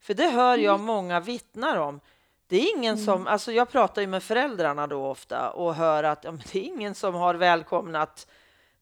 För 0.00 0.14
det 0.14 0.28
hör 0.28 0.58
jag 0.58 0.80
många 0.80 1.20
vittnar 1.20 1.76
om. 1.76 2.00
Det 2.46 2.56
är 2.56 2.76
ingen 2.76 2.98
som, 2.98 3.26
alltså 3.26 3.52
jag 3.52 3.70
pratar 3.70 4.02
ju 4.02 4.08
med 4.08 4.22
föräldrarna 4.22 4.86
då 4.86 5.06
ofta 5.06 5.50
och 5.50 5.74
hör 5.74 6.04
att 6.04 6.24
ja, 6.24 6.30
det 6.52 6.58
är 6.58 6.62
ingen 6.62 6.94
som 6.94 7.14
har 7.14 7.34
välkomnat 7.34 8.26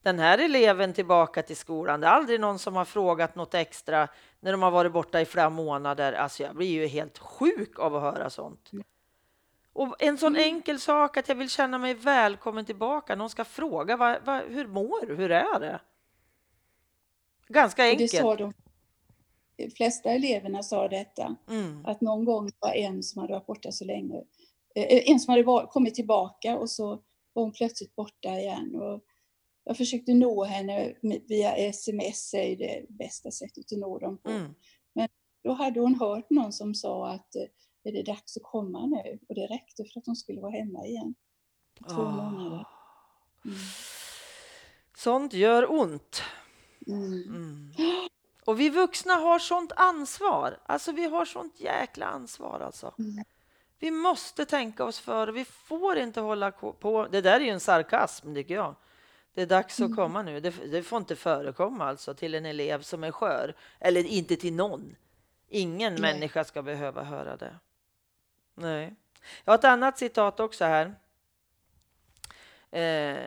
den 0.02 0.18
här 0.18 0.38
eleven 0.38 0.92
tillbaka 0.92 1.42
till 1.42 1.56
skolan. 1.56 2.00
Det 2.00 2.06
är 2.06 2.10
aldrig 2.10 2.40
någon 2.40 2.58
som 2.58 2.76
har 2.76 2.84
frågat 2.84 3.34
något 3.34 3.54
extra 3.54 4.08
när 4.40 4.52
de 4.52 4.62
har 4.62 4.70
varit 4.70 4.92
borta 4.92 5.20
i 5.20 5.24
flera 5.24 5.50
månader. 5.50 6.12
Alltså 6.12 6.42
jag 6.42 6.56
blir 6.56 6.68
ju 6.68 6.86
helt 6.86 7.18
sjuk 7.18 7.78
av 7.78 7.96
att 7.96 8.02
höra 8.02 8.30
sånt. 8.30 8.70
Och 9.72 10.02
en 10.02 10.18
sån 10.18 10.36
enkel 10.36 10.80
sak 10.80 11.16
att 11.16 11.28
jag 11.28 11.36
vill 11.36 11.50
känna 11.50 11.78
mig 11.78 11.94
välkommen 11.94 12.64
tillbaka. 12.64 13.14
Någon 13.16 13.30
ska 13.30 13.44
fråga 13.44 13.96
vad, 13.96 14.18
vad, 14.24 14.42
hur 14.42 14.66
mår 14.66 15.06
du? 15.06 15.14
Hur 15.16 15.30
är 15.30 15.60
det? 15.60 15.80
Ganska 17.48 17.82
Och 17.82 17.86
det 17.86 17.90
enkelt. 17.92 18.12
sa 18.12 18.36
de, 18.36 18.52
de 19.56 19.70
flesta 19.70 20.10
eleverna 20.10 20.62
sa 20.62 20.88
detta. 20.88 21.36
Mm. 21.50 21.86
Att 21.86 22.00
någon 22.00 22.24
gång 22.24 22.50
var 22.60 22.72
en 22.72 23.02
som 23.02 23.20
hade 23.20 23.32
varit 23.32 23.46
borta 23.46 23.72
så 23.72 23.84
länge. 23.84 24.16
eh, 24.74 25.10
En 25.10 25.20
som 25.20 25.30
hade 25.30 25.42
var- 25.42 25.66
kommit 25.66 25.94
tillbaka 25.94 26.56
och 26.58 26.70
så 26.70 26.86
var 27.32 27.42
hon 27.42 27.52
plötsligt 27.52 27.96
borta 27.96 28.28
igen. 28.28 28.74
Och 28.74 29.00
jag 29.68 29.76
försökte 29.76 30.14
nå 30.14 30.44
henne 30.44 30.94
via 31.28 31.56
sms, 31.56 32.34
är 32.34 32.56
det 32.56 32.86
bästa 32.88 33.30
sättet 33.30 33.72
att 33.72 33.78
nå 33.78 33.98
dem 33.98 34.18
på. 34.18 34.30
Mm. 34.30 34.54
Då 35.42 35.52
hade 35.52 35.80
hon 35.80 35.94
hört 35.94 36.30
någon 36.30 36.52
som 36.52 36.74
sa 36.74 37.08
att 37.08 37.36
eh, 37.36 37.42
är 37.84 37.92
det 37.92 38.02
dags 38.02 38.36
att 38.36 38.42
komma 38.42 38.86
nu? 38.86 39.18
Och 39.28 39.34
det 39.34 39.46
räckte 39.46 39.84
för 39.84 40.00
att 40.00 40.06
hon 40.06 40.16
skulle 40.16 40.40
vara 40.40 40.52
hemma 40.52 40.86
igen. 40.86 41.14
Två 41.88 42.02
Ah. 42.02 42.10
månader. 42.10 42.66
Mm. 43.44 43.56
Sånt 44.96 45.32
gör 45.32 45.72
ont. 45.72 46.22
Mm. 46.86 47.12
Mm. 47.22 47.72
Och 48.44 48.60
vi 48.60 48.70
vuxna 48.70 49.14
har 49.14 49.38
sånt 49.38 49.72
ansvar. 49.76 50.60
Alltså 50.66 50.92
vi 50.92 51.04
har 51.04 51.24
sånt 51.24 51.60
jäkla 51.60 52.06
ansvar 52.06 52.60
alltså. 52.60 52.94
Mm. 52.98 53.24
Vi 53.78 53.90
måste 53.90 54.44
tänka 54.44 54.84
oss 54.84 55.00
för 55.00 55.26
och 55.26 55.36
vi 55.36 55.44
får 55.44 55.98
inte 55.98 56.20
hålla 56.20 56.50
på. 56.50 57.08
Det 57.10 57.20
där 57.20 57.40
är 57.40 57.44
ju 57.44 57.50
en 57.50 57.60
sarkasm 57.60 58.34
tycker 58.34 58.54
jag. 58.54 58.74
Det 59.38 59.42
är 59.42 59.46
dags 59.46 59.80
Mm. 59.80 59.92
att 59.92 59.96
komma 59.96 60.22
nu. 60.22 60.40
Det, 60.40 60.50
det 60.50 60.82
får 60.82 60.98
inte 60.98 61.16
förekomma 61.16 61.84
alltså 61.84 62.14
till 62.14 62.34
en 62.34 62.46
elev 62.46 62.82
som 62.82 63.04
är 63.04 63.10
skör. 63.10 63.54
Eller 63.78 64.04
inte 64.04 64.36
till 64.36 64.52
någon. 64.52 64.96
Ingen 65.48 65.94
Nej. 65.94 66.02
människa 66.14 66.44
ska 66.44 66.62
behöva 66.62 67.02
höra 67.02 67.36
det. 67.36 67.54
Nej. 68.54 68.94
Jag 69.44 69.52
har 69.52 69.58
ett 69.58 69.64
annat 69.64 69.98
citat 69.98 70.40
också 70.40 70.64
här. 70.64 70.94
Eh, 72.70 73.18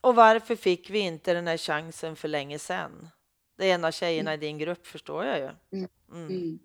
och 0.00 0.14
varför 0.14 0.56
fick 0.56 0.90
vi 0.90 0.98
inte 0.98 1.34
den 1.34 1.46
här 1.46 1.56
chansen 1.56 2.16
för 2.16 2.28
länge 2.28 2.58
sedan? 2.58 3.08
Det 3.56 3.70
är 3.70 3.74
en 3.74 3.84
av 3.84 3.90
tjejerna 3.90 4.34
i 4.34 4.36
din 4.36 4.58
grupp 4.58 4.86
förstår 4.86 5.24
jag 5.24 5.38
ju. 5.38 5.50
Mm. 5.78 5.88
Mm. 6.12 6.28
Mm. 6.28 6.58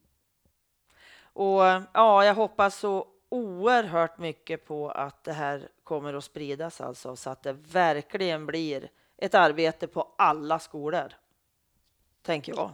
Och 1.24 1.62
ja, 1.94 2.26
jag 2.26 2.36
hoppas 2.36 2.80
så 2.80 3.08
oerhört 3.30 4.18
mycket 4.18 4.66
på 4.66 4.90
att 4.90 5.24
det 5.24 5.34
här 5.34 5.70
kommer 5.84 6.14
att 6.14 6.24
spridas 6.24 6.82
alltså 6.82 7.16
så 7.16 7.30
att 7.30 7.44
det 7.44 7.54
verkligen 7.54 8.46
blir 8.46 8.90
ett 9.18 9.36
arbete 9.36 9.88
på 9.88 10.14
alla 10.18 10.60
skolor. 10.60 11.14
Tänker 12.22 12.54
jag. 12.56 12.72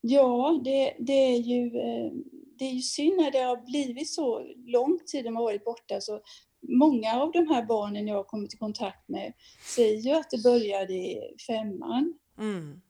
Ja, 0.00 0.60
det, 0.64 0.94
det, 0.98 1.12
är 1.12 1.38
ju, 1.38 1.66
eh, 1.66 2.12
det 2.58 2.64
är 2.64 2.72
ju 2.72 2.80
synd 2.80 3.16
när 3.16 3.30
det 3.30 3.38
har 3.38 3.56
blivit 3.56 4.10
så 4.10 4.46
lång 4.56 4.98
tid 5.06 5.24
de 5.24 5.36
har 5.36 5.42
varit 5.42 5.64
borta. 5.64 6.00
Så 6.00 6.20
många 6.60 7.20
av 7.22 7.32
de 7.32 7.48
här 7.48 7.62
barnen 7.62 8.08
jag 8.08 8.16
har 8.16 8.24
kommit 8.24 8.54
i 8.54 8.56
kontakt 8.56 9.08
med 9.08 9.32
säger 9.74 9.98
ju 9.98 10.12
att 10.12 10.30
det 10.30 10.42
började 10.42 10.92
i 10.92 11.36
femman. 11.46 12.18
Mm. 12.38 12.80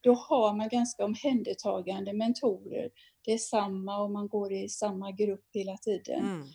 Då 0.00 0.12
har 0.14 0.54
man 0.54 0.68
ganska 0.68 1.04
omhändertagande 1.04 2.12
mentorer. 2.12 2.90
Det 3.24 3.32
är 3.32 3.38
samma 3.38 4.02
och 4.02 4.10
man 4.10 4.28
går 4.28 4.52
i 4.52 4.68
samma 4.68 5.10
grupp 5.10 5.44
hela 5.52 5.76
tiden. 5.76 6.20
Mm. 6.24 6.46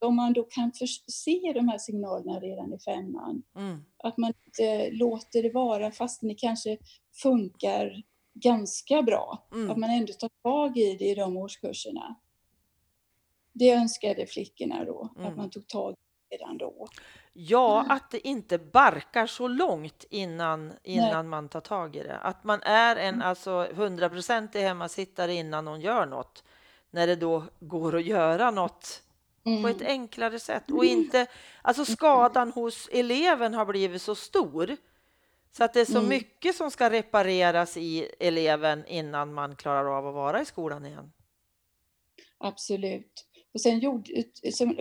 Om 0.00 0.16
man 0.16 0.32
då 0.32 0.42
kan 0.44 0.72
se 1.06 1.52
de 1.54 1.68
här 1.68 1.78
signalerna 1.78 2.40
redan 2.40 2.74
i 2.74 2.78
femman, 2.78 3.42
Mm. 3.56 3.84
att 3.98 4.16
man 4.16 4.32
inte 4.46 4.90
låter 4.90 5.42
det 5.42 5.50
vara 5.50 5.90
fast 5.90 6.20
det 6.20 6.34
kanske 6.34 6.76
funkar 7.22 8.02
ganska 8.34 9.02
bra. 9.02 9.48
Mm. 9.52 9.70
Att 9.70 9.76
man 9.76 9.90
ändå 9.90 10.12
tar 10.12 10.30
tag 10.42 10.76
i 10.78 10.96
det 10.96 11.04
i 11.04 11.14
de 11.14 11.36
årskurserna. 11.36 12.14
Det 13.52 13.70
önskade 13.72 14.26
flickorna 14.26 14.84
då, 14.84 15.08
Mm. 15.16 15.26
att 15.30 15.36
man 15.36 15.50
tog 15.50 15.66
tag 15.68 15.92
i 15.92 15.96
det 16.30 16.36
redan 16.36 16.58
då. 16.58 16.88
Ja, 17.32 17.84
att 17.88 18.10
det 18.10 18.28
inte 18.28 18.58
barkar 18.58 19.26
så 19.26 19.48
långt 19.48 20.04
innan, 20.10 20.72
innan 20.84 21.28
man 21.28 21.48
tar 21.48 21.60
tag 21.60 21.96
i 21.96 22.02
det. 22.02 22.16
Att 22.18 22.44
man 22.44 22.62
är 22.62 22.96
en 22.96 23.22
alltså, 23.22 23.66
hundraprocentig 23.74 24.60
hemmasittare 24.60 25.34
innan 25.34 25.64
någon 25.64 25.80
gör 25.80 26.06
något. 26.06 26.44
När 26.90 27.06
det 27.06 27.16
då 27.16 27.44
går 27.60 27.96
att 27.96 28.04
göra 28.06 28.50
något 28.50 29.02
på 29.62 29.68
ett 29.68 29.82
enklare 29.82 30.38
sätt. 30.38 30.70
Och 30.70 30.84
inte, 30.84 31.26
alltså 31.62 31.84
skadan 31.84 32.52
hos 32.52 32.88
eleven 32.92 33.54
har 33.54 33.66
blivit 33.66 34.02
så 34.02 34.14
stor. 34.14 34.76
Så 35.56 35.64
att 35.64 35.74
det 35.74 35.80
är 35.80 35.84
så 35.84 35.98
Mm. 35.98 36.08
mycket 36.08 36.54
som 36.56 36.70
ska 36.70 36.90
repareras 36.90 37.76
i 37.76 38.08
eleven 38.20 38.86
innan 38.86 39.34
man 39.34 39.56
klarar 39.56 39.98
av 39.98 40.06
att 40.06 40.14
vara 40.14 40.40
i 40.42 40.44
skolan 40.44 40.86
igen. 40.86 41.12
Absolut. 42.38 43.24
Och 43.54 43.60
sen 43.60 43.78
gjorde, 43.78 44.24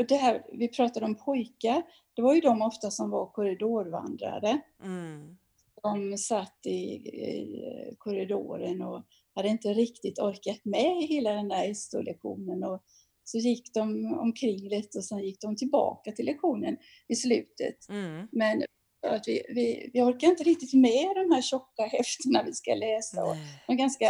det 0.08 0.15
här, 0.15 0.45
vi 0.53 0.67
pratade 0.67 1.06
om 1.06 1.15
pojkar, 1.15 1.84
det 2.13 2.21
var 2.21 2.34
ju 2.34 2.41
de 2.41 2.62
ofta 2.62 2.91
som 2.91 3.10
var 3.10 3.25
korridorvandrare. 3.25 4.62
Mm. 4.84 5.38
De 5.84 6.17
satt 6.17 6.60
i, 6.65 6.80
i 6.95 7.95
korridoren 7.97 8.82
och 8.82 9.03
hade 9.36 9.47
inte 9.47 9.67
riktigt 9.67 10.19
orkat 10.19 10.65
med 10.65 11.03
hela 11.10 11.32
den 11.32 11.47
där 11.47 11.73
SO-lektionen. 11.73 12.63
Och 12.63 12.84
så 13.27 13.37
gick 13.37 13.73
de 13.73 14.05
omkring 14.19 14.69
lite 14.69 14.97
och 14.97 15.03
sen 15.05 15.19
gick 15.19 15.41
de 15.41 15.55
tillbaka 15.55 16.11
till 16.11 16.25
lektionen 16.25 16.77
i 17.07 17.15
slutet. 17.15 17.89
Mm. 17.89 18.27
Men 18.31 18.63
att 19.07 19.27
vi, 19.27 19.41
vi, 19.49 19.89
vi 19.93 20.01
orkar 20.01 20.27
inte 20.27 20.43
riktigt 20.43 20.73
med 20.73 21.15
de 21.15 21.31
här 21.35 21.41
tjocka 21.41 21.83
häftena 21.91 22.43
vi 22.43 22.53
ska 22.53 22.73
läsa. 22.75 23.23
Och 23.23 23.35
de 23.67 23.73
är 23.73 23.77
ganska 23.77 24.09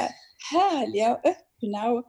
härliga 0.53 1.15
och 1.15 1.25
öppna 1.25 1.91
och 1.91 2.03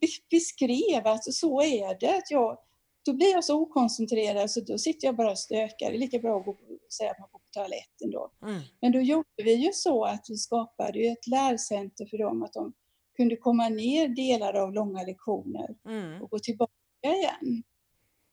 be- 0.00 0.26
beskrev 0.30 1.06
att 1.06 1.34
så 1.34 1.62
är 1.62 2.00
det. 2.00 2.16
Att 2.16 2.30
jag, 2.30 2.58
då 3.06 3.12
blir 3.12 3.32
jag 3.32 3.44
så 3.44 3.60
okoncentrerad 3.60 4.50
så 4.50 4.60
då 4.60 4.78
sitter 4.78 5.06
jag 5.08 5.16
bara 5.16 5.30
och 5.30 5.38
stökar. 5.38 5.90
Det 5.90 5.96
är 5.96 5.98
lika 5.98 6.18
bra 6.18 6.38
att 6.38 6.44
gå, 6.44 6.52
på- 6.52 6.78
säga 6.98 7.10
att 7.10 7.18
man 7.18 7.28
går 7.32 7.38
på 7.38 7.48
toaletten 7.52 8.10
då. 8.10 8.30
Mm. 8.42 8.60
Men 8.80 8.92
då 8.92 9.00
gjorde 9.00 9.42
vi 9.44 9.54
ju 9.54 9.72
så 9.72 10.04
att 10.04 10.26
vi 10.28 10.36
skapade 10.36 10.98
ju 10.98 11.06
ett 11.06 11.26
lärcenter 11.26 12.06
för 12.06 12.18
dem 12.18 12.42
att 12.42 12.52
de 12.52 12.72
kunde 13.16 13.36
komma 13.36 13.68
ner 13.68 14.08
delar 14.08 14.54
av 14.54 14.72
långa 14.74 15.02
lektioner 15.02 15.76
Mm. 15.86 16.22
och 16.22 16.30
gå 16.30 16.38
tillbaka 16.38 16.72
igen. 17.04 17.62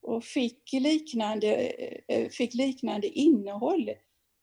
Och 0.01 0.23
fick 0.23 0.73
liknande, 0.73 1.55
eh, 2.07 2.29
fick 2.29 2.53
liknande 2.53 3.07
innehåll 3.07 3.89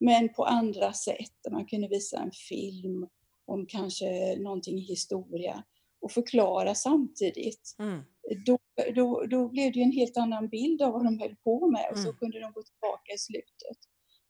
men 0.00 0.28
på 0.34 0.44
andra 0.44 0.92
sätt. 0.92 1.36
Man 1.50 1.66
kunde 1.66 1.88
visa 1.88 2.18
en 2.18 2.30
film 2.48 3.08
om 3.46 3.66
kanske 3.66 4.36
någonting 4.36 4.78
i 4.78 4.80
historia 4.82 5.64
och 6.00 6.12
förklara 6.12 6.74
samtidigt. 6.74 7.76
Mm. 7.78 8.00
Då, 8.46 8.58
då, 8.94 9.26
då 9.26 9.48
blev 9.48 9.72
det 9.72 9.78
ju 9.78 9.82
en 9.84 9.92
helt 9.92 10.16
annan 10.16 10.48
bild 10.48 10.82
av 10.82 10.92
vad 10.92 11.04
de 11.04 11.18
höll 11.18 11.36
på 11.36 11.70
med 11.70 11.90
och 11.90 11.98
så 11.98 12.04
Mm. 12.08 12.16
kunde 12.16 12.40
de 12.40 12.52
gå 12.52 12.62
tillbaka 12.62 13.12
i 13.14 13.18
slutet. 13.18 13.78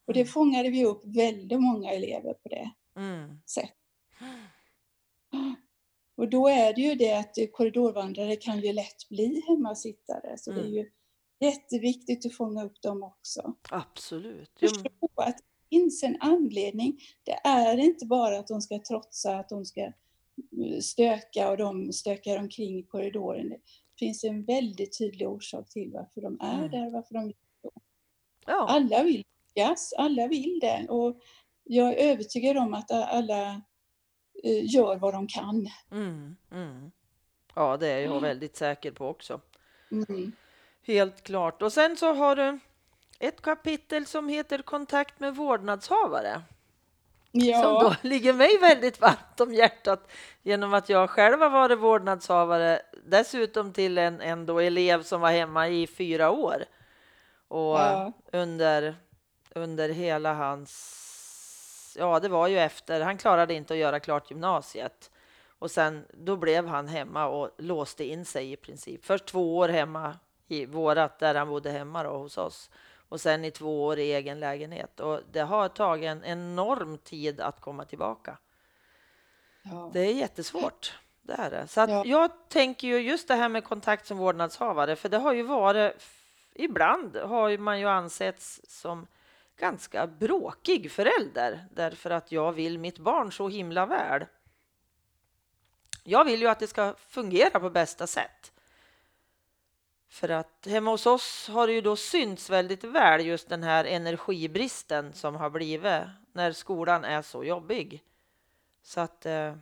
Och 0.07 0.12
det 0.14 0.20
Mm. 0.20 0.29
fångade 0.33 0.70
vi 0.70 0.85
upp 0.85 1.03
väldigt 1.05 1.61
många 1.61 1.90
elever 1.92 2.35
på 2.35 2.49
det 2.49 2.70
Mm. 2.96 3.40
sättet. 3.46 3.75
Och 6.21 6.29
då 6.29 6.49
är 6.49 6.75
det 6.75 6.81
ju 6.81 6.95
det 6.95 7.13
att 7.13 7.37
korridorvandrare 7.53 8.37
kan 8.37 8.61
ju 8.61 8.73
lätt 8.73 9.09
bli 9.09 9.43
hemmasittare. 9.49 10.39
Så 10.39 10.51
det 10.53 10.61
är 10.61 10.65
Mm. 10.65 10.75
ju 10.75 10.91
jätteviktigt 11.41 12.27
att 12.27 12.35
fånga 12.35 12.65
upp 12.65 12.83
dem 12.83 13.03
också. 13.03 13.55
Absolut. 13.71 14.51
Förstå 14.61 14.89
att 15.15 15.37
det 15.37 15.77
finns 15.77 16.03
en 16.03 16.17
anledning. 16.21 17.01
Det 17.25 17.33
är 17.45 17.77
inte 17.79 18.07
bara 18.07 18.39
att 18.39 18.47
de 18.47 18.61
ska 18.61 18.79
trotsa, 18.79 19.37
att 19.39 19.49
de 19.49 19.65
ska 19.65 19.81
eh, 19.81 19.93
stöka 20.81 21.51
och 21.51 21.57
de 21.57 21.93
stökar 21.93 22.39
omkring 22.39 22.79
i 22.79 22.83
korridoren. 22.83 23.49
Det 23.49 23.59
finns 23.99 24.25
en 24.25 24.45
väldigt 24.45 24.99
tydlig 24.99 25.29
orsak 25.29 25.69
till 25.69 25.91
varför 25.93 26.21
de 26.21 26.41
är 26.41 26.59
Mm. 26.59 26.71
där, 26.71 26.91
varför 26.91 27.15
de 27.15 27.33
ja. 28.47 28.67
alla 28.69 29.03
vill 29.03 29.25
lyckas, 29.55 29.93
alla 29.99 30.27
vill 30.27 30.59
det. 30.61 30.87
Och 30.89 31.21
jag 31.65 31.89
är 31.89 32.11
övertygad 32.13 32.57
om 32.57 32.75
att 32.75 32.91
alla 32.91 33.63
gör 34.42 34.96
vad 34.96 35.14
de 35.14 35.26
kan. 35.29 35.68
Mm. 35.90 36.37
Mm. 36.53 36.90
ja, 37.55 37.76
det 37.76 37.88
är 37.88 38.00
jag 38.00 38.20
väldigt 38.20 38.57
säker 38.57 38.92
på 38.92 39.09
också. 39.09 39.40
Mm. 39.90 40.33
Helt 40.87 41.22
klart. 41.22 41.62
Och 41.62 41.72
sen 41.72 41.96
så 41.96 42.12
har 42.14 42.37
du 42.37 42.59
ett 43.18 43.42
kapitel 43.42 44.07
som 44.07 44.29
heter 44.29 44.62
Kontakt 44.62 45.20
med 45.20 45.37
vårdnadshavare. 45.37 46.33
Som 47.33 47.40
Ja, 47.40 47.81
då 48.03 48.09
ligger 48.09 48.33
mig 48.33 48.59
väldigt 48.59 49.00
varmt 49.00 49.40
om 49.40 49.55
hjärtat 49.55 50.11
genom 50.42 50.74
att 50.74 50.88
jag 50.88 51.11
själv 51.11 51.40
har 51.40 51.50
varit 51.50 51.79
vårdnadshavare. 51.79 52.81
Dessutom 53.07 53.72
till 53.72 53.98
en, 53.98 54.20
en 54.20 54.46
då 54.46 54.59
elev 54.59 55.03
som 55.03 55.20
var 55.20 55.31
hemma 55.31 55.68
i 55.68 55.87
fyra 55.87 56.31
år. 56.31 56.64
Och 57.48 57.79
Ja. 57.79 58.12
under, 58.33 58.96
under 59.55 59.88
hela 59.88 60.35
hans... 60.35 61.07
Ja, 61.98 62.20
det 62.20 62.29
var 62.29 62.48
ju 62.48 62.59
efter. 62.59 63.00
Han 63.00 63.18
klarade 63.18 63.55
inte 63.55 63.74
att 63.74 63.81
göra 63.81 64.00
klart 64.00 64.31
gymnasiet. 64.31 65.11
Och 65.59 65.70
sen 65.70 66.05
då 66.12 66.37
blev 66.37 66.66
han 66.66 66.88
hemma 66.88 67.26
och 67.26 67.50
låste 67.59 68.05
in 68.05 68.24
sig 68.24 68.53
i 68.53 68.57
princip. 68.57 69.05
Först 69.05 69.26
två 69.26 69.57
år 69.59 69.68
hemma 69.68 70.16
i 70.48 70.66
vårat 70.66 71.18
där 71.18 71.35
han 71.35 71.48
bodde 71.48 71.70
hemma 71.70 72.03
då, 72.03 72.11
hos 72.11 72.38
oss. 72.38 72.70
Och 73.09 73.20
sen 73.20 73.44
i 73.44 73.50
två 73.50 73.85
år 73.85 73.98
i 73.98 74.12
egen 74.12 74.40
lägenhet. 74.40 75.00
Och 75.00 75.20
det 75.33 75.40
har 75.40 75.68
tagit 75.68 76.09
en 76.09 76.24
enorm 76.24 76.98
tid 76.98 77.40
att 77.40 77.61
komma 77.61 77.85
tillbaka. 77.85 78.38
ja. 79.62 79.90
Det 79.92 80.00
är 80.00 80.12
jättesvårt. 80.14 80.98
Det 81.22 81.33
är 81.33 81.50
det. 81.50 81.66
Så 81.68 81.81
Ja. 81.81 82.03
jag 82.07 82.31
tänker 82.48 82.88
ju 82.88 82.98
just 82.98 83.29
det 83.29 83.35
här 83.35 83.48
med 83.48 83.64
kontakt 83.64 84.07
som 84.07 84.18
vårdnadshavare, 84.18 84.96
för 84.96 85.09
det 85.09 85.18
har 85.18 85.33
ju 85.33 85.42
varit, 85.42 85.92
ibland 86.55 87.16
har 87.16 87.59
man 87.59 87.81
ju 87.81 87.88
ansetts 87.88 88.61
som 88.68 89.07
ganska 89.61 90.07
bråkig 90.07 90.90
förälder 90.90 91.66
därför 91.75 92.11
att 92.11 92.33
jag 92.33 92.53
vill 92.53 92.79
mitt 92.79 92.99
barn 92.99 93.33
så 93.33 93.49
himla 93.49 93.87
väl. 93.87 94.27
Jag 96.05 96.25
vill 96.25 96.40
ju 96.40 96.49
att 96.49 96.59
det 96.59 96.66
ska 96.66 96.94
fungera 97.09 97.61
på 97.61 97.70
bästa 97.70 98.07
sätt. 98.07 98.53
För 100.09 100.29
att 100.29 100.66
hemma 100.66 100.90
hos 100.90 101.07
oss 101.07 101.49
har 101.49 101.66
det 101.66 101.73
ju 101.73 101.81
då 101.81 101.96
synts 101.96 102.51
väldigt 102.51 102.85
väl 102.85 103.27
just 103.27 103.49
den 103.49 103.62
här 103.62 103.85
energibristen 103.85 105.12
som 105.12 105.35
har 105.37 105.51
blivit 105.51 106.03
när 106.33 106.53
skolan 106.53 107.05
är 107.05 107.23
så 107.23 107.44
jobbig. 107.44 108.03
Så 108.83 109.01
att, 109.01 109.27
eh, 109.27 109.55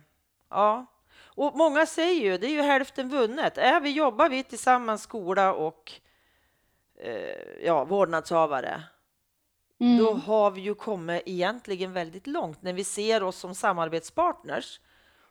ja. 0.49 0.85
Och 1.21 1.57
många 1.57 1.85
säger 1.85 2.21
ju, 2.21 2.37
det 2.37 2.47
är 2.47 2.51
ju 2.51 2.61
hälften 2.61 3.09
vunnet. 3.09 3.57
Är 3.57 3.81
vi, 3.81 3.91
jobbar 3.91 4.29
vi 4.29 4.43
tillsammans, 4.43 5.03
skola 5.03 5.53
och 5.53 5.91
eh, 6.95 7.65
ja, 7.65 7.85
vårdnadshavare, 7.85 8.83
Mm. 9.79 9.97
då 9.97 10.13
har 10.13 10.51
vi 10.51 10.61
ju 10.61 10.75
kommit 10.75 11.23
egentligen 11.25 11.93
väldigt 11.93 12.27
långt 12.27 12.61
när 12.61 12.73
vi 12.73 12.83
ser 12.83 13.23
oss 13.23 13.37
som 13.37 13.55
samarbetspartners 13.55 14.79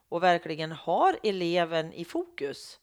och 0.09 0.23
verkligen 0.23 0.73
har 0.73 1.19
eleven 1.23 1.93
i 1.93 2.05
fokus. 2.05 2.81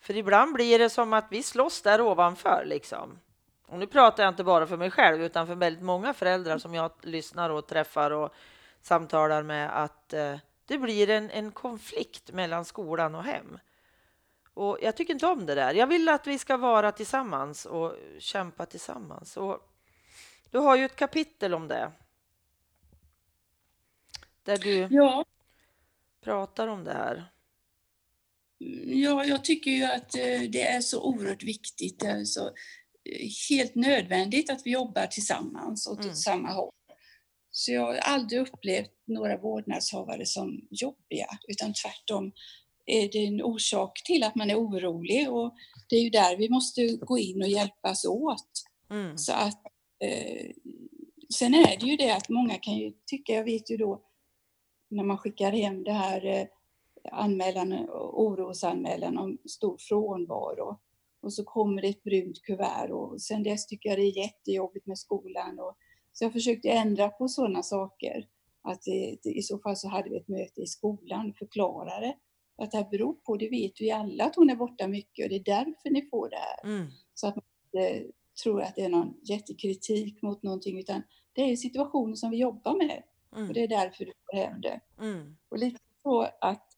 För 0.00 0.16
ibland 0.16 0.54
blir 0.54 0.78
det 0.78 0.90
som 0.90 1.12
att 1.12 1.26
vi 1.30 1.42
slåss 1.42 1.82
där 1.82 2.00
ovanför 2.00 2.64
liksom. 2.66 3.18
Och 3.66 3.78
nu 3.78 3.86
pratar 3.86 4.22
jag 4.22 4.30
inte 4.30 4.44
bara 4.44 4.66
för 4.66 4.76
mig 4.76 4.90
själv 4.90 5.22
utan 5.22 5.46
för 5.46 5.54
väldigt 5.54 5.84
många 5.84 6.14
föräldrar 6.14 6.58
som 6.58 6.74
jag 6.74 6.90
lyssnar 7.02 7.50
och 7.50 7.66
träffar 7.66 8.10
och 8.10 8.34
samtalar 8.80 9.42
med 9.42 9.82
att 9.82 10.12
eh, 10.12 10.36
det 10.66 10.78
blir 10.78 11.10
en, 11.10 11.30
en 11.30 11.52
konflikt 11.52 12.32
mellan 12.32 12.64
skolan 12.64 13.14
och 13.14 13.24
hem. 13.24 13.58
Och 14.54 14.78
jag 14.82 14.96
tycker 14.96 15.14
inte 15.14 15.26
om 15.26 15.46
det 15.46 15.54
där. 15.54 15.74
Jag 15.74 15.86
vill 15.86 16.08
att 16.08 16.26
vi 16.26 16.38
ska 16.38 16.56
vara 16.56 16.92
tillsammans 16.92 17.66
och 17.66 17.94
kämpa 18.18 18.66
tillsammans. 18.66 19.36
Och 19.36 19.69
du 20.50 20.58
har 20.58 20.76
ju 20.76 20.84
ett 20.84 20.96
kapitel 20.96 21.54
om 21.54 21.68
det. 21.68 21.92
där 24.42 24.58
du 24.58 24.88
Ja, 24.90 25.24
pratar 26.20 26.66
om 26.68 26.84
det 26.84 26.92
här. 26.92 27.32
ja, 28.86 29.24
jag 29.24 29.44
tycker 29.44 29.70
ju 29.70 29.84
att 29.84 30.14
eh, 30.14 30.40
det 30.50 30.62
är 30.62 30.80
så 30.80 31.02
oerhört 31.02 31.42
viktigt. 31.42 32.00
Det 32.00 32.06
är 32.06 32.24
så 32.24 32.46
eh, 32.46 33.28
helt 33.50 33.74
nödvändigt 33.74 34.50
att 34.50 34.62
vi 34.66 34.70
jobbar 34.70 35.06
tillsammans 35.06 35.86
och 35.86 35.92
åt 35.92 36.04
Mm. 36.04 36.14
samma 36.16 36.52
håll. 36.52 36.72
Så 37.50 37.72
jag 37.72 37.80
har 37.86 37.94
aldrig 37.94 38.40
upplevt 38.40 38.90
några 39.04 39.36
vårdnadshavare 39.36 40.26
som 40.26 40.66
jobbiga, 40.70 41.26
utan 41.48 41.72
tvärtom 41.74 42.32
är 42.86 43.08
det 43.12 43.26
en 43.26 43.42
orsak 43.42 44.02
till 44.04 44.22
att 44.24 44.34
man 44.34 44.50
är 44.50 44.56
orolig 44.58 45.30
och 45.30 45.54
det 45.88 45.96
är 45.96 46.00
ju 46.02 46.10
där 46.10 46.36
vi 46.36 46.48
måste 46.48 46.86
gå 46.96 47.18
in 47.18 47.42
och 47.42 47.48
hjälpas 47.48 48.04
åt. 48.04 48.50
Mm. 48.90 49.18
Så 49.18 49.32
att, 49.32 49.62
eh, 50.00 50.50
sen 51.34 51.54
är 51.54 51.76
det 51.80 51.86
ju 51.86 51.96
det 51.96 52.10
att 52.10 52.28
många 52.28 52.54
kan 52.54 52.74
ju 52.74 52.92
tycka, 53.06 53.32
jag 53.32 53.44
vet 53.44 53.70
ju 53.70 53.76
då 53.76 54.02
när 54.90 55.04
man 55.04 55.18
skickar 55.18 55.52
hem 55.52 55.84
det 55.84 55.92
här 55.92 56.26
eh, 56.26 56.46
anmälan, 57.12 57.72
orosanmälan 58.12 59.18
om 59.18 59.38
stor 59.44 59.76
frånvaro 59.78 60.78
och 61.22 61.32
så 61.32 61.44
kommer 61.44 61.82
det 61.82 61.88
ett 61.88 62.02
brunt 62.02 62.42
kuvert 62.42 62.90
och 62.90 63.22
sen 63.22 63.42
dess 63.42 63.66
tycker 63.66 63.88
jag 63.88 63.98
det 63.98 64.02
är 64.02 64.18
jättejobbigt 64.18 64.86
med 64.86 64.98
skolan. 64.98 65.58
Och, 65.58 65.76
så 66.12 66.24
jag 66.24 66.32
försökte 66.32 66.70
ändra 66.70 67.08
på 67.08 67.28
sådana 67.28 67.62
saker. 67.62 68.28
Att 68.62 68.82
det, 68.82 69.16
det, 69.22 69.30
I 69.30 69.42
så 69.42 69.58
fall 69.58 69.76
så 69.76 69.88
hade 69.88 70.10
vi 70.10 70.16
ett 70.16 70.28
möte 70.28 70.60
i 70.60 70.66
skolan 70.66 71.30
och 71.30 71.36
förklarade 71.36 72.16
att 72.62 72.70
det 72.70 72.76
här 72.76 72.90
beror 72.90 73.14
på, 73.14 73.36
det 73.36 73.48
vet 73.48 73.80
vi 73.80 73.90
alla 73.90 74.24
att 74.24 74.36
hon 74.36 74.50
är 74.50 74.56
borta 74.56 74.88
mycket 74.88 75.24
och 75.24 75.28
det 75.28 75.36
är 75.36 75.44
därför 75.44 75.90
ni 75.90 76.08
får 76.10 76.28
det 76.30 76.36
här. 76.36 76.64
Mm. 76.64 76.90
Så 77.14 77.26
att 77.26 77.36
man 77.36 77.44
inte 77.64 78.12
tror 78.42 78.62
att 78.62 78.76
det 78.76 78.82
är 78.82 78.88
någon 78.88 79.14
jättekritik 79.22 80.22
mot 80.22 80.42
någonting 80.42 80.78
utan 80.78 81.02
det 81.32 81.42
är 81.42 81.56
situationer 81.56 82.14
som 82.14 82.30
vi 82.30 82.36
jobbar 82.36 82.76
med 82.76 83.02
och 83.30 83.38
Mm. 83.38 83.52
det 83.52 83.62
är 83.62 83.68
därför 83.68 84.04
du 84.04 84.12
får 84.30 84.36
hem 84.36 84.60
det. 84.60 84.80
Mm. 85.00 85.36
Och 85.48 85.58
lite 85.58 85.80
så 86.02 86.22
att 86.40 86.76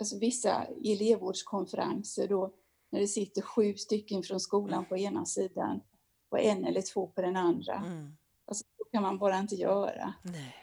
alltså 0.00 0.18
vissa 0.18 0.66
elevvårdskonferenser 0.84 2.28
då 2.28 2.54
när 2.90 3.00
det 3.00 3.06
sitter 3.08 3.42
sju 3.42 3.74
stycken 3.76 4.22
från 4.22 4.40
skolan 4.40 4.84
på 4.84 4.96
ena 4.96 5.24
sidan 5.26 5.80
och 6.28 6.40
en 6.40 6.64
eller 6.64 6.82
två 6.82 7.06
på 7.06 7.22
den 7.22 7.36
andra. 7.36 7.74
Mm. 7.86 8.16
Alltså, 8.46 8.64
så 8.78 8.84
kan 8.92 9.02
man 9.02 9.18
bara 9.18 9.38
inte 9.38 9.54
göra. 9.54 10.14
Nej. 10.22 10.54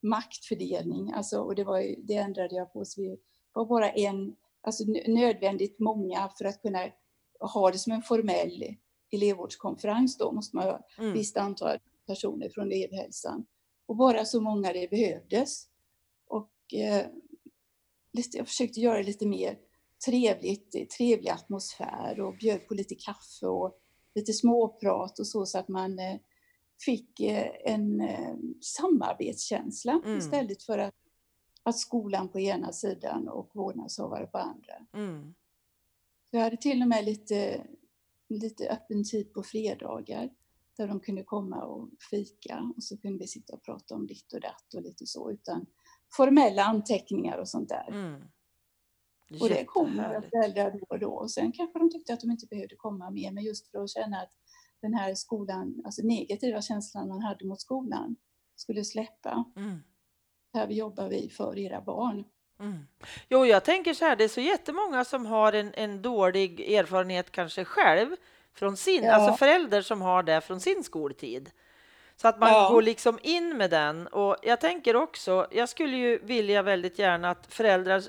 Maktfördelning, 0.00 1.12
alltså, 1.12 1.40
och 1.40 1.54
det, 1.54 1.64
var 1.64 1.80
ju, 1.80 1.94
det 2.02 2.14
ändrade 2.14 2.54
jag 2.56 2.72
på. 2.72 2.84
Så 2.84 3.00
vi 3.02 3.16
var 3.52 3.64
bara 3.66 3.90
en, 3.90 4.36
alltså 4.60 4.84
nö- 4.84 5.08
nödvändigt 5.08 5.78
många 5.78 6.28
för 6.38 6.44
att 6.44 6.62
kunna 6.62 6.88
ha 7.40 7.70
det 7.70 7.78
som 7.78 7.92
en 7.92 8.02
formell 8.02 8.76
elevvårdskonferens 9.12 10.16
då 10.16 10.32
måste 10.32 10.56
man 10.56 10.64
ha 10.64 10.86
Mm. 10.98 11.12
visst 11.12 11.36
antal 11.36 11.78
personer 12.06 12.48
från 12.48 12.72
elevhälsan. 12.72 13.46
Och 13.86 13.96
bara 13.96 14.24
så 14.24 14.40
många 14.40 14.72
det 14.72 14.90
behövdes. 14.90 15.68
Och 16.26 16.74
eh, 16.74 17.06
jag 18.32 18.46
försökte 18.46 18.80
göra 18.80 18.96
det 18.98 19.02
lite 19.02 19.26
mer 19.26 19.58
trevligt, 20.06 20.90
trevlig 20.98 21.30
atmosfär 21.30 22.20
och 22.20 22.36
bjöd 22.36 22.66
på 22.68 22.74
lite 22.74 22.94
kaffe 22.94 23.46
och 23.46 23.78
lite 24.14 24.32
småprat 24.32 25.18
och 25.18 25.26
så, 25.26 25.46
så 25.46 25.58
att 25.58 25.68
man 25.68 25.98
eh, 25.98 26.16
fick 26.84 27.20
eh, 27.20 27.50
en 27.64 28.00
eh, 28.00 28.34
samarbetskänsla 28.60 30.00
Mm. 30.04 30.18
istället 30.18 30.62
för 30.62 30.78
att, 30.78 30.94
att 31.62 31.78
skolan 31.78 32.28
på 32.28 32.40
ena 32.40 32.72
sidan 32.72 33.28
och 33.28 33.50
vårdnadshavare 33.54 34.26
på 34.26 34.38
andra. 34.38 34.74
Mm. 34.94 35.34
Jag 36.30 36.40
hade 36.40 36.56
till 36.56 36.82
och 36.82 36.88
med 36.88 37.04
lite, 37.04 37.66
lite 38.28 38.68
öppen 38.68 39.04
tid 39.04 39.32
på 39.32 39.42
fredagar 39.42 40.30
där 40.76 40.88
de 40.88 41.00
kunde 41.00 41.22
komma 41.22 41.64
och 41.64 41.88
fika 42.10 42.72
och 42.76 42.82
så 42.82 42.98
kunde 42.98 43.18
vi 43.18 43.26
sitta 43.26 43.54
och 43.54 43.62
prata 43.62 43.94
om 43.94 44.06
ditt 44.06 44.32
och 44.32 44.40
datt 44.40 44.74
och 44.74 44.82
lite 44.82 45.06
så 45.06 45.30
utan 45.30 45.66
formella 46.16 46.64
anteckningar 46.64 47.38
och 47.38 47.48
sånt 47.48 47.68
där. 47.68 47.88
Mm. 47.88 48.22
Och 49.40 49.48
det 49.48 49.64
kom 49.64 49.90
några 49.90 50.22
föräldrar 50.22 50.70
då 50.70 50.86
och 50.88 50.98
då 50.98 51.10
och 51.10 51.30
sen 51.30 51.52
kanske 51.52 51.78
de 51.78 51.90
tyckte 51.90 52.12
att 52.12 52.20
de 52.20 52.30
inte 52.30 52.46
behövde 52.46 52.76
komma 52.76 53.10
mer 53.10 53.32
men 53.32 53.44
just 53.44 53.70
för 53.70 53.82
att 53.84 53.90
känna 53.90 54.20
att 54.20 54.32
den 54.80 54.94
här 54.94 55.14
skolan, 55.14 55.82
alltså 55.84 56.02
negativa 56.02 56.62
känslan 56.62 57.08
man 57.08 57.22
hade 57.22 57.46
mot 57.46 57.60
skolan 57.60 58.16
skulle 58.56 58.84
släppa. 58.84 59.44
Mm. 59.56 59.78
Här 60.52 60.68
jobbar 60.68 61.08
vi 61.08 61.28
för 61.28 61.58
era 61.58 61.80
barn. 61.80 62.24
Mm. 62.60 62.86
Jo, 63.28 63.46
jag 63.46 63.64
tänker 63.64 63.94
så 63.94 64.04
här, 64.04 64.16
det 64.16 64.24
är 64.24 64.28
så 64.28 64.40
jättemånga 64.40 65.04
som 65.04 65.26
har 65.26 65.52
en, 65.52 65.74
en 65.74 66.02
dålig 66.02 66.72
erfarenhet 66.74 67.30
kanske 67.32 67.64
själv 67.64 68.16
från 68.54 68.76
sin, 68.76 69.04
Ja. 69.04 69.12
alltså 69.14 69.36
förälder 69.36 69.82
som 69.82 70.02
har 70.02 70.22
det 70.22 70.40
från 70.40 70.60
sin 70.60 70.84
skoltid. 70.84 71.50
Så 72.16 72.28
att 72.28 72.38
man 72.38 72.52
Ja. 72.52 72.68
går 72.68 72.82
liksom 72.82 73.18
in 73.22 73.56
med 73.56 73.70
den. 73.70 74.06
Och 74.06 74.36
jag 74.42 74.60
tänker 74.60 74.96
också, 74.96 75.46
jag 75.50 75.68
skulle 75.68 75.96
ju 75.96 76.18
vilja 76.18 76.62
väldigt 76.62 76.98
gärna 76.98 77.30
att 77.30 77.46
föräldrar, 77.54 78.02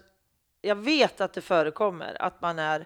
jag 0.62 0.75
vet 0.75 1.21
att 1.21 1.33
det 1.33 1.41
förekommer, 1.41 2.21
att 2.21 2.41
man 2.41 2.59
är 2.59 2.85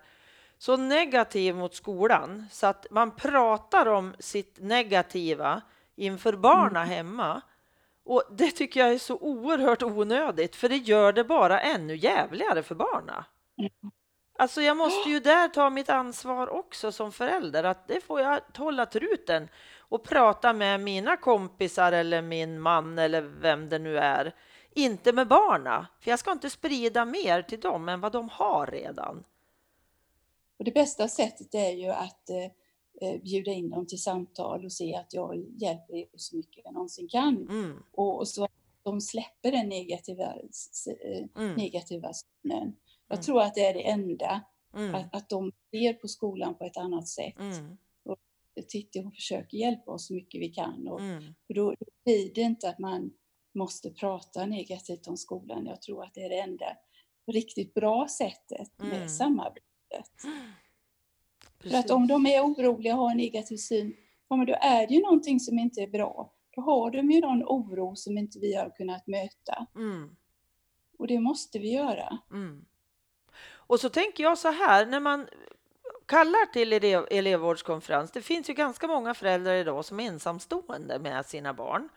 så 0.57 0.77
negativ 0.77 1.55
mot 1.55 1.75
skolan 1.75 2.45
så 2.51 2.67
att 2.67 2.87
man 2.91 3.11
pratar 3.11 3.85
om 3.85 4.15
sitt 4.19 4.57
negativa 4.59 5.61
inför 5.95 6.33
barna 6.33 6.83
hemma. 6.83 7.41
Och 8.05 8.23
det 8.31 8.51
tycker 8.51 8.79
jag 8.79 8.93
är 8.93 8.97
så 8.97 9.17
oerhört 9.17 9.83
onödigt, 9.83 10.55
för 10.55 10.69
det 10.69 10.77
gör 10.77 11.13
det 11.13 11.23
bara 11.23 11.61
ännu 11.61 11.95
jävligare 11.95 12.63
för 12.63 12.75
barna. 12.75 13.25
Alltså 14.39 14.61
jag 14.61 14.77
måste 14.77 15.09
ju 15.09 15.19
där 15.19 15.47
ta 15.47 15.69
mitt 15.69 15.89
ansvar 15.89 16.47
också 16.49 16.91
som 16.91 17.11
förälder, 17.11 17.63
att 17.63 17.87
det 17.87 18.01
får 18.01 18.21
jag 18.21 18.41
hålla 18.57 18.85
truten 18.85 19.49
och 19.79 20.03
prata 20.03 20.53
med 20.53 20.79
mina 20.79 21.17
kompisar 21.17 21.91
eller 21.91 22.21
min 22.21 22.61
man 22.61 22.99
eller 22.99 23.21
vem 23.21 23.69
det 23.69 23.79
nu 23.79 23.97
är. 23.97 24.35
Inte 24.71 25.13
med 25.13 25.27
barna, 25.27 25.87
för 25.99 26.09
jag 26.09 26.19
ska 26.19 26.31
inte 26.31 26.49
sprida 26.49 27.05
mer 27.05 27.41
till 27.41 27.59
dem 27.59 27.89
än 27.89 28.01
vad 28.01 28.11
de 28.11 28.29
har 28.29 28.67
redan. 28.67 29.23
Och 30.59 30.65
det 30.65 30.71
bästa 30.71 31.07
sättet 31.07 31.55
är 31.55 31.71
ju 31.71 31.89
att 31.89 32.29
eh, 32.29 32.51
bjuda 33.23 33.51
in 33.51 33.69
dem 33.69 33.87
till 33.87 34.01
samtal 34.01 34.65
och 34.65 34.71
se 34.71 34.95
att 34.95 35.13
jag 35.13 35.45
hjälper 35.57 35.95
er 35.95 36.05
så 36.15 36.35
mycket 36.37 36.61
jag 36.65 36.73
någonsin 36.73 37.07
kan. 37.07 37.47
Mm, 37.49 37.83
Och, 37.91 38.17
och 38.17 38.27
så 38.27 38.43
att 38.43 38.51
de 38.83 39.01
släpper 39.01 39.51
den 39.51 39.69
negativa, 39.69 40.23
eh, 41.03 41.25
mm, 41.43 41.55
negativa 41.55 42.11
synen. 42.13 42.75
Jag 43.07 43.15
Mm. 43.17 43.23
tror 43.23 43.41
att 43.41 43.55
det 43.55 43.65
är 43.65 43.73
det 43.73 43.87
enda, 43.89 44.41
mm, 44.75 44.95
att, 44.95 45.15
att 45.15 45.29
de 45.29 45.51
ser 45.71 45.93
på 45.93 46.07
skolan 46.07 46.55
på 46.55 46.63
ett 46.65 46.77
annat 46.77 47.07
sätt. 47.07 47.39
mm, 47.39 47.77
Titti 48.67 48.99
hon 48.99 49.11
försöker 49.11 49.57
hjälpa 49.57 49.91
oss 49.91 50.07
så 50.07 50.13
mycket 50.13 50.41
vi 50.41 50.49
kan. 50.49 50.87
Och, 50.87 51.01
och 51.49 51.55
då 51.55 51.75
blir 52.03 52.33
det 52.33 52.41
inte 52.41 52.69
att 52.69 52.79
man 52.79 53.13
måste 53.53 53.89
prata 53.91 54.45
negativt 54.45 55.07
om 55.07 55.17
skolan. 55.17 55.65
Jag 55.65 55.81
tror 55.81 56.03
att 56.03 56.13
det 56.13 56.21
är 56.23 56.29
det 56.29 56.39
enda 56.39 56.77
riktigt 57.31 57.73
bra 57.73 58.07
sättet 58.07 58.71
med 58.77 58.97
Mm. 58.97 59.09
samarbetet. 61.69 61.71
För 61.71 61.77
precis. 61.77 61.85
att 61.85 61.91
om 61.91 62.07
de 62.07 62.25
är 62.25 62.41
oroliga 62.41 62.93
och 62.93 62.99
har 62.99 63.11
en 63.11 63.17
negativ 63.17 63.57
syn, 63.57 63.95
ja, 64.29 64.35
men 64.35 64.45
då 64.45 64.53
är 64.61 64.87
det 64.87 64.93
ju 64.93 65.01
någonting 65.01 65.39
som 65.39 65.59
inte 65.59 65.81
är 65.81 65.87
bra. 65.87 66.33
Då 66.55 66.61
har 66.61 66.91
de 66.91 67.11
ju 67.11 67.21
någon 67.21 67.43
oro 67.43 67.95
som 67.95 68.17
inte 68.17 68.39
vi 68.39 68.55
har 68.55 68.69
kunnat 68.69 69.07
möta. 69.07 69.67
Mm. 69.75 70.15
Och 70.97 71.07
det 71.07 71.19
måste 71.19 71.59
vi 71.59 71.73
göra. 71.73 72.17
Mm. 72.31 72.65
Och 73.51 73.79
så 73.79 73.89
tänker 73.89 74.23
jag 74.23 74.37
så 74.37 74.51
här, 74.51 74.85
när 74.85 74.99
man 74.99 75.27
kallar 76.05 76.53
till 76.53 76.73
elev, 76.73 77.07
elevvårdskonferens, 77.11 78.11
det 78.11 78.21
finns 78.21 78.49
ju 78.49 78.53
ganska 78.53 78.87
många 78.87 79.13
föräldrar 79.13 79.53
idag 79.53 79.85
som 79.85 79.99
är 79.99 80.07
ensamstående 80.07 80.99
med 80.99 81.25
sina 81.25 81.53
barn. 81.53 81.89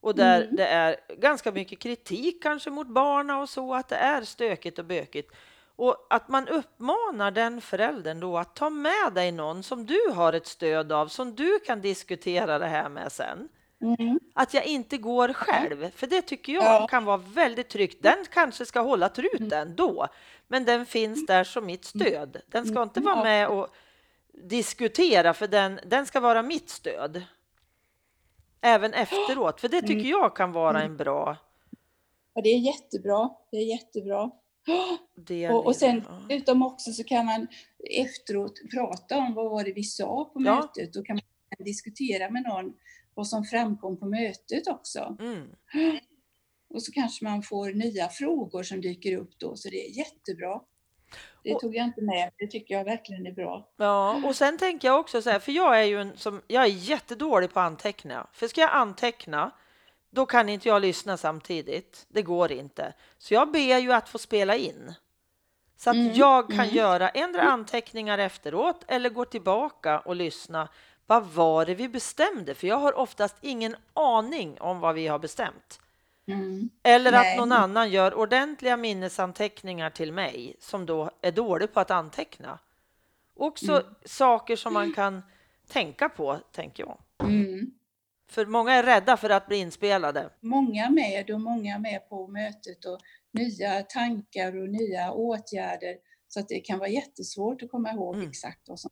Och 0.00 0.14
där 0.14 0.42
Mm. 0.42 0.56
det 0.56 0.66
är 0.66 0.96
ganska 1.18 1.52
mycket 1.52 1.78
kritik 1.78 2.42
kanske 2.42 2.70
mot 2.70 2.88
barna 2.88 3.38
och 3.38 3.48
så, 3.48 3.74
att 3.74 3.88
det 3.88 3.96
är 3.96 4.22
stökigt 4.22 4.78
och 4.78 4.84
bökigt. 4.84 5.32
Och 5.76 6.06
att 6.10 6.28
man 6.28 6.48
uppmanar 6.48 7.30
den 7.30 7.60
föräldern 7.60 8.20
då 8.20 8.38
att 8.38 8.56
ta 8.56 8.70
med 8.70 9.12
dig 9.14 9.32
någon 9.32 9.62
som 9.62 9.86
du 9.86 10.00
har 10.14 10.32
ett 10.32 10.46
stöd 10.46 10.92
av, 10.92 11.08
som 11.08 11.34
du 11.34 11.58
kan 11.58 11.80
diskutera 11.80 12.58
det 12.58 12.66
här 12.66 12.88
med 12.88 13.12
sen. 13.12 13.48
Mm. 13.80 14.20
Att 14.34 14.54
jag 14.54 14.64
inte 14.66 14.98
går 14.98 15.32
själv, 15.32 15.90
för 15.90 16.06
det 16.06 16.22
tycker 16.22 16.52
jag 16.52 16.64
Ja. 16.64 16.86
kan 16.86 17.04
vara 17.04 17.16
väldigt 17.16 17.68
tryggt. 17.68 18.02
Den 18.02 18.24
kanske 18.30 18.66
ska 18.66 18.80
hålla 18.80 19.08
truten 19.08 19.76
då, 19.76 20.06
men 20.48 20.64
den 20.64 20.86
finns 20.86 21.26
där 21.26 21.44
som 21.44 21.66
mitt 21.66 21.84
stöd. 21.84 22.36
Den 22.46 22.66
ska 22.66 22.82
inte 22.82 23.00
vara 23.00 23.22
med 23.24 23.48
och 23.48 23.68
diskutera, 24.32 25.34
för 25.34 25.48
den, 25.48 25.80
den 25.86 26.06
ska 26.06 26.20
vara 26.20 26.42
mitt 26.42 26.70
stöd. 26.70 27.22
Även 28.60 28.94
efteråt, 28.94 29.60
för 29.60 29.68
det 29.68 29.82
tycker 29.82 30.10
jag 30.10 30.36
kan 30.36 30.52
vara 30.52 30.82
en 30.82 30.96
bra 30.96 31.36
Ja, 32.34 32.42
det 32.42 32.48
är 32.48 32.58
jättebra. 32.58 33.30
Det 33.50 33.56
är 33.56 33.64
jättebra. 33.64 34.30
Del. 35.16 35.52
Och, 35.52 35.66
och 35.66 35.76
sen. 35.76 36.04
Ja. 36.28 36.34
utom 36.34 36.62
också 36.62 36.92
så 36.92 37.04
kan 37.04 37.26
man 37.26 37.46
efteråt 37.90 38.60
prata 38.74 39.18
om 39.18 39.34
vad 39.34 39.50
var 39.50 39.64
det 39.64 39.72
vi 39.72 39.82
sa 39.82 40.30
på 40.34 40.42
Ja. 40.44 40.54
mötet. 40.56 40.92
Då 40.92 41.02
kan 41.02 41.16
man 41.16 41.64
diskutera 41.64 42.30
med 42.30 42.42
någon 42.42 42.72
vad 43.14 43.26
som 43.28 43.44
framkom 43.44 43.96
på 44.00 44.06
mötet 44.06 44.68
också. 44.68 45.16
Mm. 45.20 45.48
Och 46.74 46.82
så 46.82 46.92
kanske 46.92 47.24
man 47.24 47.42
får 47.42 47.70
nya 47.70 48.08
frågor 48.08 48.62
som 48.62 48.80
dyker 48.80 49.16
upp 49.16 49.38
då, 49.38 49.56
så 49.56 49.68
det 49.68 49.86
är 49.86 49.90
jättebra. 49.98 50.60
Det 51.44 51.54
Och- 51.54 51.60
tog 51.60 51.76
jag 51.76 51.84
inte 51.84 52.02
med, 52.02 52.30
det 52.38 52.46
tycker 52.46 52.74
jag 52.74 52.84
verkligen 52.84 53.26
är 53.26 53.32
bra. 53.32 53.68
Ja, 53.76 54.22
och 54.24 54.36
sen 54.36 54.58
tänker 54.58 54.88
jag 54.88 55.00
också 55.00 55.22
så 55.22 55.30
här, 55.30 55.38
för 55.38 55.52
jag 55.52 55.80
är 55.80 55.84
ju 55.84 56.00
en 56.00 56.16
som, 56.16 56.42
jag 56.46 56.62
är 56.62 56.68
jättedålig 56.68 57.52
på 57.52 57.60
att 57.60 57.66
anteckna. 57.66 58.26
För 58.32 58.48
ska 58.48 58.60
jag 58.60 58.70
anteckna, 58.74 59.50
då 60.16 60.26
kan 60.26 60.48
inte 60.48 60.68
jag 60.68 60.82
lyssna 60.82 61.16
samtidigt. 61.16 62.06
Det 62.08 62.22
går 62.22 62.52
inte. 62.52 62.92
Så 63.18 63.34
jag 63.34 63.50
ber 63.52 63.78
ju 63.78 63.92
att 63.92 64.08
få 64.08 64.18
spela 64.18 64.56
in. 64.56 64.94
Så 65.76 65.90
att 65.90 65.96
Mm, 65.96 66.12
jag 66.14 66.48
kan 66.48 66.60
mm. 66.60 66.74
göra 66.76 67.08
ändra 67.08 67.42
anteckningar 67.42 68.18
efteråt 68.18 68.84
eller 68.88 69.10
gå 69.10 69.24
tillbaka 69.24 70.00
och 70.00 70.16
lyssna. 70.16 70.68
Vad 71.06 71.24
var 71.26 71.66
det 71.66 71.74
vi 71.74 71.88
bestämde? 71.88 72.54
För 72.54 72.66
jag 72.66 72.76
har 72.76 72.98
oftast 72.98 73.36
ingen 73.40 73.76
aning 73.94 74.60
om 74.60 74.80
vad 74.80 74.94
vi 74.94 75.06
har 75.06 75.18
bestämt. 75.18 75.80
Mm. 76.28 76.70
Eller 76.82 77.12
att 77.12 77.22
Nej. 77.22 77.36
någon 77.36 77.52
annan 77.52 77.90
gör 77.90 78.14
ordentliga 78.14 78.76
minnesanteckningar 78.76 79.90
till 79.90 80.12
mig 80.12 80.56
som 80.60 80.86
då 80.86 81.10
är 81.20 81.32
dålig 81.32 81.72
på 81.74 81.80
att 81.80 81.90
anteckna. 81.90 82.58
Också 83.36 83.72
Mm. 83.72 83.94
saker 84.04 84.56
som 84.56 84.72
man 84.72 84.92
kan 84.92 85.22
tänka 85.68 86.08
på, 86.08 86.38
tänker 86.52 86.82
jag. 86.82 86.98
Mm. 87.28 87.70
För 88.28 88.46
många 88.46 88.72
är 88.72 88.82
rädda 88.82 89.16
för 89.16 89.30
att 89.30 89.46
bli 89.46 89.56
inspelade. 89.56 90.30
Många 90.40 90.90
med 90.90 91.30
och 91.30 91.40
många 91.40 91.78
med 91.78 92.08
på 92.08 92.26
mötet 92.26 92.84
och 92.84 93.00
nya 93.30 93.82
tankar 93.82 94.56
och 94.62 94.68
nya 94.68 95.12
åtgärder. 95.12 95.96
Så 96.28 96.40
att 96.40 96.48
det 96.48 96.60
kan 96.60 96.78
vara 96.78 96.88
jättesvårt 96.88 97.62
att 97.62 97.70
komma 97.70 97.90
ihåg 97.92 98.14
Mm. 98.14 98.28
exakt 98.28 98.68
vad 98.68 98.80
som, 98.80 98.90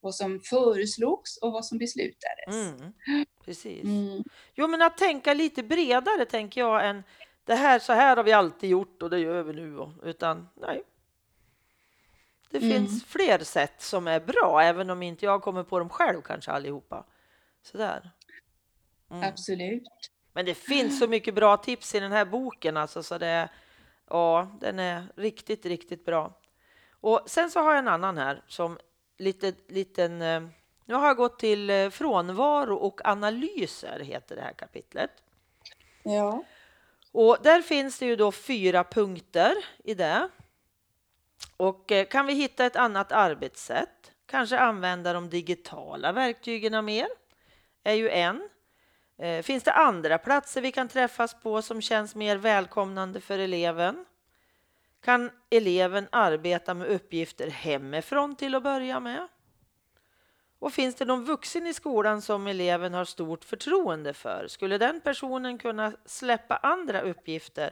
vad 0.00 0.14
som 0.14 0.40
föreslogs 0.40 1.36
och 1.36 1.52
vad 1.52 1.64
som 1.66 1.78
beslutades. 1.78 2.46
Mm, 2.78 2.92
precis. 3.44 3.84
Mm. 3.84 4.24
Jo, 4.54 4.66
men 4.68 4.82
att 4.82 4.98
tänka 4.98 5.34
lite 5.34 5.62
bredare 5.62 6.24
tänker 6.24 6.60
jag 6.60 6.88
än 6.88 7.02
det 7.44 7.54
här, 7.54 7.78
så 7.78 7.92
här 7.92 8.16
har 8.16 8.24
vi 8.24 8.32
alltid 8.32 8.70
gjort 8.70 9.02
och 9.02 9.10
det 9.10 9.18
gör 9.18 9.42
vi 9.42 9.52
nu. 9.52 9.78
och- 9.78 9.92
Utan 10.04 10.48
nej. 10.54 10.82
Det 12.50 12.58
Mm. 12.58 12.70
finns 12.72 13.04
fler 13.04 13.38
sätt 13.38 13.82
som 13.82 14.06
är 14.08 14.20
bra, 14.20 14.60
även 14.62 14.90
om 14.90 15.02
inte 15.02 15.24
jag 15.24 15.42
kommer 15.42 15.64
på 15.64 15.78
dem 15.78 15.88
själv 15.88 16.22
kanske 16.22 16.50
allihopa. 16.50 17.04
Sådär. 17.62 18.10
Mm. 19.14 19.28
Absolut. 19.28 19.82
Men 20.32 20.44
det 20.44 20.54
finns 20.54 20.98
så 20.98 21.06
mycket 21.06 21.34
bra 21.34 21.56
tips 21.56 21.94
i 21.94 22.00
den 22.00 22.12
här 22.12 22.24
boken 22.24 22.76
alltså, 22.76 23.02
så 23.02 23.18
det 23.18 23.48
ja, 24.10 24.58
den 24.60 24.78
är 24.78 25.04
riktigt, 25.16 25.66
riktigt 25.66 26.04
bra. 26.04 26.40
Och 27.00 27.20
sen 27.26 27.50
så 27.50 27.60
har 27.60 27.70
jag 27.70 27.78
en 27.78 27.88
annan 27.88 28.18
här 28.18 28.42
som 28.46 28.78
lite, 29.18 29.52
liten, 29.68 30.22
eh, 30.22 30.42
nu 30.84 30.94
har 30.94 31.06
jag 31.06 31.16
gått 31.16 31.38
till 31.38 31.70
eh, 31.70 31.90
frånvaro 31.90 32.76
och 32.76 33.00
analyser 33.04 34.00
heter 34.00 34.36
det 34.36 34.42
här 34.42 34.52
kapitlet. 34.52 35.10
Ja. 36.02 36.44
Och 37.12 37.38
där 37.42 37.62
finns 37.62 37.98
det 37.98 38.06
ju 38.06 38.16
då 38.16 38.32
fyra 38.32 38.84
punkter 38.84 39.54
i 39.84 39.94
det. 39.94 40.28
Och 41.56 41.92
eh, 41.92 42.06
kan 42.06 42.26
vi 42.26 42.34
hitta 42.34 42.66
ett 42.66 42.76
annat 42.76 43.12
arbetssätt, 43.12 44.12
kanske 44.26 44.58
använda 44.58 45.12
de 45.12 45.28
digitala 45.30 46.12
verktygen 46.12 46.84
mer, 46.84 47.08
är 47.84 47.94
ju 47.94 48.10
en. 48.10 48.48
Eh, 49.18 49.42
Finns 49.42 49.64
det 49.64 49.72
andra 49.72 50.18
platser 50.18 50.60
vi 50.60 50.72
kan 50.72 50.88
träffas 50.88 51.34
på 51.34 51.62
som 51.62 51.80
känns 51.80 52.14
mer 52.14 52.36
välkomnande 52.36 53.20
för 53.20 53.38
eleven? 53.38 54.04
Kan 55.04 55.30
eleven 55.50 56.08
arbeta 56.12 56.74
med 56.74 56.86
uppgifter 56.88 57.50
hemifrån 57.50 58.36
till 58.36 58.54
att 58.54 58.62
börja 58.62 59.00
med? 59.00 59.28
Och 60.58 60.72
finns 60.72 60.94
det 60.94 61.04
någon 61.04 61.24
vuxen 61.24 61.66
i 61.66 61.74
skolan 61.74 62.22
som 62.22 62.46
eleven 62.46 62.94
har 62.94 63.04
stort 63.04 63.44
förtroende 63.44 64.14
för? 64.14 64.46
Skulle 64.48 64.78
den 64.78 65.00
personen 65.00 65.58
kunna 65.58 65.92
släppa 66.04 66.56
andra 66.56 67.00
uppgifter 67.00 67.70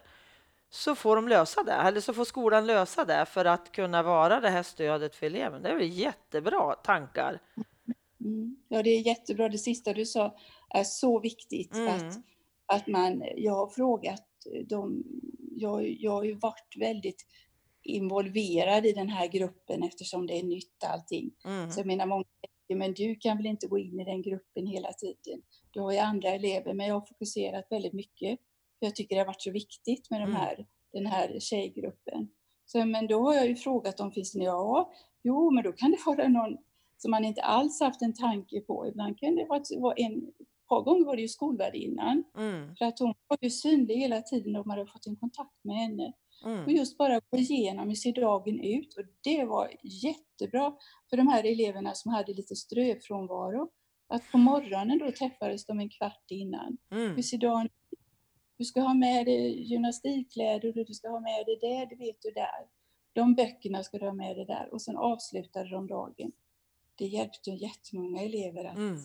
så 0.70 0.94
får 0.94 1.16
de 1.16 1.28
lösa 1.28 1.62
det, 1.62 1.72
eller 1.72 2.00
så 2.00 2.14
får 2.14 2.24
skolan 2.24 2.66
lösa 2.66 3.04
det 3.04 3.26
för 3.26 3.44
att 3.44 3.72
kunna 3.72 4.02
vara 4.02 4.40
det 4.40 4.50
här 4.50 4.62
stödet 4.62 5.14
för 5.14 5.26
eleven. 5.26 5.62
Det 5.62 5.68
är 5.68 5.74
väl 5.74 5.92
jättebra 5.92 6.74
tankar. 6.74 7.38
Mm. 8.24 8.56
Ja, 8.68 8.82
det 8.82 8.90
är 8.90 9.00
jättebra. 9.00 9.48
Det 9.48 9.58
sista 9.58 9.92
du 9.92 10.06
sa 10.06 10.36
är 10.70 10.84
så 10.84 11.20
viktigt. 11.20 11.74
Mm. 11.74 11.88
Att, 11.88 12.18
att 12.66 12.86
man, 12.86 13.24
jag 13.36 13.52
har 13.52 13.68
frågat 13.68 14.26
dem, 14.68 15.04
jag, 15.56 15.88
jag 15.88 16.12
har 16.12 16.24
ju 16.24 16.34
varit 16.34 16.76
väldigt 16.78 17.26
involverad 17.82 18.86
i 18.86 18.92
den 18.92 19.08
här 19.08 19.28
gruppen 19.28 19.82
eftersom 19.82 20.26
det 20.26 20.38
är 20.38 20.42
nytt 20.42 20.84
allting. 20.84 21.30
Mm. 21.44 21.70
Så 21.70 21.80
jag 21.80 21.86
menar, 21.86 22.06
många 22.06 22.24
säger, 22.66 22.78
men 22.78 22.94
du 22.94 23.14
kan 23.16 23.36
väl 23.36 23.46
inte 23.46 23.66
gå 23.66 23.78
in 23.78 24.00
i 24.00 24.04
den 24.04 24.22
gruppen 24.22 24.66
hela 24.66 24.92
tiden? 24.92 25.42
Du 25.70 25.80
har 25.80 25.92
ju 25.92 25.98
andra 25.98 26.28
elever, 26.28 26.74
men 26.74 26.86
jag 26.86 26.94
har 26.94 27.06
fokuserat 27.06 27.66
väldigt 27.70 27.92
mycket. 27.92 28.40
För 28.78 28.86
jag 28.86 28.96
tycker 28.96 29.14
det 29.14 29.20
har 29.20 29.26
varit 29.26 29.42
så 29.42 29.50
viktigt 29.50 30.10
med 30.10 30.20
de 30.20 30.24
Mm. 30.24 30.36
här, 30.36 30.66
den 30.92 31.06
här 31.06 31.38
tjejgruppen. 31.40 32.28
Så, 32.66 32.84
men 32.84 33.06
då 33.06 33.20
har 33.20 33.34
jag 33.34 33.48
ju 33.48 33.56
frågat 33.56 34.00
om 34.00 34.12
finns 34.12 34.32
det, 34.32 34.44
ja, 34.44 34.92
jo, 35.22 35.50
men 35.50 35.64
då 35.64 35.72
kan 35.72 35.90
det 35.90 35.98
vara 36.06 36.28
någon 36.28 36.58
som 37.02 37.10
man 37.10 37.24
inte 37.24 37.42
alls 37.42 37.80
haft 37.80 38.02
en 38.02 38.14
tanke 38.14 38.60
på. 38.60 38.86
Ibland 38.86 39.18
kan 39.18 39.36
det 39.36 39.46
vara, 39.78 39.94
en, 39.96 40.12
ett 40.12 40.68
par 40.68 40.82
gånger 40.82 41.04
var 41.04 41.16
det 41.16 41.22
ju 41.22 41.28
skolvärdinnan. 41.28 42.24
Mm. 42.36 42.76
För 42.76 42.84
att 42.84 42.98
hon 42.98 43.14
var 43.28 43.38
ju 43.40 43.50
synlig 43.50 43.96
hela 43.96 44.20
tiden 44.22 44.56
och 44.56 44.66
man 44.66 44.78
hade 44.78 44.90
fått 44.90 45.06
en 45.06 45.16
kontakt 45.16 45.64
med 45.64 45.76
henne. 45.76 46.12
Och 46.44 46.50
Mm. 46.50 46.70
just 46.70 46.98
bara 46.98 47.20
gå 47.30 47.38
igenom 47.38 47.88
hur 47.88 47.94
ser 47.94 48.12
dagen 48.12 48.60
ut. 48.60 48.94
Och 48.98 49.04
det 49.24 49.44
var 49.44 49.70
jättebra 49.82 50.74
för 51.10 51.16
de 51.16 51.28
här 51.28 51.44
eleverna 51.44 51.94
som 51.94 52.12
hade 52.12 52.34
lite 52.34 52.56
ströfrånvaro. 52.56 53.70
Att 54.08 54.32
på 54.32 54.38
morgonen 54.38 54.98
då 54.98 55.12
träffades 55.12 55.66
de 55.66 55.80
en 55.80 55.88
kvart 55.88 56.26
innan. 56.30 56.76
Mm. 56.90 57.14
Hur 57.14 57.22
ser 57.22 57.38
dagen 57.38 57.66
ut? 57.66 57.98
Du 58.58 58.64
ska 58.64 58.80
ha 58.80 58.94
med 58.94 59.26
dig 59.26 59.62
gymnastikkläder 59.72 60.78
och 60.78 60.86
du 60.86 60.94
ska 60.94 61.08
ha 61.08 61.20
med 61.20 61.46
dig 61.46 61.58
det, 61.60 61.86
det 61.90 61.96
vet 62.04 62.22
du 62.22 62.30
där. 62.30 62.66
De 63.12 63.34
böckerna 63.34 63.82
ska 63.82 63.98
du 63.98 64.06
ha 64.06 64.12
med 64.12 64.36
dig 64.36 64.44
där. 64.46 64.68
Och 64.72 64.82
sen 64.82 64.96
avslutade 64.96 65.70
de 65.70 65.86
dagen. 65.86 66.32
Det 66.94 67.04
hjälpte 67.06 67.50
jättemånga 67.50 68.22
elever 68.22 68.64
att 68.64 68.76
Mm. 68.76 68.98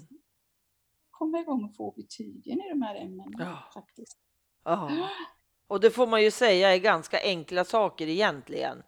komma 1.12 1.40
igång 1.40 1.64
och 1.66 1.76
få 1.76 1.92
betygen 1.92 2.62
i 2.62 2.70
de 2.70 2.82
här 2.82 2.96
ämnena. 2.96 3.36
Ja. 3.40 3.72
Faktiskt. 3.74 4.18
Ja. 4.64 5.10
Och 5.68 5.80
det 5.80 5.92
får 5.92 6.08
man 6.08 6.24
ju 6.24 6.32
säga 6.32 6.74
är 6.74 6.78
ganska 6.80 7.20
enkla 7.24 7.66
saker 7.66 8.08
egentligen. 8.08 8.84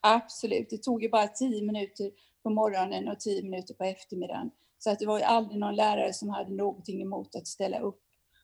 Absolut, 0.00 0.70
det 0.70 0.82
tog 0.82 1.02
ju 1.02 1.08
bara 1.08 1.28
tio 1.28 1.62
minuter 1.66 2.10
på 2.42 2.50
morgonen 2.50 3.08
och 3.08 3.20
tio 3.20 3.42
minuter 3.42 3.74
på 3.74 3.84
eftermiddagen. 3.84 4.50
Så 4.78 4.90
att 4.90 4.98
det 4.98 5.06
var 5.06 5.18
ju 5.18 5.24
aldrig 5.24 5.60
någon 5.60 5.76
lärare 5.76 6.12
som 6.12 6.28
hade 6.28 6.52
någonting 6.54 7.02
emot 7.02 7.34
att 7.34 7.46
ställa 7.46 7.78
upp. 7.78 8.02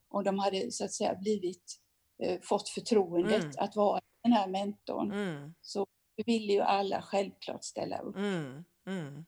Och 0.09 0.25
de 0.25 0.39
hade 0.39 0.71
så 0.73 0.85
att 0.85 0.93
säga 0.93 1.15
blivit, 1.15 1.81
eh, 2.23 2.41
fått 2.43 2.69
förtroendet 2.69 3.43
Mm. 3.45 3.55
att 3.59 3.77
vara 3.77 4.01
den 4.23 4.33
här 4.33 4.49
mentorn. 4.49 5.13
Mm. 5.13 5.55
Så 5.61 5.87
ville 6.27 6.53
ju 6.53 6.61
alla 6.61 7.03
självklart 7.03 7.65
ställa 7.65 7.99
upp. 7.99 8.17
Mm. 8.17 9.25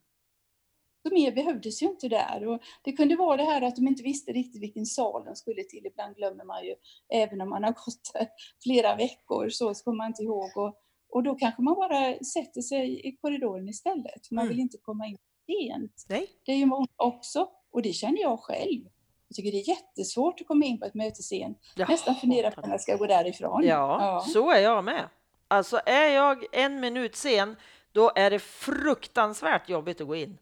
Så 1.08 1.14
mer 1.14 1.32
behövdes 1.32 1.82
ju 1.82 1.86
inte 1.86 2.08
där. 2.08 2.46
Och 2.48 2.62
det 2.82 2.92
kunde 2.92 3.16
vara 3.16 3.36
det 3.36 3.42
här 3.44 3.62
att 3.62 3.76
de 3.76 3.88
inte 3.88 4.02
visste 4.02 4.32
riktigt 4.32 4.62
vilken 4.62 4.86
sal 4.86 5.24
de 5.24 5.36
skulle 5.36 5.62
till. 5.64 5.86
Ibland 5.86 6.16
glömmer 6.16 6.44
man 6.44 6.64
ju, 6.64 6.74
även 7.14 7.40
om 7.40 7.48
man 7.50 7.64
har 7.64 7.70
gått 7.84 8.10
där 8.14 8.28
flera 8.62 8.96
veckor, 8.96 9.48
så 9.48 9.74
kommer 9.74 9.96
man 9.96 10.06
inte 10.06 10.22
ihåg. 10.22 10.50
Och, 10.56 10.74
och 11.10 11.22
då 11.22 11.34
kanske 11.34 11.62
man 11.62 11.74
bara 11.74 12.24
sätter 12.24 12.60
sig 12.62 13.08
i 13.08 13.16
korridoren 13.16 13.68
istället. 13.68 14.30
Man 14.30 14.42
Mm. 14.44 14.48
vill 14.56 14.60
inte 14.62 14.78
komma 14.78 15.06
in 15.06 15.16
sent. 15.46 16.04
Nej. 16.08 16.26
Det 16.44 16.52
är 16.52 16.56
ju 16.56 16.66
många 16.66 16.86
också, 16.96 17.48
och 17.72 17.82
det 17.82 17.92
känner 17.92 18.20
jag 18.20 18.40
själv. 18.40 18.80
Jag 19.28 19.36
tycker 19.36 19.50
det 19.52 19.58
är 19.60 19.68
jättesvårt 19.68 20.40
att 20.40 20.46
komma 20.46 20.64
in 20.64 20.78
på 20.80 20.86
ett 20.86 20.94
möte 20.94 21.22
sent. 21.22 21.58
Jag 21.76 21.88
Nästan 21.88 22.14
fundera 22.14 22.50
på 22.50 22.60
när 22.60 22.68
jag 22.70 22.80
ska 22.80 22.96
gå 22.96 23.06
därifrån. 23.06 23.64
Ja, 23.64 24.24
så 24.32 24.50
är 24.50 24.60
jag 24.60 24.84
med. 24.84 25.08
Alltså 25.48 25.80
är 25.86 26.08
jag 26.14 26.44
en 26.52 26.80
minut 26.80 27.16
sen, 27.16 27.56
då 27.92 28.12
är 28.16 28.30
det 28.30 28.38
fruktansvärt 28.38 29.68
jobbigt 29.68 30.00
att 30.00 30.06
gå 30.06 30.16
in. 30.16 30.38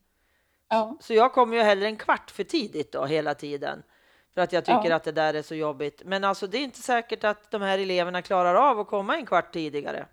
Ja. 0.74 0.96
Så 1.00 1.14
jag 1.14 1.32
kommer 1.32 1.56
ju 1.56 1.62
hellre 1.62 1.86
en 1.86 1.96
kvart 1.96 2.30
för 2.30 2.44
tidigt 2.44 2.92
då 2.92 3.04
hela 3.04 3.34
tiden. 3.34 3.82
För 4.34 4.40
att 4.40 4.52
jag 4.52 4.64
tycker 4.64 4.90
Ja. 4.90 4.96
att 4.96 5.04
det 5.04 5.12
där 5.12 5.34
är 5.34 5.42
så 5.42 5.54
jobbigt. 5.54 6.02
Men 6.04 6.24
alltså 6.24 6.46
det 6.46 6.58
är 6.58 6.62
inte 6.64 6.82
säkert 6.82 7.24
att 7.24 7.50
de 7.50 7.62
här 7.62 7.78
eleverna 7.78 8.22
klarar 8.22 8.54
av 8.54 8.80
att 8.80 8.86
komma 8.86 9.16
en 9.16 9.26
kvart 9.26 9.52
tidigare. 9.52 10.08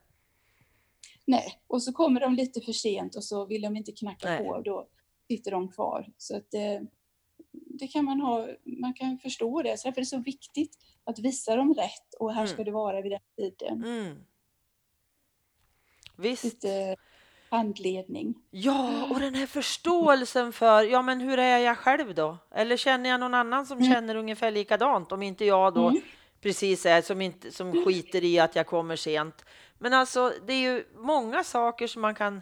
Nej, 1.26 1.62
och 1.68 1.84
så 1.84 1.94
kommer 1.94 2.20
de 2.20 2.34
lite 2.34 2.62
för 2.62 2.72
sent 2.72 3.16
och 3.16 3.24
så 3.24 3.46
vill 3.46 3.62
de 3.62 3.78
inte 3.78 3.92
knacka 3.92 4.30
Nej. 4.30 4.38
på 4.38 4.50
och 4.50 4.64
då 4.64 4.88
sitter 5.28 5.52
de 5.52 5.72
kvar. 5.72 6.08
Så 6.18 6.38
att 6.38 6.54
eh, 6.54 6.82
det 7.52 7.88
kan 7.88 8.06
man 8.06 8.22
ha, 8.22 8.48
man 8.64 8.94
kan 8.94 9.18
förstå 9.18 9.62
det. 9.62 9.78
Så 9.80 9.88
därför 9.88 10.02
är 10.02 10.06
det 10.06 10.10
så 10.10 10.18
viktigt 10.22 10.78
att 11.04 11.20
visa 11.20 11.56
dem 11.56 11.74
rätt 11.74 12.14
och 12.20 12.34
här 12.34 12.42
Mm. 12.42 12.54
ska 12.54 12.64
det 12.64 12.72
vara 12.72 13.02
vid 13.02 13.12
den 13.12 13.20
tiden. 13.38 13.84
Mm. 13.84 14.18
Visst. 16.18 16.44
Lite 16.44 16.96
handledning. 17.52 18.36
Ja, 18.52 19.08
och 19.10 19.20
den 19.20 19.36
här 19.36 19.46
förståelsen 19.46 20.54
för, 20.54 20.84
ja 20.84 21.02
men 21.02 21.20
hur 21.22 21.40
är 21.40 21.58
jag 21.58 21.78
själv 21.78 22.16
då? 22.16 22.38
Eller 22.52 22.78
känner 22.78 23.10
jag 23.10 23.20
någon 23.20 23.34
annan 23.34 23.66
som 23.66 23.78
Mm. 23.78 23.94
känner 23.94 24.16
ungefär 24.16 24.52
likadant? 24.52 25.12
Om 25.12 25.22
inte 25.24 25.46
jag 25.46 25.74
då 25.74 25.88
Mm. 25.90 26.02
precis 26.42 26.86
är 26.86 27.02
som, 27.02 27.22
inte, 27.22 27.52
som 27.52 27.86
skiter 27.86 28.24
i 28.24 28.40
att 28.40 28.56
jag 28.56 28.68
kommer 28.68 28.96
sent. 28.96 29.46
Men 29.80 29.94
alltså, 29.94 30.34
det 30.48 30.54
är 30.54 30.60
ju 30.74 30.86
många 30.96 31.44
saker 31.44 31.88
som 31.88 32.02
man 32.02 32.16
kan 32.16 32.42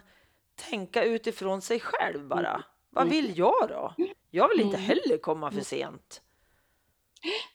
tänka 0.70 1.04
utifrån 1.04 1.62
sig 1.62 1.80
själv 1.80 2.28
bara. 2.28 2.64
Vad 2.90 3.02
Mm. 3.06 3.10
vill 3.16 3.38
jag 3.38 3.68
då? 3.68 3.94
Jag 4.30 4.48
vill 4.48 4.60
inte 4.60 4.76
Mm. 4.76 4.86
heller 4.88 5.18
komma 5.18 5.50
för 5.50 5.60
sent. 5.60 6.22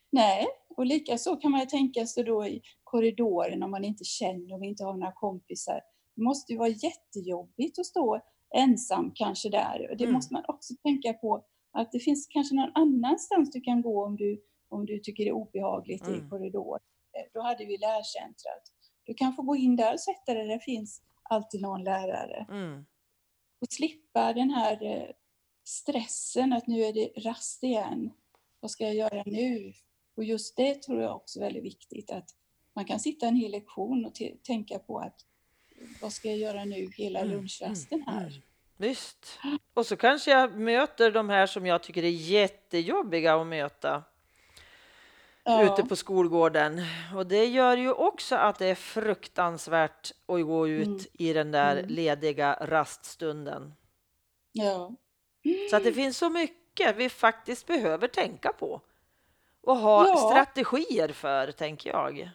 Nej, 0.09 0.47
och 0.77 0.85
lika 0.85 1.17
så 1.17 1.35
kan 1.35 1.51
man 1.51 1.59
ju 1.59 1.65
tänka 1.65 2.05
sig 2.05 2.23
då 2.23 2.45
i 2.45 2.61
korridoren 2.83 3.63
om 3.63 3.71
man 3.71 3.83
inte 3.83 4.03
känner 4.03 4.55
och 4.55 4.65
inte 4.65 4.83
har 4.83 4.93
några 4.93 5.11
kompisar. 5.11 5.81
Det 6.15 6.21
måste 6.21 6.51
ju 6.53 6.57
vara 6.57 6.69
jättejobbigt 6.69 7.79
att 7.79 7.85
stå 7.85 8.21
ensam 8.55 9.11
kanske 9.15 9.49
där. 9.49 9.87
Och 9.91 9.97
Det 9.97 10.03
Mm. 10.03 10.13
måste 10.13 10.33
man 10.33 10.43
också 10.47 10.73
tänka 10.83 11.13
på 11.13 11.45
att 11.71 11.91
det 11.91 11.99
finns 11.99 12.27
kanske 12.27 12.55
någon 12.55 12.71
annanstans 12.75 13.51
du 13.51 13.61
kan 13.61 13.81
gå 13.81 14.05
om 14.05 14.15
du, 14.15 14.41
om 14.69 14.85
du 14.85 14.99
tycker 14.99 15.23
det 15.23 15.29
är 15.29 15.33
obehagligt 15.33 16.07
Mm. 16.07 16.25
i 16.25 16.29
korridoren. 16.29 16.81
Eh, 17.17 17.25
Då 17.33 17.41
hade 17.41 17.65
vi 17.65 17.77
lärcentrat. 17.77 18.63
Du 19.03 19.13
kan 19.13 19.33
få 19.35 19.41
gå 19.41 19.55
in 19.55 19.75
där 19.75 19.93
och 19.93 19.99
sätta 19.99 20.33
dig, 20.33 20.47
där 20.47 20.59
finns 20.59 21.01
alltid 21.23 21.61
någon 21.61 21.83
lärare. 21.83 22.45
Mm. 22.49 22.85
Och 23.61 23.67
slippa 23.69 24.33
den 24.33 24.49
här 24.49 24.83
eh, 24.83 25.09
stressen 25.63 26.53
att 26.53 26.67
nu 26.67 26.81
är 26.83 26.93
det 26.93 27.07
rast 27.29 27.63
igen. 27.63 28.11
Vad 28.59 28.71
ska 28.71 28.83
jag 28.83 28.95
göra 28.95 29.23
nu? 29.25 29.73
Och 30.17 30.23
just 30.23 30.55
det 30.57 30.81
tror 30.83 31.01
jag 31.01 31.15
också 31.15 31.39
är 31.39 31.43
väldigt 31.43 31.63
viktigt 31.63 32.11
att 32.11 32.29
man 32.75 32.85
kan 32.85 32.99
sitta 32.99 33.27
en 33.27 33.35
hel 33.35 33.51
lektion 33.51 34.05
och 34.05 34.13
tänka 34.47 34.79
på 34.79 34.99
att 34.99 35.15
vad 36.01 36.13
ska 36.13 36.27
jag 36.29 36.37
göra 36.37 36.65
nu 36.65 36.89
hela 36.97 37.19
Mm, 37.19 37.31
lunchrasten 37.31 38.03
här? 38.07 38.21
Mm. 38.27 38.41
Visst. 38.77 39.39
Och 39.73 39.85
så 39.85 39.95
kanske 39.97 40.31
jag 40.31 40.59
möter 40.59 41.11
de 41.11 41.29
här 41.29 41.47
som 41.47 41.65
jag 41.65 41.83
tycker 41.83 42.03
är 42.03 42.09
jättejobbiga 42.09 43.35
att 43.35 43.47
möta 43.47 44.03
Ja, 45.43 45.63
ute 45.63 45.83
på 45.83 45.95
skolgården. 45.95 46.81
Och 47.15 47.27
det 47.27 47.45
gör 47.45 47.77
ju 47.77 47.91
också 47.91 48.35
att 48.35 48.59
det 48.59 48.65
är 48.65 48.75
fruktansvärt 48.75 50.11
att 50.25 50.45
gå 50.45 50.67
ut 50.67 50.87
Mm. 50.87 50.99
i 51.13 51.33
den 51.33 51.51
där 51.51 51.77
Mm. 51.77 51.89
lediga 51.89 52.57
raststunden. 52.61 53.73
ja. 54.51 54.91
Så 55.69 55.75
att 55.75 55.83
det 55.83 55.93
finns 55.93 56.17
så 56.17 56.29
mycket 56.29 56.95
vi 56.95 57.09
faktiskt 57.09 57.67
behöver 57.67 58.07
tänka 58.07 58.53
på 58.53 58.81
och 59.61 59.77
ha 59.77 60.07
Ja. 60.07 60.17
strategier 60.17 61.09
för, 61.09 61.51
tänker 61.51 61.89
jag. 61.89 62.29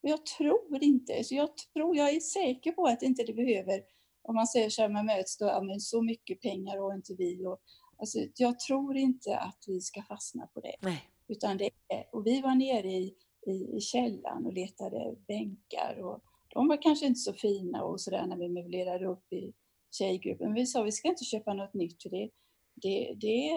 Jag 0.00 0.26
tror 0.26 0.82
inte, 0.82 1.24
så 1.24 1.34
jag 1.34 1.56
tror, 1.56 1.96
jag 1.96 2.10
är 2.10 2.20
säker 2.20 2.72
på 2.72 2.86
att 2.86 3.02
inte 3.02 3.22
det 3.22 3.32
behöver, 3.32 3.82
om 4.22 4.34
man 4.34 4.46
säger 4.46 4.70
så 4.70 4.82
här, 4.82 4.88
man 4.88 5.06
möts 5.06 5.38
då, 5.38 5.46
ja, 5.46 5.62
men 5.62 5.80
så 5.80 6.02
mycket 6.02 6.40
pengar 6.40 6.78
har 6.78 6.94
inte 6.94 7.14
vi. 7.14 7.46
Och, 7.46 7.60
alltså, 7.98 8.18
jag 8.36 8.58
tror 8.58 8.96
inte 8.96 9.38
att 9.38 9.64
vi 9.66 9.80
ska 9.80 10.02
fastna 10.02 10.46
på 10.46 10.60
det. 10.60 10.74
Nej. 10.80 11.02
Utan 11.28 11.56
det 11.56 11.70
är, 11.88 12.06
och 12.12 12.26
vi 12.26 12.40
var 12.40 12.54
nere 12.54 12.92
i, 12.92 13.14
i, 13.46 13.76
i 13.76 13.80
källaren 13.80 14.46
och 14.46 14.52
letade 14.52 15.16
bänkar 15.28 16.02
och 16.02 16.22
de 16.48 16.68
var 16.68 16.82
kanske 16.82 17.06
inte 17.06 17.20
så 17.20 17.32
fina 17.32 17.82
och 17.82 18.00
sådär 18.00 18.26
när 18.26 18.36
vi 18.36 18.48
möblerade 18.48 19.06
upp 19.06 19.32
i 19.32 19.52
tjejgruppen. 19.90 20.46
Men 20.46 20.54
vi 20.54 20.66
sa 20.66 20.82
vi 20.82 20.92
ska 20.92 21.08
inte 21.08 21.24
köpa 21.24 21.54
något 21.54 21.74
nytt 21.74 22.02
för 22.02 22.10
det, 22.10 22.30
det, 22.82 23.14
det, 23.20 23.52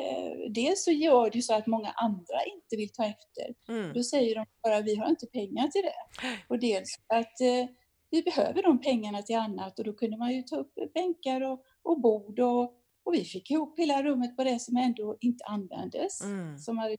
dels 0.50 0.84
så 0.84 0.92
gör 0.92 1.30
det 1.30 1.42
så 1.42 1.54
att 1.54 1.68
många 1.68 1.92
andra 1.92 2.46
inte 2.54 2.76
vill 2.78 2.90
ta 2.90 3.06
efter. 3.06 3.74
Mm. 3.74 3.94
Då 3.94 4.04
säger 4.04 4.36
de 4.36 4.46
bara 4.64 4.82
vi 4.82 4.96
har 4.96 5.10
inte 5.10 5.28
pengar 5.28 5.68
till 5.68 5.82
det. 5.82 6.28
Och 6.48 6.60
dels 6.60 7.00
att 7.08 7.42
eh, 7.42 7.68
vi 8.10 8.24
behöver 8.24 8.64
de 8.64 8.82
pengarna 8.82 9.22
till 9.22 9.36
annat 9.38 9.80
och 9.80 9.86
då 9.86 9.94
kunde 9.94 10.18
man 10.18 10.32
ju 10.32 10.42
ta 10.42 10.56
upp 10.56 10.74
bänkar 10.94 11.42
och, 11.42 11.64
och 11.84 12.02
bord 12.02 12.40
och, 12.40 12.64
och 13.04 13.14
vi 13.14 13.24
fick 13.24 13.52
ihop 13.52 13.80
hela 13.80 14.04
rummet 14.04 14.38
på 14.38 14.44
det 14.44 14.60
som 14.60 14.78
ändå 14.78 15.18
inte 15.20 15.46
användes. 15.46 16.22
Mm. 16.22 16.58
Som 16.58 16.78
hade 16.78 16.98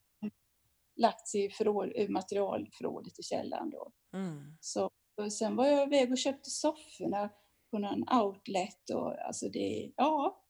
lagts 0.97 1.35
i 1.35 1.51
förråd, 1.51 1.93
i 1.95 2.09
materialförrådet 2.09 3.19
i 3.19 3.23
källaren 3.23 3.71
då. 3.71 3.93
Mm. 4.15 4.57
Så, 4.61 4.91
och 5.17 5.33
sen 5.33 5.57
var 5.57 5.67
jag 5.67 5.87
iväg 5.87 6.13
och 6.13 6.19
köpte 6.19 6.51
sofforna 6.51 7.31
på 7.71 7.79
någon 7.79 8.05
outlet 8.23 8.91
och 8.95 9.27
alltså 9.27 9.49
det, 9.49 9.93
ja, 9.97 10.44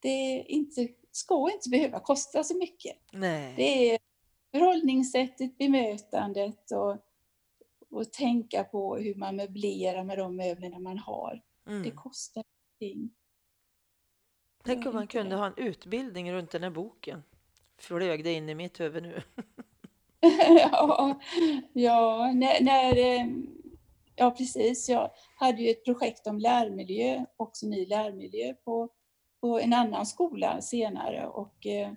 det 0.00 0.44
inte, 0.48 0.88
ska 1.12 1.50
inte 1.52 1.68
behöva 1.68 2.00
kosta 2.00 2.44
så 2.44 2.56
mycket. 2.56 2.96
Nej. 3.12 3.54
Det 3.56 3.90
är 3.94 3.98
förhållningssättet, 4.50 5.58
bemötandet 5.58 6.70
och, 6.70 6.96
och 7.98 8.12
tänka 8.12 8.64
på 8.64 8.96
hur 8.96 9.14
man 9.14 9.36
möblerar 9.36 10.04
med 10.04 10.18
de 10.18 10.36
möblerna 10.36 10.78
man 10.78 10.98
har. 10.98 11.42
Det 11.64 11.72
Mm. 11.72 11.96
kostar 11.96 12.44
ingenting. 12.78 13.14
Tänk 14.64 14.86
om 14.86 14.94
man 14.94 15.06
kunde 15.06 15.30
det. 15.30 15.36
ha 15.36 15.46
en 15.46 15.54
utbildning 15.56 16.32
runt 16.32 16.50
den 16.50 16.62
här 16.62 16.70
boken. 16.70 17.22
Flög 17.78 18.24
det 18.24 18.32
in 18.32 18.48
i 18.48 18.54
mitt 18.54 18.80
huvud 18.80 19.02
nu. 19.02 19.22
ja, 20.60 21.20
ja, 21.72 22.32
när, 22.34 22.60
när, 22.64 22.96
eh, 22.96 23.26
ja, 24.16 24.30
precis. 24.30 24.88
Jag 24.88 25.10
hade 25.36 25.62
ju 25.62 25.70
ett 25.70 25.84
projekt 25.84 26.26
om 26.26 26.38
lärmiljö, 26.38 27.24
också 27.36 27.66
ny 27.66 27.86
lärmiljö, 27.86 28.54
på, 28.54 28.88
på 29.40 29.60
en 29.60 29.72
annan 29.72 30.06
skola 30.06 30.60
senare. 30.60 31.26
Och 31.26 31.66
eh, 31.66 31.92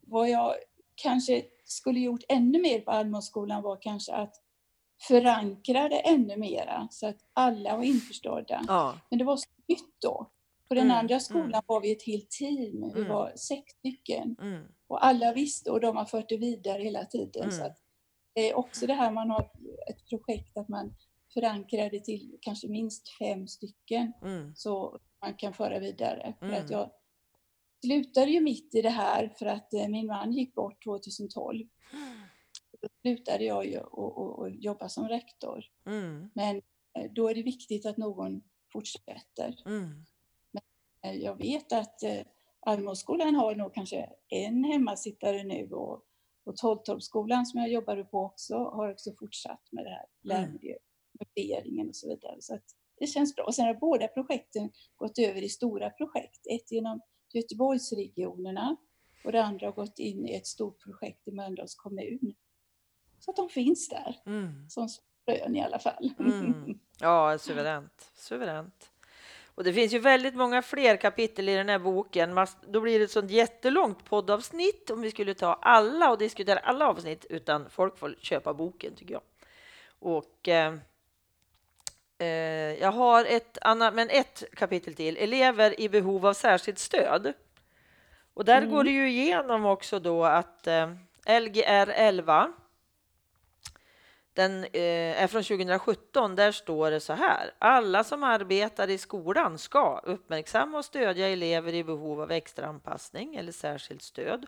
vad 0.00 0.30
jag 0.30 0.54
kanske 0.94 1.44
skulle 1.64 2.00
gjort 2.00 2.24
ännu 2.28 2.60
mer 2.62 2.80
på 2.80 2.90
Almåsskolan 2.90 3.62
var 3.62 3.82
kanske 3.82 4.12
att 4.12 4.34
förankra 5.08 5.88
det 5.88 6.00
ännu 6.00 6.36
mera 6.36 6.88
så 6.90 7.06
att 7.06 7.16
alla 7.32 7.76
var 7.76 7.84
införstådda. 7.84 8.64
Ja. 8.68 8.98
Men 9.10 9.18
det 9.18 9.24
var 9.24 9.36
så 9.36 9.48
nytt 9.68 9.94
då. 10.00 10.30
På 10.68 10.74
den 10.74 10.84
Mm, 10.84 10.96
andra 10.96 11.20
skolan 11.20 11.48
mm. 11.48 11.62
var 11.66 11.80
vi 11.80 11.92
ett 11.92 12.06
helt 12.06 12.30
team. 12.30 12.92
Vi 12.94 13.00
Mm. 13.00 13.08
var 13.12 13.32
sex 13.36 13.72
stycken. 13.78 14.36
Mm. 14.40 14.62
Och 14.86 15.04
alla 15.06 15.32
visste 15.32 15.70
och 15.70 15.80
de 15.80 15.96
har 15.96 16.04
fört 16.04 16.28
det 16.28 16.36
vidare 16.36 16.82
hela 16.82 17.04
tiden. 17.04 17.42
Mm. 17.42 17.56
Så 17.58 17.64
att 17.64 17.78
det 18.34 18.50
är 18.50 18.54
också 18.54 18.86
det 18.86 18.94
här 18.94 19.10
man 19.10 19.30
har 19.30 19.50
ett 19.90 20.08
projekt 20.08 20.56
att 20.56 20.68
man 20.68 20.94
förankrar 21.34 21.90
det 21.90 22.00
till 22.04 22.38
kanske 22.40 22.68
minst 22.68 23.18
fem 23.18 23.48
stycken 23.48 24.12
Mm. 24.22 24.54
så 24.56 24.98
man 25.22 25.34
kan 25.34 25.52
föra 25.54 25.78
vidare. 25.78 26.34
För 26.38 26.46
Mm. 26.46 26.64
att 26.64 26.70
jag 26.70 26.90
slutade 27.84 28.30
ju 28.30 28.40
mitt 28.40 28.74
i 28.74 28.82
det 28.82 28.90
här 28.90 29.28
för 29.38 29.46
att 29.46 29.74
eh, 29.74 29.88
min 29.88 30.06
man 30.06 30.32
gick 30.32 30.54
bort 30.54 30.84
2012. 30.84 31.66
Då 32.82 32.88
slutade 33.02 33.44
jag 33.44 33.66
ju 33.66 33.78
och 33.80 34.50
jobba 34.50 34.88
som 34.88 35.08
rektor. 35.08 35.64
Mm. 35.86 36.30
Men 36.34 36.56
eh, 36.98 37.12
då 37.12 37.28
är 37.28 37.34
det 37.34 37.42
viktigt 37.42 37.86
att 37.86 37.96
någon 37.96 38.42
fortsätter. 38.72 39.62
Mm. 39.66 40.04
Eh, 41.04 41.12
Jag 41.12 41.36
vet 41.38 41.72
att 41.72 42.02
Almåsskolan 42.60 43.34
har 43.34 43.54
nog 43.54 43.74
kanske 43.74 44.10
en 44.28 44.64
hemmasittare 44.64 45.44
nu 45.44 45.70
och, 45.70 46.02
och 46.44 46.56
Tolltorpsskolan 46.56 47.46
som 47.46 47.60
jag 47.60 47.68
jobbade 47.70 48.04
på 48.04 48.18
också 48.18 48.54
har 48.54 48.90
också 48.92 49.14
fortsatt 49.18 49.68
med 49.72 49.84
det 49.84 49.90
här 49.90 50.06
lärmiljö, 50.22 50.74
värderingen 51.18 51.88
och 51.88 51.96
så 51.96 52.08
vidare. 52.08 52.36
Så 52.40 52.54
att 52.54 52.64
det 53.02 53.06
känns 53.06 53.34
bra. 53.36 53.44
Och 53.44 53.54
sen 53.54 53.64
har 53.66 53.74
båda 53.74 54.08
projekten 54.08 54.70
gått 54.96 55.18
över 55.18 55.42
i 55.42 55.48
stora 55.48 55.90
projekt. 55.90 56.46
Ett 56.50 56.72
genom 56.72 57.00
Göteborgsregionerna 57.34 58.76
och 59.24 59.32
det 59.32 59.42
andra 59.44 59.66
har 59.66 59.72
gått 59.72 59.98
in 59.98 60.28
i 60.28 60.34
ett 60.34 60.46
stort 60.46 60.82
projekt 60.84 61.28
i 61.28 61.32
Mölndals 61.32 61.74
kommun. 61.74 62.34
Så 63.18 63.30
att 63.30 63.36
de 63.36 63.48
finns 63.48 63.88
där, 63.88 64.16
Mm. 64.26 64.68
som 64.68 64.88
frön 65.24 65.56
i 65.56 65.62
alla 65.62 65.78
fall. 65.78 66.10
Mm. 66.18 66.78
Ja, 67.00 67.38
suveränt. 67.38 68.10
Suveränt. 68.14 68.90
Och 69.54 69.64
det 69.64 69.72
finns 69.72 69.92
ju 69.94 69.98
väldigt 69.98 70.34
många 70.34 70.62
fler 70.62 70.96
kapitel 70.96 71.48
i 71.48 71.54
den 71.54 71.68
här 71.68 71.78
boken. 71.78 72.46
Då 72.68 72.80
blir 72.80 72.98
det 72.98 73.04
ett 73.04 73.10
sånt 73.10 73.30
jättelångt 73.30 74.04
poddavsnitt 74.04 74.90
om 74.90 75.00
vi 75.00 75.10
skulle 75.10 75.34
ta 75.34 75.54
alla 75.54 76.10
och 76.10 76.18
diskutera 76.18 76.58
alla 76.58 76.88
avsnitt, 76.88 77.26
utan 77.30 77.70
folk 77.70 77.98
får 77.98 78.14
köpa 78.20 78.54
boken 78.54 78.94
tycker 78.94 79.12
jag. 79.14 79.22
Och 79.98 80.48
eh, 80.48 80.74
jag 82.80 82.92
har 82.92 83.24
ett 83.24 83.58
annat, 83.60 83.94
men 83.94 84.10
ett 84.10 84.44
kapitel 84.56 84.94
till. 84.94 85.16
Elever 85.16 85.80
i 85.80 85.88
behov 85.88 86.26
av 86.26 86.32
särskilt 86.34 86.78
stöd. 86.78 87.32
Och 88.34 88.44
där 88.44 88.58
Mm. 88.58 88.70
går 88.70 88.84
det 88.84 88.90
ju 88.90 89.10
igenom 89.10 89.66
också 89.66 89.98
då 89.98 90.24
att 90.24 90.66
eh, 90.66 90.90
Lgr 91.40 91.88
11 91.90 92.52
den 94.34 94.64
eh, 94.64 95.22
är 95.22 95.26
från 95.26 95.42
2017. 95.42 96.36
Där 96.36 96.52
står 96.52 96.90
det 96.90 97.00
så 97.00 97.12
här. 97.12 97.50
Alla 97.58 98.04
som 98.04 98.22
arbetar 98.22 98.90
i 98.90 98.98
skolan 98.98 99.58
ska 99.58 100.00
uppmärksamma 100.04 100.78
och 100.78 100.84
stödja 100.84 101.28
elever 101.28 101.74
i 101.74 101.84
behov 101.84 102.20
av 102.20 102.30
extra 102.30 102.66
anpassning 102.66 103.36
eller 103.36 103.52
särskilt 103.52 104.02
stöd 104.02 104.46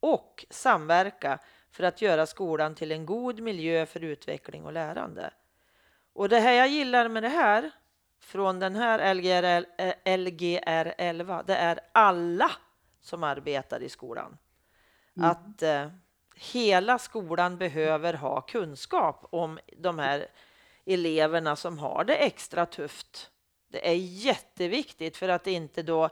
och 0.00 0.46
samverka 0.50 1.38
för 1.70 1.84
att 1.84 2.02
göra 2.02 2.26
skolan 2.26 2.74
till 2.74 2.92
en 2.92 3.06
god 3.06 3.40
miljö 3.40 3.86
för 3.86 4.04
utveckling 4.04 4.64
och 4.64 4.72
lärande. 4.72 5.30
Och 6.14 6.28
det 6.28 6.40
här 6.40 6.52
jag 6.52 6.68
gillar 6.68 7.08
med 7.08 7.22
det 7.22 7.28
här 7.28 7.70
från 8.20 8.58
den 8.58 8.76
här 8.76 9.14
LGR, 9.14 9.66
eh, 9.78 10.18
Lgr 10.18 10.94
11, 10.98 11.42
det 11.42 11.56
är 11.56 11.80
alla 11.92 12.50
som 13.00 13.22
arbetar 13.22 13.82
i 13.82 13.88
skolan. 13.88 14.38
Mm. 15.16 15.30
Att 15.30 15.62
eh, 15.62 15.88
hela 16.36 16.98
skolan 16.98 17.58
behöver 17.58 18.14
ha 18.14 18.40
kunskap 18.40 19.26
om 19.30 19.58
de 19.78 19.98
här 19.98 20.26
eleverna 20.86 21.56
som 21.56 21.78
har 21.78 22.04
det 22.04 22.16
extra 22.16 22.66
tufft. 22.66 23.30
Det 23.68 23.88
är 23.88 23.96
jätteviktigt 23.96 25.16
för 25.16 25.28
att 25.28 25.46
inte 25.46 25.82
då 25.82 26.10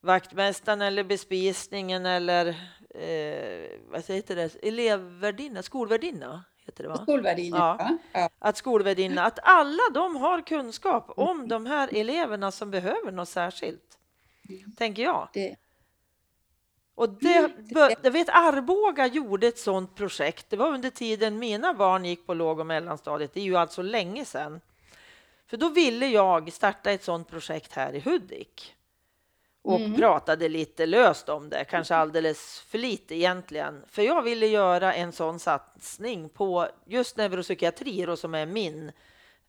vaktmästaren 0.00 0.82
eller 0.82 1.04
bespisningen 1.04 2.06
eller 2.06 2.46
eh, 2.90 3.78
vad 3.90 4.08
heter 4.08 4.36
det, 4.36 4.56
elevvärdinna, 4.62 5.62
skolvärdinna 5.62 6.44
heter 6.66 6.82
det 6.82 6.88
va? 6.88 6.96
Skolvärdinna, 7.02 7.98
Ja. 8.12 8.28
Att 8.38 8.56
skolvärdinna, 8.56 9.24
att 9.24 9.38
alla 9.42 9.82
de 9.94 10.16
har 10.16 10.40
kunskap 10.46 11.12
om 11.16 11.48
de 11.48 11.66
här 11.66 11.88
eleverna 11.96 12.50
som 12.50 12.70
behöver 12.70 13.12
något 13.12 13.28
särskilt, 13.28 13.98
tänker 14.76 15.02
jag. 15.02 15.28
Det, 15.32 15.56
Och 16.94 17.08
det, 17.08 17.50
jag 18.02 18.10
vet 18.10 18.28
Arboga 18.28 19.06
gjorde 19.06 19.46
ett 19.46 19.58
sådant 19.58 19.94
projekt. 19.94 20.46
Det 20.50 20.56
var 20.56 20.68
under 20.68 20.90
tiden 20.90 21.38
mina 21.38 21.74
barn 21.74 22.04
gick 22.04 22.26
på 22.26 22.34
låg 22.34 22.58
och 22.58 22.66
mellanstadiet. 22.66 23.34
Det 23.34 23.40
är 23.40 23.44
ju 23.44 23.56
alltså 23.56 23.82
länge 23.82 24.24
sedan. 24.24 24.60
För 25.46 25.56
då 25.56 25.68
ville 25.68 26.06
jag 26.06 26.52
starta 26.52 26.90
ett 26.90 27.04
sådant 27.04 27.28
projekt 27.30 27.72
här 27.72 27.92
i 27.92 28.00
Hudik. 28.00 28.74
Och 29.64 29.80
Mm. 29.80 29.94
pratade 29.96 30.48
lite 30.48 30.86
löst 30.86 31.28
om 31.28 31.48
det, 31.48 31.64
kanske 31.64 31.94
alldeles 31.94 32.60
för 32.60 32.78
lite 32.78 33.14
egentligen. 33.14 33.84
För 33.88 34.02
jag 34.02 34.22
ville 34.22 34.46
göra 34.46 34.94
en 34.94 35.12
sån 35.12 35.38
satsning 35.38 36.28
på 36.28 36.68
just 36.86 37.16
neuropsykiatri 37.16 38.06
då, 38.06 38.16
som 38.16 38.34
är 38.34 38.46
min, 38.46 38.92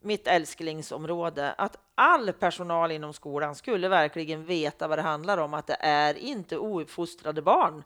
mitt 0.02 0.28
älsklingsområde. 0.28 1.52
Att 1.58 1.78
all 1.96 2.34
personal 2.34 2.92
inom 2.92 3.14
skolan 3.14 3.56
skulle 3.56 3.88
verkligen 3.90 4.46
veta 4.46 4.88
vad 4.88 4.98
det 4.98 5.02
handlar 5.02 5.38
om. 5.38 5.54
Att 5.54 5.68
det 5.68 5.78
är 5.80 6.18
inte 6.18 6.58
ouppfostrade 6.58 7.42
barn, 7.42 7.84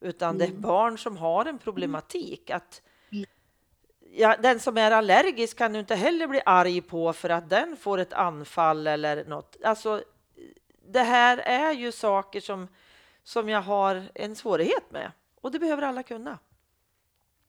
utan 0.00 0.38
det 0.38 0.44
är 0.44 0.48
Mm. 0.48 0.60
barn 0.60 0.98
som 0.98 1.16
har 1.16 1.44
en 1.44 1.58
problematik. 1.58 2.50
Att 2.50 2.82
Mm. 3.12 3.24
ja, 4.12 4.36
den 4.42 4.60
som 4.60 4.78
är 4.78 4.90
allergisk 4.90 5.58
kan 5.58 5.72
du 5.72 5.78
inte 5.78 5.94
heller 5.94 6.26
bli 6.26 6.40
arg 6.46 6.80
på 6.80 7.12
för 7.12 7.28
att 7.30 7.50
den 7.50 7.76
får 7.76 7.98
ett 7.98 8.12
anfall 8.12 8.86
eller 8.86 9.24
något. 9.24 9.56
Alltså, 9.64 10.02
det 10.88 11.02
här 11.02 11.38
är 11.38 11.72
ju 11.72 11.92
saker 11.92 12.40
som, 12.40 12.68
som 13.22 13.48
jag 13.48 13.62
har 13.62 14.08
en 14.14 14.36
svårighet 14.36 14.90
med 14.90 15.12
och 15.40 15.50
det 15.50 15.58
behöver 15.58 15.82
alla 15.82 16.02
kunna. 16.02 16.38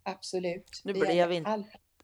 Absolut. 0.03 0.81
Nu 0.83 0.93
Det 0.93 0.99
blev 0.99 1.31
inte- 1.31 1.49
all- 1.51 1.63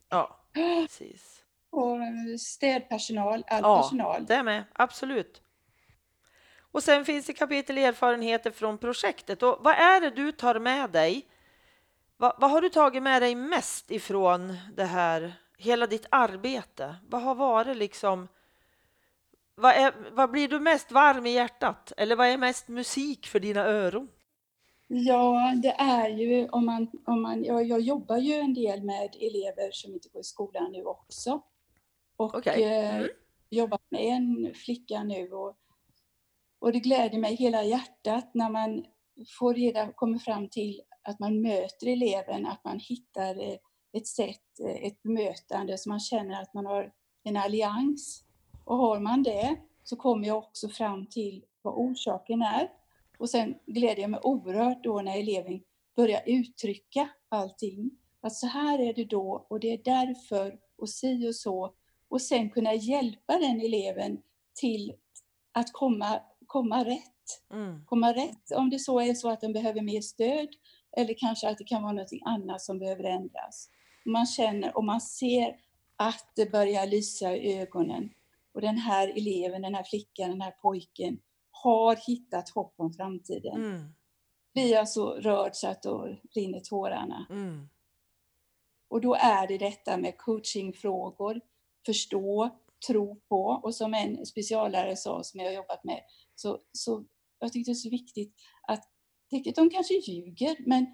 Ja, 0.10 0.40
precis. 0.54 1.44
Och 1.70 1.98
städpersonal, 2.40 3.44
all 3.48 3.62
Ja, 3.64 3.82
personal. 3.82 4.26
det 4.26 4.44
med. 4.44 4.64
Absolut. 4.74 5.42
Och 6.72 6.84
sen 6.84 7.06
finns 7.06 7.26
det 7.26 7.34
kapitel 7.34 7.78
erfarenheter 7.78 8.52
från 8.52 8.78
projektet. 8.78 9.44
Och 9.44 9.58
vad 9.62 9.76
är 9.76 10.02
det 10.02 10.10
du 10.10 10.32
tar 10.32 10.60
med 10.60 10.90
dig? 10.90 11.28
Vad, 12.18 12.36
vad 12.40 12.52
har 12.52 12.62
du 12.62 12.70
tagit 12.70 13.04
med 13.04 13.22
dig 13.22 13.36
mest 13.36 13.92
ifrån 13.92 14.58
det 14.76 14.86
här, 14.86 15.34
hela 15.58 15.88
ditt 15.88 16.06
arbete? 16.10 16.96
Vad 17.10 17.22
har 17.22 17.36
varit 17.36 17.78
liksom 17.78 18.28
vad, 19.64 19.76
är, 19.76 19.94
vad 20.12 20.32
blir 20.32 20.48
du 20.48 20.60
mest 20.60 20.92
varm 20.92 21.26
i 21.26 21.34
hjärtat? 21.34 21.94
Eller 21.98 22.16
vad 22.16 22.28
är 22.28 22.38
mest 22.38 22.68
musik 22.68 23.28
för 23.28 23.40
dina 23.40 23.62
öron? 23.62 24.10
Ja, 24.88 25.54
det 25.64 25.72
är 25.72 26.10
ju 26.10 26.50
om 26.50 26.66
man, 26.66 26.88
om 27.06 27.22
man 27.22 27.44
jag, 27.44 27.64
jag 27.68 27.80
jobbar 27.82 28.18
ju 28.18 28.34
en 28.34 28.54
del 28.54 28.84
med 28.84 29.16
elever 29.20 29.72
som 29.72 29.94
inte 29.94 30.10
går 30.10 30.22
i 30.22 30.24
skolan 30.24 30.72
nu 30.72 30.84
också. 30.84 31.42
Och 32.16 32.36
Okej. 32.36 32.64
eh, 32.64 32.96
Mm. 32.96 33.10
jobbar 33.50 33.80
med 33.90 34.02
en 34.02 34.54
flicka 34.56 35.04
nu 35.04 35.32
och, 35.32 35.56
och 36.60 36.72
det 36.72 36.80
gläder 36.80 37.18
mig 37.18 37.36
hela 37.36 37.64
hjärtat 37.64 38.32
när 38.34 38.50
man 38.50 38.86
får 39.40 39.54
reda, 39.54 39.92
kommer 39.92 40.20
fram 40.20 40.50
till 40.50 40.82
att 41.02 41.20
man 41.20 41.42
möter 41.42 41.88
eleven, 41.88 42.46
att 42.46 42.64
man 42.64 42.80
hittar 42.80 43.50
eh, 43.50 43.58
ett 43.98 44.08
sätt, 44.08 44.60
eh, 44.66 44.84
ett 44.88 45.04
bemötande 45.04 45.78
så 45.78 45.90
man 45.90 46.00
känner 46.00 46.42
att 46.42 46.54
man 46.54 46.66
har 46.66 46.92
en 47.24 47.38
allians. 47.38 48.23
Och 48.66 48.78
har 48.78 49.00
man 49.00 49.24
det 49.24 49.56
så 49.84 49.96
kommer 49.96 50.28
jag 50.28 50.38
också 50.38 50.70
fram 50.70 51.06
till 51.06 51.46
vad 51.62 51.74
orsaken 51.74 52.42
är. 52.42 52.70
Och 53.18 53.30
sen 53.30 53.56
gläder 53.66 54.02
jag 54.02 54.12
mig 54.12 54.20
oerhört 54.24 54.84
då 54.84 55.02
när 55.02 55.20
eleven 55.20 55.62
börjar 55.96 56.22
uttrycka 56.26 57.10
allting. 57.30 57.92
Att 58.22 58.34
så 58.34 58.48
här 58.48 58.80
är 58.80 58.94
det 58.94 59.06
då 59.06 59.46
och 59.50 59.60
det 59.60 59.74
är 59.74 59.82
därför 59.84 60.60
och 60.78 60.90
si 60.90 61.30
och 61.30 61.36
så. 61.36 61.74
Och 62.08 62.22
sen 62.22 62.50
kunna 62.50 62.74
hjälpa 62.74 63.38
den 63.38 63.62
eleven 63.62 64.22
till 64.54 64.94
att 65.52 65.72
komma, 65.72 66.20
komma 66.48 66.84
rätt. 66.84 67.10
Mm. 67.54 67.86
Komma 67.86 68.14
rätt 68.14 68.52
om 68.56 68.70
det 68.70 68.80
så 68.80 69.00
är 69.00 69.14
så 69.14 69.30
att 69.30 69.42
den 69.42 69.54
behöver 69.54 69.82
mer 69.82 70.02
stöd 70.02 70.48
eller 70.98 71.14
kanske 71.18 71.50
att 71.50 71.58
det 71.58 71.64
kan 71.64 71.84
vara 71.84 71.94
något 71.94 72.10
annat 72.26 72.62
som 72.62 72.80
behöver 72.80 73.04
ändras. 73.04 73.70
Man 74.06 74.26
känner 74.26 74.78
och 74.78 74.84
man 74.84 75.02
ser 75.02 75.56
att 75.96 76.32
det 76.36 76.52
börjar 76.52 76.88
lysa 76.88 77.36
i 77.36 77.62
ögonen. 77.62 78.10
Och 78.54 78.62
den 78.62 78.78
här 78.78 79.08
eleven, 79.18 79.62
den 79.62 79.76
här 79.76 79.84
flickan, 79.84 80.30
den 80.30 80.42
här 80.42 80.52
pojken 80.52 81.20
har 81.52 81.96
hittat 82.08 82.50
hopp 82.50 82.74
om 82.78 82.94
framtiden. 82.94 83.56
Mm. 83.56 83.94
Blir 84.54 84.72
jag 84.72 84.90
så 84.90 85.14
rörd 85.14 85.56
så 85.56 85.68
att 85.68 85.84
då 85.84 86.18
rinner 86.36 86.60
tårarna. 86.60 87.28
Mm. 87.30 87.70
Och 88.88 89.02
då 89.02 89.16
är 89.16 89.48
det 89.48 89.58
detta 89.58 89.98
med 89.98 90.18
coachingfrågor, 90.18 91.42
förstå, 91.86 92.50
tro 92.88 93.22
på 93.30 93.46
och 93.64 93.76
som 93.76 93.94
en 93.94 94.26
speciallärare 94.26 94.96
sa 94.96 95.24
som 95.24 95.40
jag 95.40 95.48
har 95.48 95.54
jobbat 95.54 95.84
med, 95.84 96.02
så, 96.36 96.60
så 96.72 97.06
jag 97.40 97.54
tyckte 97.54 97.72
det 97.72 97.74
är 97.74 97.76
så 97.76 97.90
viktigt 97.90 98.36
att 98.68 98.90
de 99.56 99.70
kanske 99.70 99.94
ljuger, 99.94 100.56
men 100.68 100.86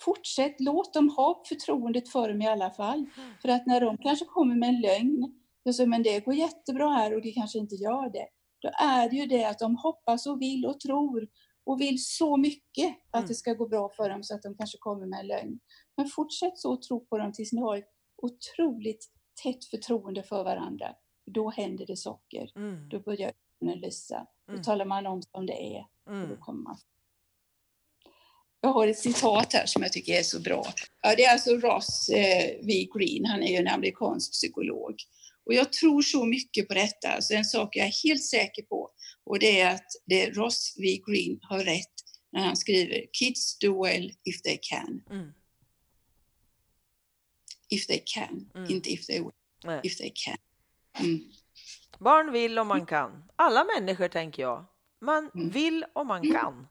fortsätt, 0.00 0.56
låt 0.58 0.94
dem 0.94 1.08
ha 1.08 1.42
förtroendet 1.48 2.08
för 2.08 2.28
dem 2.28 2.42
i 2.42 2.48
alla 2.48 2.70
fall. 2.70 3.06
För 3.42 3.48
att 3.48 3.66
när 3.66 3.80
de 3.80 3.98
kanske 3.98 4.24
kommer 4.24 4.54
med 4.54 4.68
en 4.68 4.80
lögn, 4.80 5.40
och 5.66 5.74
så, 5.74 5.86
men 5.86 6.02
det 6.02 6.20
går 6.24 6.34
jättebra 6.34 6.88
här 6.90 7.14
och 7.14 7.22
det 7.22 7.32
kanske 7.32 7.58
inte 7.58 7.74
gör 7.74 8.10
det, 8.12 8.26
då 8.62 8.70
är 8.80 9.08
det 9.10 9.16
ju 9.16 9.26
det 9.26 9.44
att 9.44 9.58
de 9.58 9.76
hoppas 9.76 10.26
och 10.26 10.40
vill 10.42 10.66
och 10.66 10.80
tror 10.80 11.28
och 11.64 11.80
vill 11.80 12.04
så 12.04 12.36
mycket 12.36 12.96
att 13.10 13.18
Mm. 13.20 13.28
det 13.28 13.34
ska 13.34 13.52
gå 13.54 13.68
bra 13.68 13.88
för 13.96 14.10
dem 14.10 14.22
så 14.24 14.34
att 14.34 14.42
de 14.42 14.56
kanske 14.56 14.78
kommer 14.78 15.06
med 15.06 15.20
en 15.20 15.26
lögn. 15.26 15.58
Men 15.96 16.06
fortsätt 16.08 16.58
så 16.58 16.76
tro 16.76 17.00
på 17.06 17.18
dem 17.18 17.32
tills 17.32 17.52
ni 17.52 17.60
har 17.60 17.76
ett 17.76 17.88
otroligt 18.22 19.04
tätt 19.42 19.64
förtroende 19.64 20.22
för 20.22 20.44
varandra. 20.44 20.94
Då 21.26 21.50
händer 21.50 21.86
det 21.86 21.96
saker. 21.96 22.52
Mm. 22.56 22.88
Då 22.88 23.00
börjar 23.00 23.32
ögonen 23.62 23.80
lysa. 23.80 24.26
Då 24.46 24.52
Mm. 24.52 24.62
talar 24.64 24.84
man 24.84 25.06
om 25.06 25.22
som 25.22 25.46
det 25.46 25.76
är. 25.76 25.80
Och 25.80 26.12
då 26.12 26.12
Mm. 26.12 26.36
kommer 26.40 26.62
man. 26.62 26.76
Jag 28.60 28.72
har 28.72 28.86
ett 28.88 28.98
citat 28.98 29.52
här 29.52 29.66
som 29.66 29.82
jag 29.82 29.92
tycker 29.92 30.12
är 30.12 30.22
så 30.22 30.40
bra. 30.40 30.64
Ja, 31.02 31.14
det 31.16 31.24
är 31.24 31.32
alltså 31.32 31.50
Ross 31.50 32.08
eh, 32.08 32.66
V. 32.66 32.88
Green, 32.94 33.24
han 33.24 33.42
är 33.42 33.48
ju 33.50 33.56
en 33.56 33.68
amerikansk 33.68 34.32
psykolog. 34.32 34.94
Och 35.46 35.54
jag 35.54 35.72
tror 35.72 36.02
så 36.02 36.24
mycket 36.24 36.68
på 36.68 36.74
detta, 36.74 37.08
alltså 37.08 37.34
en 37.34 37.44
sak 37.44 37.76
jag 37.76 37.86
är 37.86 38.08
helt 38.08 38.24
säker 38.24 38.62
på 38.62 38.90
och 39.24 39.38
det 39.38 39.60
är 39.60 39.74
att 39.74 39.86
det 40.06 40.30
Ross 40.30 40.74
V. 40.78 41.00
Green 41.06 41.38
har 41.42 41.58
rätt 41.58 41.94
när 42.32 42.40
han 42.40 42.56
skriver 42.56 43.04
Kids 43.12 43.58
do 43.58 43.84
well 43.84 44.12
if 44.24 44.42
they 44.42 44.58
can. 44.62 45.02
Mm. 45.10 45.32
If 47.68 47.86
they 47.86 48.02
can, 48.14 48.50
Mm. 48.54 48.70
inte 48.70 48.90
if 48.92 49.06
they 49.06 49.20
will, 49.20 49.30
Nej. 49.64 49.80
if 49.82 49.98
they 49.98 50.12
can. 50.14 50.36
Mm. 51.00 51.20
Barn 51.98 52.32
vill 52.32 52.58
om 52.58 52.68
man 52.68 52.86
kan. 52.86 53.24
Alla 53.36 53.64
människor 53.64 54.08
tänker 54.08 54.42
jag. 54.42 54.66
Man 55.00 55.30
Mm. 55.34 55.50
vill 55.50 55.84
om 55.92 56.06
man 56.06 56.32
kan. 56.32 56.66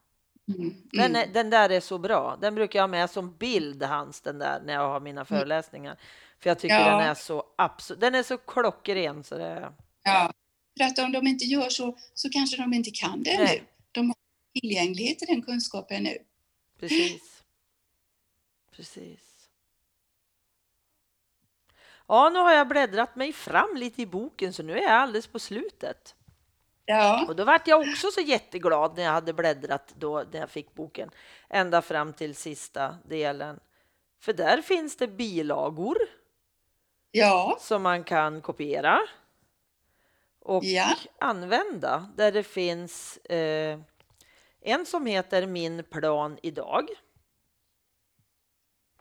Mm. 0.58 0.74
Den, 0.92 1.04
Mm. 1.04 1.16
är, 1.16 1.26
den 1.34 1.50
där 1.50 1.70
är 1.70 1.80
så 1.80 1.98
bra. 1.98 2.38
Den 2.40 2.54
brukar 2.54 2.78
jag 2.78 2.82
ha 2.82 2.88
med 2.88 3.10
som 3.10 3.36
bild, 3.36 3.82
hans, 3.82 4.20
den 4.20 4.38
där, 4.38 4.60
när 4.64 4.72
jag 4.72 4.88
har 4.88 5.00
mina 5.00 5.24
föreläsningar. 5.24 6.00
För 6.40 6.50
jag 6.50 6.58
tycker 6.58 6.80
Ja. 6.80 6.90
den 6.90 7.00
är 7.00 7.14
så 7.14 7.44
absolut, 7.58 8.00
den 8.00 8.14
är 8.14 8.22
så 8.22 8.38
klockren 8.38 9.24
så 9.24 9.38
det 9.38 9.72
Ja, 10.02 10.32
för 10.78 10.84
att 10.84 10.98
om 10.98 11.12
de 11.12 11.26
inte 11.26 11.44
gör 11.44 11.68
så, 11.68 11.96
så 12.14 12.30
kanske 12.30 12.56
de 12.56 12.74
inte 12.74 12.90
kan 12.90 13.22
det 13.22 13.38
Nej. 13.38 13.60
nu. 13.60 13.66
De 13.92 14.06
har 14.08 14.16
tillgänglighet 14.60 15.18
till 15.18 15.28
den 15.28 15.42
kunskapen 15.42 16.02
nu. 16.02 16.18
Precis. 16.80 17.42
Precis. 18.72 19.48
Ja, 22.08 22.30
nu 22.30 22.38
har 22.38 22.52
jag 22.52 22.68
bläddrat 22.68 23.16
mig 23.16 23.32
fram 23.32 23.76
lite 23.76 24.02
i 24.02 24.06
boken 24.06 24.52
så 24.52 24.62
nu 24.62 24.72
är 24.78 24.82
jag 24.82 24.92
alldeles 24.92 25.26
på 25.26 25.38
slutet. 25.38 26.14
Ja, 26.84 27.26
Och 27.28 27.36
då 27.36 27.44
vart 27.44 27.68
jag 27.68 27.80
också 27.80 28.10
så 28.10 28.20
jätteglad 28.20 28.96
när 28.96 29.02
jag 29.02 29.12
hade 29.12 29.32
bläddrat 29.32 29.94
då 29.98 30.24
när 30.32 30.40
jag 30.40 30.50
fick 30.50 30.74
boken 30.74 31.10
ända 31.48 31.82
fram 31.82 32.12
till 32.12 32.34
sista 32.34 32.96
delen. 33.08 33.60
För 34.20 34.32
där 34.32 34.62
finns 34.62 34.96
det 34.96 35.08
bilagor 35.08 35.96
ja, 37.16 37.56
som 37.60 37.82
man 37.82 38.04
kan 38.04 38.40
kopiera 38.42 39.00
och 40.40 40.64
Ja. 40.64 40.94
använda 41.18 42.08
där 42.16 42.32
det 42.32 42.42
finns 42.42 43.16
eh, 43.16 43.78
en 44.60 44.86
som 44.86 45.06
heter 45.06 45.46
Min 45.46 45.84
plan 45.84 46.38
idag 46.42 46.88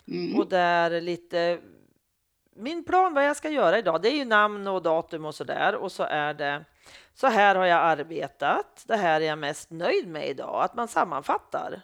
mm. 0.07 0.39
och 0.39 0.49
där 0.49 1.01
lite 1.01 1.59
min 2.55 2.83
plan 2.85 3.13
vad 3.13 3.25
jag 3.25 3.37
ska 3.37 3.49
göra 3.49 3.79
idag. 3.79 4.01
Det 4.01 4.09
är 4.09 4.15
ju 4.15 4.25
namn 4.25 4.67
och 4.67 4.81
datum 4.81 5.25
och 5.25 5.35
så 5.35 5.43
där 5.43 5.75
och 5.75 5.91
så 5.91 6.03
är 6.03 6.33
det 6.33 6.65
så 7.13 7.27
här 7.27 7.55
har 7.55 7.65
jag 7.65 7.79
arbetat. 7.79 8.83
Det 8.87 8.95
här 8.95 9.21
är 9.21 9.25
jag 9.25 9.39
mest 9.39 9.69
nöjd 9.71 10.07
med 10.07 10.29
idag. 10.29 10.63
Att 10.63 10.75
man 10.75 10.87
sammanfattar. 10.87 11.81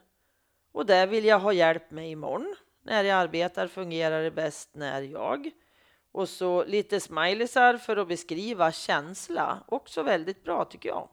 Och 0.72 0.86
där 0.86 1.08
vill 1.08 1.26
jag 1.26 1.40
ha 1.40 1.54
hjälp 1.54 1.92
med 1.92 2.10
imorgon. 2.10 2.56
När 2.84 3.04
jag 3.04 3.18
arbetar 3.20 3.68
fungerar 3.68 4.24
det 4.24 4.32
bäst 4.32 4.70
när 4.74 5.02
jag. 5.02 5.52
Och 6.12 6.30
så 6.30 6.64
lite 6.64 7.00
smileysar 7.00 7.78
för 7.78 7.98
att 7.98 8.08
beskriva 8.08 8.72
känsla. 8.72 9.64
Också 9.68 10.04
väldigt 10.04 10.44
bra 10.44 10.66
tycker 10.66 10.90
jag. 10.90 11.10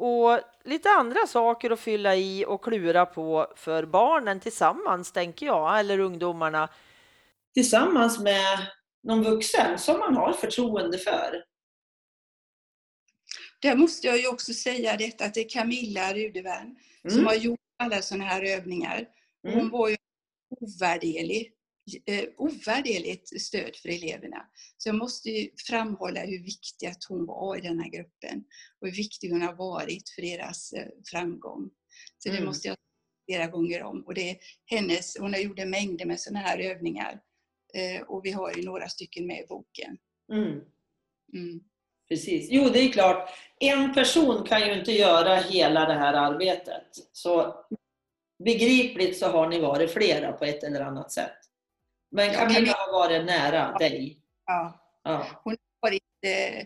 Och 0.00 0.40
lite 0.64 0.88
andra 0.90 1.26
saker 1.26 1.70
att 1.70 1.80
fylla 1.80 2.16
i 2.16 2.44
och 2.48 2.64
klura 2.64 3.06
på 3.06 3.52
för 3.56 3.86
barnen 3.86 4.40
tillsammans, 4.40 5.12
tänker 5.12 5.46
jag, 5.46 5.80
eller 5.80 5.98
ungdomarna. 5.98 6.68
Tillsammans 7.54 8.18
med 8.18 8.66
någon 9.02 9.24
vuxen 9.24 9.78
som 9.78 9.98
man 9.98 10.16
har 10.16 10.32
förtroende 10.32 10.98
för. 10.98 11.44
Där 13.60 13.76
måste 13.76 14.06
jag 14.06 14.18
ju 14.18 14.28
också 14.28 14.52
säga 14.54 14.96
detta 14.96 15.24
att 15.24 15.34
det 15.34 15.40
är 15.40 15.48
Camilla 15.48 16.14
Rudevärn 16.14 16.76
som 17.02 17.12
Mm. 17.12 17.26
har 17.26 17.34
gjort 17.34 17.60
alla 17.78 18.02
sådana 18.02 18.24
här 18.24 18.42
övningar. 18.42 19.08
Hon 19.42 19.52
Mm. 19.52 19.70
var 19.70 19.88
ju 19.88 19.96
ovärderlig 20.60 21.52
ovärderligt 22.36 23.42
stöd 23.42 23.76
för 23.76 23.88
eleverna. 23.88 24.46
Så 24.76 24.88
jag 24.88 24.96
måste 24.96 25.30
ju 25.30 25.50
framhålla 25.68 26.20
hur 26.20 26.42
viktig 26.44 26.86
att 26.86 27.04
hon 27.08 27.26
var 27.26 27.56
i 27.56 27.60
den 27.60 27.80
här 27.80 27.90
gruppen 27.90 28.44
och 28.80 28.88
hur 28.88 28.94
viktig 28.96 29.30
hon 29.30 29.42
har 29.42 29.54
varit 29.54 30.08
för 30.08 30.22
deras 30.22 30.72
eh, 30.72 30.86
framgång. 31.10 31.70
Så 32.18 32.28
det 32.28 32.34
Mm. 32.36 32.46
måste 32.46 32.68
jag 32.68 32.76
flera 33.30 33.46
gånger 33.46 33.82
om. 33.82 34.02
Och 34.06 34.14
det 34.14 34.30
är 34.30 34.36
hennes, 34.66 35.16
hon 35.20 35.32
har 35.34 35.40
gjort 35.40 35.58
mängder 35.66 36.06
med 36.06 36.20
sådana 36.20 36.38
här 36.46 36.58
övningar 36.58 37.20
eh, 37.74 38.02
och 38.02 38.24
vi 38.24 38.30
har 38.30 38.54
ju 38.56 38.62
några 38.64 38.88
stycken 38.88 39.26
med 39.26 39.40
i 39.44 39.46
boken. 39.46 39.98
Mm. 40.32 40.60
Mm. 41.34 41.60
Precis. 42.08 42.48
Jo, 42.50 42.68
det 42.68 42.80
är 42.80 42.92
klart. 42.92 43.30
En 43.60 43.94
person 43.94 44.44
kan 44.44 44.66
ju 44.66 44.78
inte 44.78 44.92
göra 44.92 45.36
hela 45.36 45.80
det 45.86 45.94
här 45.94 46.14
arbetet. 46.14 46.86
Så 47.12 47.54
begripligt 48.44 49.18
så 49.18 49.26
har 49.26 49.48
ni 49.48 49.60
varit 49.60 49.90
flera 49.90 50.32
på 50.32 50.44
ett 50.44 50.64
eller 50.64 50.80
annat 50.80 51.12
sätt. 51.12 51.36
Men 52.10 52.32
Ja, 52.32 52.38
Camilla 52.38 52.72
har 52.72 52.92
varit 52.92 53.24
nära 53.26 53.78
dig. 53.78 54.18
Ja. 54.46 54.84
Ja. 55.04 55.42
varit, 55.80 56.02
eh, 56.22 56.58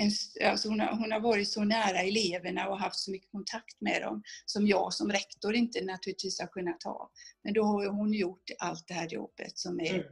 en, 0.00 0.10
alltså 0.50 0.68
hon, 0.68 0.80
har, 0.80 0.92
hon 0.96 1.12
har 1.12 1.20
varit 1.20 1.48
så 1.48 1.64
nära 1.64 1.98
eleverna 1.98 2.68
och 2.68 2.78
haft 2.78 2.96
så 2.98 3.10
mycket 3.10 3.30
kontakt 3.30 3.80
med 3.80 4.02
dem 4.02 4.22
som 4.46 4.66
jag 4.66 4.92
som 4.92 5.12
rektor 5.12 5.54
inte 5.54 5.84
naturligtvis 5.84 6.40
har 6.40 6.46
kunnat 6.46 6.82
ha. 6.82 7.10
Men 7.44 7.54
då 7.54 7.62
har 7.64 7.86
hon 7.86 8.12
gjort 8.12 8.42
allt 8.58 8.88
det 8.88 8.94
här 8.94 9.08
jobbet 9.08 9.58
som 9.58 9.80
är 9.80 9.94
Mm. 9.94 10.06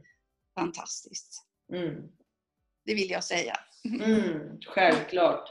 fantastiskt. 0.59 1.43
Mm. 1.73 1.95
Det 2.85 2.93
vill 2.93 3.09
jag 3.09 3.23
säga. 3.23 3.59
Mm. 4.03 4.57
Självklart. 4.67 5.49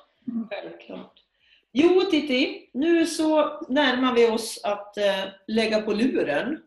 Självklart. 0.51 1.13
Jo, 1.73 2.01
Titti, 2.11 2.71
nu 2.75 3.07
så 3.07 3.61
närmar 3.69 4.15
vi 4.15 4.27
oss 4.29 4.61
att 4.65 4.97
eh, 4.97 5.25
lägga 5.47 5.83
på 5.83 5.93
luren. 5.93 6.63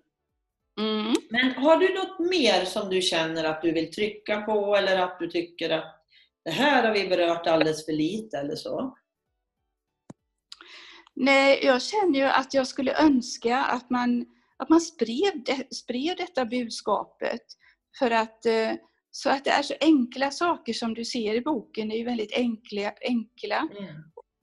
Mm. 0.79 1.13
Men 1.29 1.51
har 1.51 1.77
du 1.77 1.93
något 1.93 2.19
mer 2.19 2.65
som 2.65 2.89
du 2.89 3.01
känner 3.01 3.43
att 3.43 3.61
du 3.61 3.71
vill 3.71 3.91
trycka 3.91 4.41
på 4.41 4.75
eller 4.75 4.99
att 4.99 5.19
du 5.19 5.27
tycker 5.27 5.69
att 5.69 6.05
det 6.45 6.51
här 6.51 6.87
har 6.87 6.93
vi 6.93 7.07
berört 7.07 7.47
alldeles 7.47 7.85
för 7.85 7.91
lite 7.93 8.37
eller 8.37 8.55
så? 8.55 8.97
Nej, 11.15 11.59
jag 11.63 11.81
känner 11.81 12.19
ju 12.19 12.25
att 12.25 12.53
jag 12.53 12.67
skulle 12.67 12.97
önska 13.01 13.57
att 13.57 13.89
man, 13.89 14.25
att 14.57 14.69
man 14.69 14.81
spred, 14.81 15.43
det, 15.45 15.75
spred 15.75 16.17
detta 16.17 16.45
budskapet. 16.45 17.41
För 17.99 18.11
att, 18.11 18.45
eh, 18.45 18.71
så 19.11 19.29
att 19.29 19.43
det 19.43 19.49
är 19.49 19.63
så 19.63 19.73
enkla 19.81 20.31
saker 20.31 20.73
som 20.73 20.93
du 20.93 21.05
ser 21.05 21.35
i 21.35 21.41
boken, 21.41 21.89
det 21.89 21.95
är 21.95 21.97
ju 21.97 22.05
väldigt 22.05 22.33
enkla, 22.33 22.93
enkla 23.01 23.67
Mm. 23.79 23.95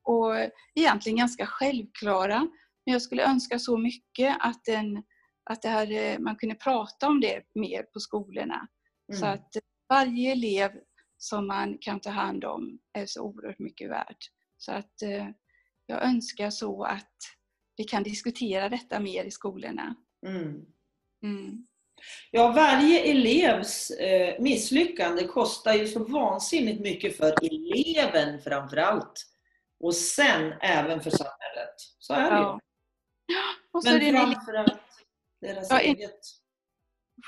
och 0.02 0.34
egentligen 0.74 1.18
ganska 1.18 1.46
självklara. 1.46 2.38
Men 2.86 2.92
jag 2.92 3.02
skulle 3.02 3.24
önska 3.24 3.58
så 3.58 3.78
mycket 3.78 4.36
att, 4.40 4.64
den, 4.64 5.02
att 5.44 5.62
det 5.62 5.68
här, 5.68 5.90
eh, 5.92 6.18
man 6.18 6.36
kunde 6.36 6.54
prata 6.54 7.06
om 7.08 7.20
det 7.20 7.42
mer 7.54 7.82
på 7.82 8.00
skolorna. 8.00 8.68
Så 9.12 9.24
Mm. 9.24 9.34
att 9.34 9.48
varje 9.88 10.32
elev 10.32 10.70
som 11.16 11.46
man 11.46 11.78
kan 11.80 12.00
ta 12.00 12.10
hand 12.10 12.44
om 12.44 12.78
är 12.92 13.06
så 13.06 13.22
oerhört 13.22 13.58
mycket 13.58 13.90
värd. 13.90 14.16
Så 14.58 14.72
att 14.72 15.02
eh, 15.02 15.26
jag 15.86 16.02
önskar 16.04 16.50
så 16.50 16.82
att 16.84 17.14
vi 17.76 17.84
kan 17.84 18.02
diskutera 18.02 18.68
detta 18.68 19.00
mer 19.00 19.24
i 19.24 19.30
skolorna. 19.30 19.94
Mm. 20.26 20.66
Mm. 21.22 21.66
Ja, 22.30 22.52
varje 22.52 23.00
elevs 23.10 23.90
eh, 23.90 24.40
misslyckande 24.42 25.26
kostar 25.26 25.74
ju 25.74 25.86
så 25.88 26.04
vansinnigt 26.04 26.80
mycket 26.80 27.16
för 27.16 27.34
eleven 27.42 28.40
framför 28.42 28.76
allt. 28.76 29.26
Och 29.80 29.94
sen 29.94 30.52
även 30.60 31.00
för 31.00 31.10
samhället. 31.10 31.74
Så 31.98 32.14
är 32.14 32.30
det 32.30 32.36
ju. 32.36 32.42
Ja. 32.42 32.60
Och 33.72 33.82
så 33.82 33.88
är 33.88 33.92
Men 33.92 34.00
det 34.00 34.08
en 34.08 34.16
elev... 34.16 34.32
framförallt 34.34 34.80
deras 35.40 35.70
Ja, 35.70 35.80
eget. 35.80 36.20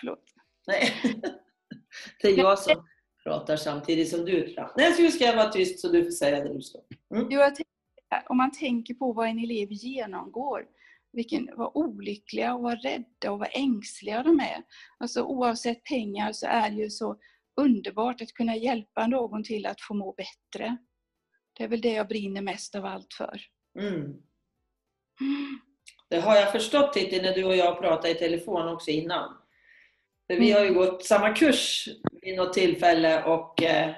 Förlåt. 0.01 0.25
Nej, 0.67 0.93
det 2.23 2.29
är 2.29 2.39
jag 2.39 2.59
som 2.59 2.87
pratar 3.23 3.57
samtidigt 3.57 4.11
som 4.11 4.25
du. 4.25 4.55
Nej, 4.77 4.95
nu 4.99 5.11
ska 5.11 5.25
jag 5.25 5.37
vara 5.37 5.49
tyst 5.49 5.81
så 5.81 5.89
du 5.89 6.05
får 6.05 6.11
säga 6.11 6.45
det 6.45 6.55
du 6.55 6.61
ska. 6.61 6.79
Jo, 7.11 7.27
jag 7.31 7.55
tänker, 7.55 7.73
om 8.27 8.37
man 8.37 8.53
tänker 8.53 8.95
på 8.95 9.13
vad 9.13 9.29
en 9.29 9.39
elev 9.39 9.69
genomgår, 9.71 10.67
vilken, 11.13 11.51
vad 11.57 11.71
olyckliga 11.75 12.55
och 12.55 12.63
vad 12.63 12.83
rädda 12.83 13.31
och 13.31 13.39
vad 13.39 13.49
ängsliga 13.53 14.23
de 14.23 14.41
är. 14.41 14.63
Alltså 14.99 15.23
oavsett 15.23 15.85
pengar 15.85 16.33
så 16.33 16.47
är 16.47 16.71
det 16.71 16.77
ju 16.77 16.91
så 16.91 17.19
underbart 17.61 18.23
att 18.23 18.33
kunna 18.33 18.57
hjälpa 18.57 19.07
någon 19.07 19.45
till 19.45 19.67
att 19.67 19.81
få 19.81 19.95
må 19.95 20.13
bättre. 20.13 20.77
Det 21.53 21.65
är 21.65 21.69
väl 21.69 21.81
det 21.81 21.93
jag 21.93 22.09
brinner 22.09 22.43
mest 22.43 22.75
av 22.75 22.85
allt 22.85 23.15
för. 23.15 23.41
Mm. 23.79 24.23
Det 26.13 26.21
har 26.21 26.37
jag 26.37 26.53
förstått 26.53 26.93
Titti 26.93 27.23
när 27.23 27.35
du 27.35 27.45
och 27.45 27.57
jag 27.57 27.79
pratade 27.79 28.11
i 28.11 28.15
telefon 28.15 28.69
också 28.69 28.91
innan. 28.91 29.37
För 30.27 30.37
vi 30.37 30.53
har 30.53 30.65
ju 30.65 30.75
gått 30.75 31.05
samma 31.05 31.35
kurs 31.35 31.89
vid 32.23 32.37
något 32.37 32.53
tillfälle 32.53 33.25
och 33.25 33.63
eh, 33.63 33.91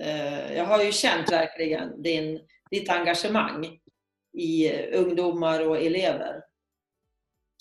eh, 0.00 0.52
jag 0.52 0.64
har 0.64 0.82
ju 0.82 0.92
känt 0.92 1.32
verkligen 1.32 2.02
din, 2.02 2.40
ditt 2.70 2.90
engagemang 2.90 3.78
i 4.32 4.72
ungdomar 4.92 5.68
och 5.68 5.78
elever. 5.78 6.42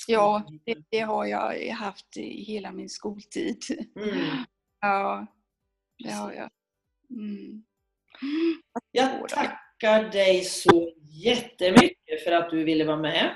Ja, 0.07 0.43
det, 0.65 0.77
det 0.89 0.99
har 0.99 1.25
jag 1.25 1.71
haft 1.71 2.17
i 2.17 2.43
hela 2.43 2.71
min 2.71 2.89
skoltid. 2.89 3.63
Mm. 3.95 4.45
Ja, 4.81 5.27
det 6.03 6.11
har 6.11 6.33
jag. 6.33 6.49
Mm. 7.09 7.63
Jag 8.91 9.29
tackar 9.29 10.11
dig 10.11 10.43
så 10.43 10.91
jättemycket 11.23 12.23
för 12.23 12.31
att 12.31 12.49
du 12.49 12.63
ville 12.63 12.85
vara 12.85 12.97
med. 12.97 13.35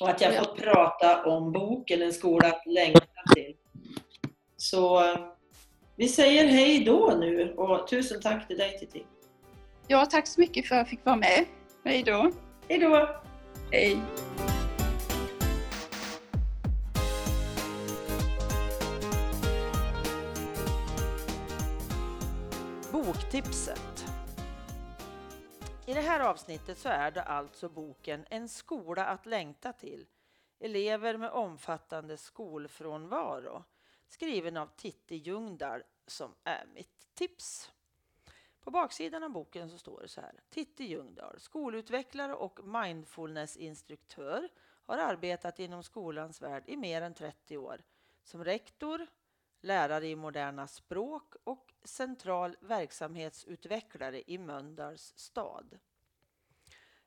Och 0.00 0.08
att 0.08 0.20
jag 0.20 0.38
fått 0.38 0.56
prata 0.56 1.24
om 1.24 1.52
boken 1.52 2.02
En 2.02 2.12
skola 2.12 2.48
att 2.48 2.66
längta 2.66 3.34
till. 3.34 3.54
Så 4.56 5.04
eh, 5.04 5.18
vi 5.96 6.08
säger 6.08 6.46
hej 6.46 6.84
då 6.84 7.16
nu 7.20 7.54
och 7.56 7.88
tusen 7.88 8.20
tack 8.20 8.48
till 8.48 8.58
dig 8.58 8.78
Titti. 8.78 9.06
Ja, 9.86 10.06
tack 10.06 10.26
så 10.26 10.40
mycket 10.40 10.68
för 10.68 10.74
att 10.74 10.78
jag 10.78 10.88
fick 10.88 11.04
vara 11.04 11.16
med. 11.16 11.44
Hej 11.84 12.02
då. 12.02 12.30
Hej 12.68 12.78
då! 12.78 13.08
Hej. 13.70 13.98
Boktipset. 22.92 23.93
I 25.94 25.96
det 25.96 26.02
här 26.02 26.20
avsnittet 26.20 26.78
så 26.78 26.88
är 26.88 27.10
det 27.10 27.22
alltså 27.22 27.68
boken 27.68 28.26
En 28.30 28.48
skola 28.48 29.04
att 29.04 29.26
längta 29.26 29.72
till. 29.72 30.06
Elever 30.58 31.16
med 31.16 31.30
omfattande 31.30 32.16
skolfrånvaro. 32.16 33.64
Skriven 34.06 34.56
av 34.56 34.66
Titti 34.76 35.14
Ljungdahl 35.14 35.82
som 36.06 36.34
är 36.44 36.66
mitt 36.74 37.14
tips. 37.14 37.72
På 38.60 38.70
baksidan 38.70 39.22
av 39.22 39.30
boken 39.30 39.70
så 39.70 39.78
står 39.78 40.00
det 40.00 40.08
så 40.08 40.20
här. 40.20 40.42
Titti 40.50 40.84
Ljungdahl, 40.84 41.40
skolutvecklare 41.40 42.34
och 42.34 42.66
mindfulnessinstruktör, 42.66 44.48
har 44.84 44.98
arbetat 44.98 45.58
inom 45.58 45.82
skolans 45.82 46.42
värld 46.42 46.64
i 46.66 46.76
mer 46.76 47.02
än 47.02 47.14
30 47.14 47.56
år. 47.56 47.82
Som 48.22 48.44
rektor, 48.44 49.06
lärare 49.64 50.06
i 50.06 50.16
moderna 50.16 50.66
språk 50.66 51.34
och 51.44 51.74
central 51.84 52.56
verksamhetsutvecklare 52.60 54.30
i 54.30 54.38
Mölndals 54.38 55.12
stad. 55.16 55.78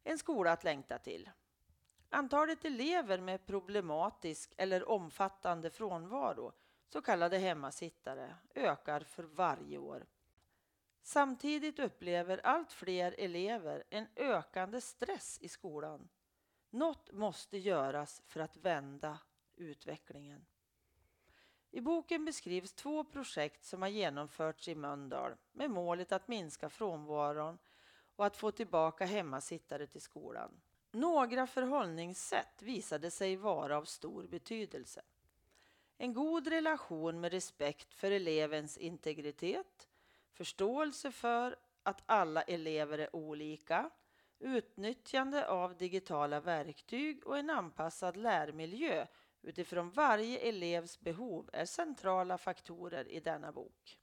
En 0.03 0.17
skola 0.17 0.51
att 0.51 0.63
längta 0.63 0.97
till. 0.97 1.29
Antalet 2.09 2.65
elever 2.65 3.19
med 3.19 3.45
problematisk 3.45 4.53
eller 4.57 4.89
omfattande 4.89 5.69
frånvaro, 5.69 6.53
så 6.89 7.01
kallade 7.01 7.37
hemmasittare, 7.37 8.35
ökar 8.55 8.99
för 8.99 9.23
varje 9.23 9.77
år. 9.77 10.05
Samtidigt 11.01 11.79
upplever 11.79 12.45
allt 12.45 12.71
fler 12.71 13.15
elever 13.17 13.83
en 13.89 14.07
ökande 14.15 14.81
stress 14.81 15.37
i 15.41 15.49
skolan. 15.49 16.09
Något 16.69 17.11
måste 17.11 17.57
göras 17.57 18.21
för 18.25 18.39
att 18.39 18.57
vända 18.57 19.19
utvecklingen. 19.55 20.45
I 21.71 21.81
boken 21.81 22.25
beskrivs 22.25 22.73
två 22.73 23.03
projekt 23.03 23.65
som 23.65 23.81
har 23.81 23.89
genomförts 23.89 24.67
i 24.67 24.75
Mölndal 24.75 25.35
med 25.51 25.71
målet 25.71 26.11
att 26.11 26.27
minska 26.27 26.69
frånvaron 26.69 27.57
och 28.15 28.25
att 28.25 28.37
få 28.37 28.51
tillbaka 28.51 29.05
hemmasittare 29.05 29.87
till 29.87 30.01
skolan. 30.01 30.51
Några 30.91 31.47
förhållningssätt 31.47 32.61
visade 32.61 33.11
sig 33.11 33.35
vara 33.35 33.77
av 33.77 33.83
stor 33.83 34.27
betydelse. 34.27 35.01
En 35.97 36.13
god 36.13 36.47
relation 36.47 37.19
med 37.19 37.31
respekt 37.31 37.93
för 37.93 38.11
elevens 38.11 38.77
integritet, 38.77 39.87
förståelse 40.33 41.11
för 41.11 41.55
att 41.83 42.03
alla 42.05 42.41
elever 42.41 42.97
är 42.97 43.15
olika, 43.15 43.89
utnyttjande 44.39 45.47
av 45.47 45.77
digitala 45.77 46.39
verktyg 46.39 47.27
och 47.27 47.37
en 47.37 47.49
anpassad 47.49 48.17
lärmiljö 48.17 49.07
utifrån 49.47 49.89
varje 49.89 50.39
elevs 50.39 50.99
behov 50.99 51.49
är 51.53 51.65
centrala 51.65 52.37
faktorer 52.37 53.07
i 53.07 53.19
denna 53.19 53.51
bok. 53.51 53.99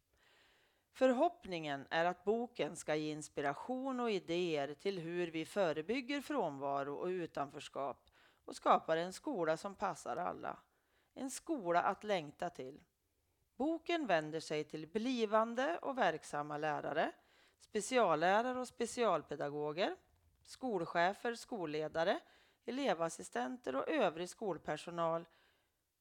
Förhoppningen 0.92 1.86
är 1.90 2.04
att 2.04 2.24
boken 2.24 2.76
ska 2.76 2.94
ge 2.94 3.10
inspiration 3.10 4.00
och 4.00 4.10
idéer 4.10 4.74
till 4.74 4.98
hur 4.98 5.30
vi 5.30 5.44
förebygger 5.44 6.20
frånvaro 6.20 6.94
och 6.94 7.06
utanförskap 7.06 8.10
och 8.44 8.56
skapar 8.56 8.96
en 8.96 9.12
skola 9.12 9.56
som 9.56 9.74
passar 9.74 10.16
alla. 10.16 10.58
En 11.14 11.30
skola 11.30 11.82
att 11.82 12.04
längta 12.04 12.50
till. 12.50 12.80
Boken 13.56 14.06
vänder 14.06 14.40
sig 14.40 14.64
till 14.64 14.86
blivande 14.86 15.78
och 15.78 15.98
verksamma 15.98 16.58
lärare, 16.58 17.12
speciallärare 17.58 18.60
och 18.60 18.68
specialpedagoger, 18.68 19.96
skolchefer, 20.42 21.34
skolledare, 21.34 22.20
elevassistenter 22.66 23.76
och 23.76 23.88
övrig 23.88 24.28
skolpersonal 24.28 25.24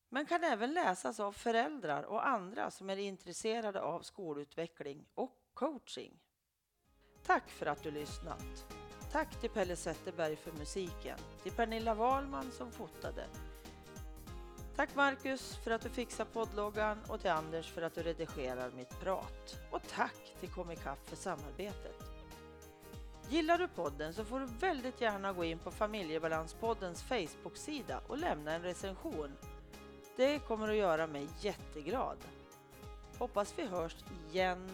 men 0.10 0.26
kan 0.26 0.44
även 0.44 0.74
läsas 0.74 1.20
av 1.20 1.32
föräldrar 1.32 2.04
och 2.04 2.28
andra 2.28 2.72
som 2.72 2.90
är 2.90 2.98
intresserade 2.98 3.82
av 3.82 4.02
skolutveckling 4.02 5.06
och 5.14 5.38
coaching. 5.54 6.20
Tack 7.26 7.50
för 7.50 7.66
att 7.66 7.84
du 7.84 7.92
lyssnat! 7.92 8.66
Tack 9.12 9.42
till 9.42 9.50
Pelle 9.50 9.76
Zetterberg 9.76 10.36
för 10.36 10.52
musiken, 10.52 11.20
till 11.44 11.52
Pernilla 11.52 11.94
Wahlman 11.94 12.52
som 12.52 12.72
fotade. 12.72 13.26
Tack 14.76 14.96
Marcus 14.96 15.56
för 15.64 15.72
att 15.72 15.82
du 15.82 15.90
fixar 15.90 16.26
poddloggan 16.26 16.98
och 17.10 17.22
till 17.22 17.30
Anders 17.30 17.72
för 17.72 17.82
att 17.82 17.96
du 17.96 18.04
redigerar 18.04 18.72
mitt 18.72 19.00
prat. 19.00 19.60
Och 19.72 19.82
tack 19.90 20.36
till 20.40 20.50
Komikapp 20.50 21.10
för 21.10 21.16
samarbetet. 21.16 22.03
Gillar 23.30 23.58
du 23.58 23.68
podden 23.68 24.14
så 24.14 24.26
får 24.26 24.40
du 24.40 24.46
väldigt 24.60 25.02
gärna 25.02 25.34
gå 25.34 25.44
in 25.44 25.60
på 25.60 25.72
Familjebalanspoddens 25.72 27.04
Facebook-sida 27.04 28.02
och 28.08 28.18
lämna 28.18 28.54
en 28.54 28.62
recension. 28.62 29.32
Det 30.16 30.40
kommer 30.40 30.70
att 30.70 30.76
göra 30.76 31.08
mig 31.08 31.28
jätteglad. 31.40 32.18
Hoppas 33.18 33.54
vi 33.58 33.66
hörs 33.66 33.96
igen 34.32 34.70